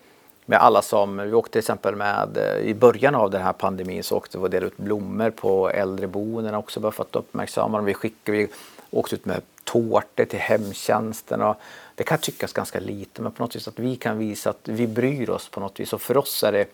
med 0.47 0.59
alla 0.59 0.83
som, 0.83 1.17
vi 1.17 1.33
åkte 1.33 1.53
till 1.53 1.59
exempel 1.59 1.97
med, 1.97 2.37
eh, 2.37 2.57
i 2.57 2.75
början 2.75 3.15
av 3.15 3.31
den 3.31 3.43
här 3.43 3.53
pandemin 3.53 4.03
så 4.03 4.17
åkte 4.17 4.39
vi 4.39 4.45
och 4.45 4.51
delade 4.51 4.67
ut 4.67 4.77
blommor 4.77 5.31
på 5.31 5.71
äldreboendena 5.71 6.59
också 6.59 6.81
bara 6.81 6.93
för 6.93 7.03
att 7.03 7.17
uppmärksamma 7.17 7.79
dem. 7.79 7.85
Vi 7.85 7.95
skickade, 7.95 8.39
vi 8.39 8.49
åkte 8.91 9.15
ut 9.15 9.25
med 9.25 9.43
tårtor 9.65 10.25
till 10.25 10.39
hemtjänsten 10.39 11.43
och 11.43 11.57
det 11.95 12.05
kan 12.05 12.19
tyckas 12.19 12.53
ganska 12.53 12.81
lite 12.81 13.23
men 13.23 13.33
på 13.33 13.43
något 13.43 13.57
vis 13.57 13.69
att 13.69 13.79
vi 13.79 13.97
kan 13.97 14.19
visa 14.19 14.51
att 14.51 14.69
vi 14.69 14.87
bryr 14.87 15.31
oss 15.31 15.49
på 15.49 15.61
något 15.61 15.81
vis 15.81 15.93
och 15.93 16.03
för 16.03 16.17
oss 16.17 16.45
är 16.45 16.53
det, 16.53 16.67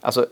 alltså 0.00 0.26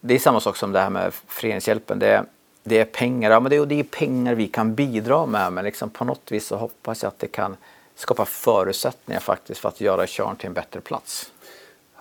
det 0.00 0.14
är 0.14 0.18
samma 0.18 0.40
sak 0.40 0.56
som 0.56 0.72
det 0.72 0.80
här 0.80 0.90
med 0.90 1.14
föreningshjälpen. 1.14 1.98
Det, 1.98 2.24
det 2.62 2.78
är 2.78 2.84
pengar, 2.84 3.30
ja 3.30 3.40
men 3.40 3.50
det, 3.50 3.66
det 3.66 3.80
är 3.80 3.84
pengar 3.84 4.34
vi 4.34 4.48
kan 4.48 4.74
bidra 4.74 5.26
med 5.26 5.52
men 5.52 5.64
liksom 5.64 5.90
på 5.90 6.04
något 6.04 6.32
vis 6.32 6.46
så 6.46 6.56
hoppas 6.56 7.02
jag 7.02 7.08
att 7.08 7.18
det 7.18 7.28
kan 7.28 7.56
skapa 7.94 8.24
förutsättningar 8.24 9.20
faktiskt 9.20 9.60
för 9.60 9.68
att 9.68 9.80
göra 9.80 10.06
Tjörn 10.06 10.36
till 10.36 10.46
en 10.46 10.52
bättre 10.52 10.80
plats. 10.80 11.30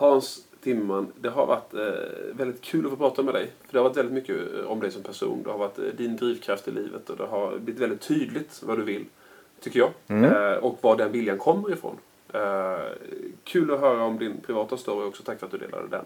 Hans 0.03 0.47
Timmerman, 0.63 1.11
det 1.15 1.29
har 1.29 1.45
varit 1.45 1.73
eh, 1.73 2.35
väldigt 2.35 2.61
kul 2.61 2.85
att 2.85 2.91
få 2.91 2.97
prata 2.97 3.23
med 3.23 3.33
dig. 3.33 3.51
För 3.65 3.73
Det 3.73 3.79
har 3.79 3.83
varit 3.83 3.97
väldigt 3.97 4.13
mycket 4.13 4.37
eh, 4.53 4.71
om 4.71 4.79
dig 4.79 4.91
som 4.91 5.03
person. 5.03 5.43
Det 5.43 5.51
har 5.51 5.57
varit 5.57 5.79
eh, 5.79 5.85
din 5.85 6.15
drivkraft 6.15 6.67
i 6.67 6.71
livet 6.71 7.09
och 7.09 7.17
det 7.17 7.25
har 7.25 7.57
blivit 7.57 7.81
väldigt 7.81 8.01
tydligt 8.01 8.63
vad 8.63 8.77
du 8.77 8.83
vill, 8.83 9.05
tycker 9.59 9.79
jag. 9.79 9.89
Mm. 10.07 10.33
Eh, 10.33 10.57
och 10.57 10.77
var 10.81 10.95
den 10.95 11.11
viljan 11.11 11.37
kommer 11.37 11.71
ifrån. 11.71 11.97
Eh, 12.33 12.79
kul 13.43 13.73
att 13.73 13.79
höra 13.79 14.03
om 14.03 14.19
din 14.19 14.41
privata 14.41 14.77
story 14.77 15.07
också. 15.07 15.23
Tack 15.23 15.39
för 15.39 15.45
att 15.45 15.51
du 15.51 15.57
delade 15.57 15.87
den. 15.87 16.05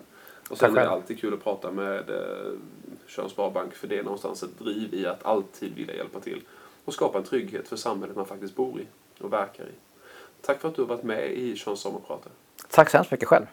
Och 0.50 0.58
sen 0.58 0.78
är 0.78 0.82
det 0.82 0.90
alltid 0.90 1.20
kul 1.20 1.34
att 1.34 1.44
prata 1.44 1.72
med 1.72 2.10
eh, 2.10 2.52
Tjörns 3.08 3.32
Sparbank 3.32 3.74
för 3.74 3.88
det 3.88 3.98
är 3.98 4.04
någonstans 4.04 4.44
ett 4.44 4.60
driv 4.60 4.94
i 4.94 5.06
att 5.06 5.26
alltid 5.26 5.76
vilja 5.76 5.96
hjälpa 5.96 6.20
till 6.20 6.42
och 6.86 6.94
skapa 6.94 7.18
en 7.18 7.24
trygghet 7.24 7.68
för 7.68 7.76
samhället 7.76 8.16
man 8.16 8.26
faktiskt 8.26 8.56
bor 8.56 8.82
i 8.82 8.88
och 9.24 9.34
verkar 9.34 9.64
i. 9.64 9.76
Tack 10.42 10.62
för 10.62 10.68
att 10.68 10.76
du 10.76 10.82
har 10.82 10.90
varit 10.90 11.04
med 11.04 11.32
i 11.32 11.56
Tjörns 11.56 11.80
Sommarpratar. 11.80 12.32
Tack 12.70 12.90
så 12.90 12.98
hemskt 12.98 13.12
mycket 13.12 13.28
själv. 13.28 13.46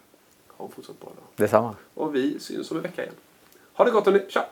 Ha 0.57 0.65
en 0.65 0.71
fortsatt 0.71 1.01
bra 1.01 1.09
dag. 1.09 1.25
Detsamma. 1.37 1.75
Och 1.95 2.15
vi 2.15 2.41
syns 2.41 2.71
om 2.71 2.77
en 2.77 2.83
vecka 2.83 3.03
igen. 3.03 3.15
Ha 3.75 3.85
det 3.85 3.91
gott 3.91 4.07
hörni. 4.07 4.21
Tja! 4.29 4.45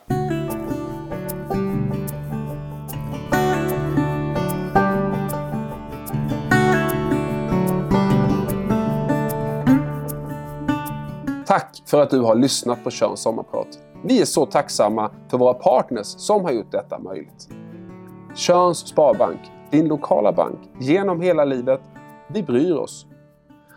Tack 11.45 11.83
för 11.85 12.01
att 12.01 12.09
du 12.09 12.19
har 12.19 12.35
lyssnat 12.35 12.83
på 12.83 12.91
Körns 12.91 13.21
sommarprat. 13.21 13.79
Vi 14.03 14.21
är 14.21 14.25
så 14.25 14.45
tacksamma 14.45 15.11
för 15.29 15.37
våra 15.37 15.53
partners 15.53 16.07
som 16.07 16.43
har 16.43 16.51
gjort 16.51 16.71
detta 16.71 16.99
möjligt. 16.99 17.49
Körns 18.35 18.77
Sparbank, 18.77 19.39
din 19.71 19.87
lokala 19.87 20.31
bank, 20.31 20.59
genom 20.79 21.21
hela 21.21 21.45
livet. 21.45 21.81
Vi 22.27 22.43
bryr 22.43 22.73
oss 22.73 23.05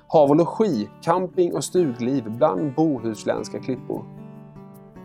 Hav 0.08 0.30
och 0.30 0.36
logi, 0.36 0.88
camping 1.02 1.54
och 1.54 1.64
stugliv 1.64 2.30
bland 2.30 2.74
bohuslänska 2.74 3.58
klippor. 3.58 4.04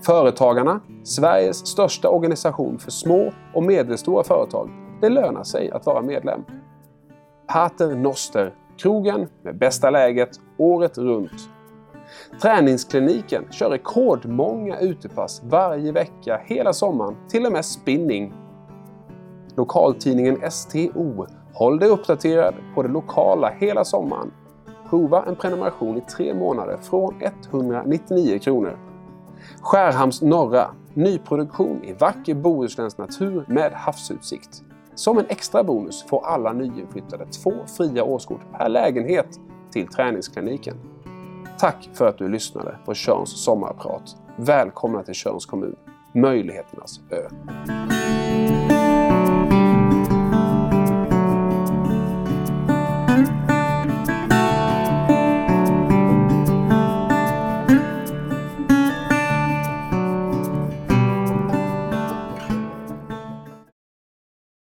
Företagarna, 0.06 0.80
Sveriges 1.04 1.68
största 1.68 2.10
organisation 2.10 2.80
för 2.80 2.92
små 2.92 3.32
och 3.54 3.64
medelstora 3.64 4.24
företag. 4.24 4.70
Det 5.02 5.10
lönar 5.10 5.44
sig 5.44 5.72
att 5.72 5.86
vara 5.86 6.02
medlem. 6.02 6.44
Pater 7.48 7.96
Noster, 7.96 8.54
krogen 8.78 9.28
med 9.42 9.58
bästa 9.58 9.90
läget 9.90 10.30
året 10.58 10.98
runt. 10.98 11.50
Träningskliniken 12.42 13.48
kör 13.52 13.70
rekordmånga 13.70 14.80
utepass 14.80 15.42
varje 15.44 15.92
vecka 15.92 16.42
hela 16.46 16.74
sommaren, 16.74 17.16
till 17.30 17.46
och 17.46 17.52
med 17.52 17.66
spinning. 17.66 18.34
Lokaltidningen 19.56 20.52
STO 20.52 21.26
Håll 21.54 21.80
dig 21.80 21.90
uppdaterad 21.90 22.56
på 22.76 22.84
det 22.84 22.90
lokala 22.90 23.50
hela 23.50 23.86
sommaren. 23.86 24.32
Prova 24.92 25.26
en 25.26 25.36
prenumeration 25.36 25.98
i 25.98 26.02
tre 26.02 26.34
månader 26.34 26.78
från 26.78 27.22
199 27.22 28.40
kronor. 28.40 28.78
Skärhamns 29.62 30.22
norra, 30.22 30.72
nyproduktion 30.94 31.84
i 31.84 31.94
vacker 31.94 32.36
bohuslänsk 32.36 32.98
natur 32.98 33.46
med 33.48 33.72
havsutsikt. 33.72 34.64
Som 34.96 35.18
en 35.18 35.26
extra 35.30 35.64
bonus 35.64 36.04
får 36.04 36.26
alla 36.26 36.54
nyinflyttade 36.54 37.26
två 37.26 37.54
fria 37.78 38.04
årskort 38.04 38.42
per 38.58 38.70
lägenhet 38.70 39.40
till 39.72 39.88
träningskliniken. 39.88 40.76
Tack 41.60 41.90
för 41.94 42.08
att 42.08 42.18
du 42.18 42.30
lyssnade 42.30 42.78
på 42.86 42.94
Tjörns 42.94 43.44
sommarprat. 43.44 44.16
Välkomna 44.36 45.04
till 45.04 45.14
Tjörns 45.14 45.46
kommun, 45.46 45.76
möjligheternas 46.14 47.00
ö. 47.10 47.30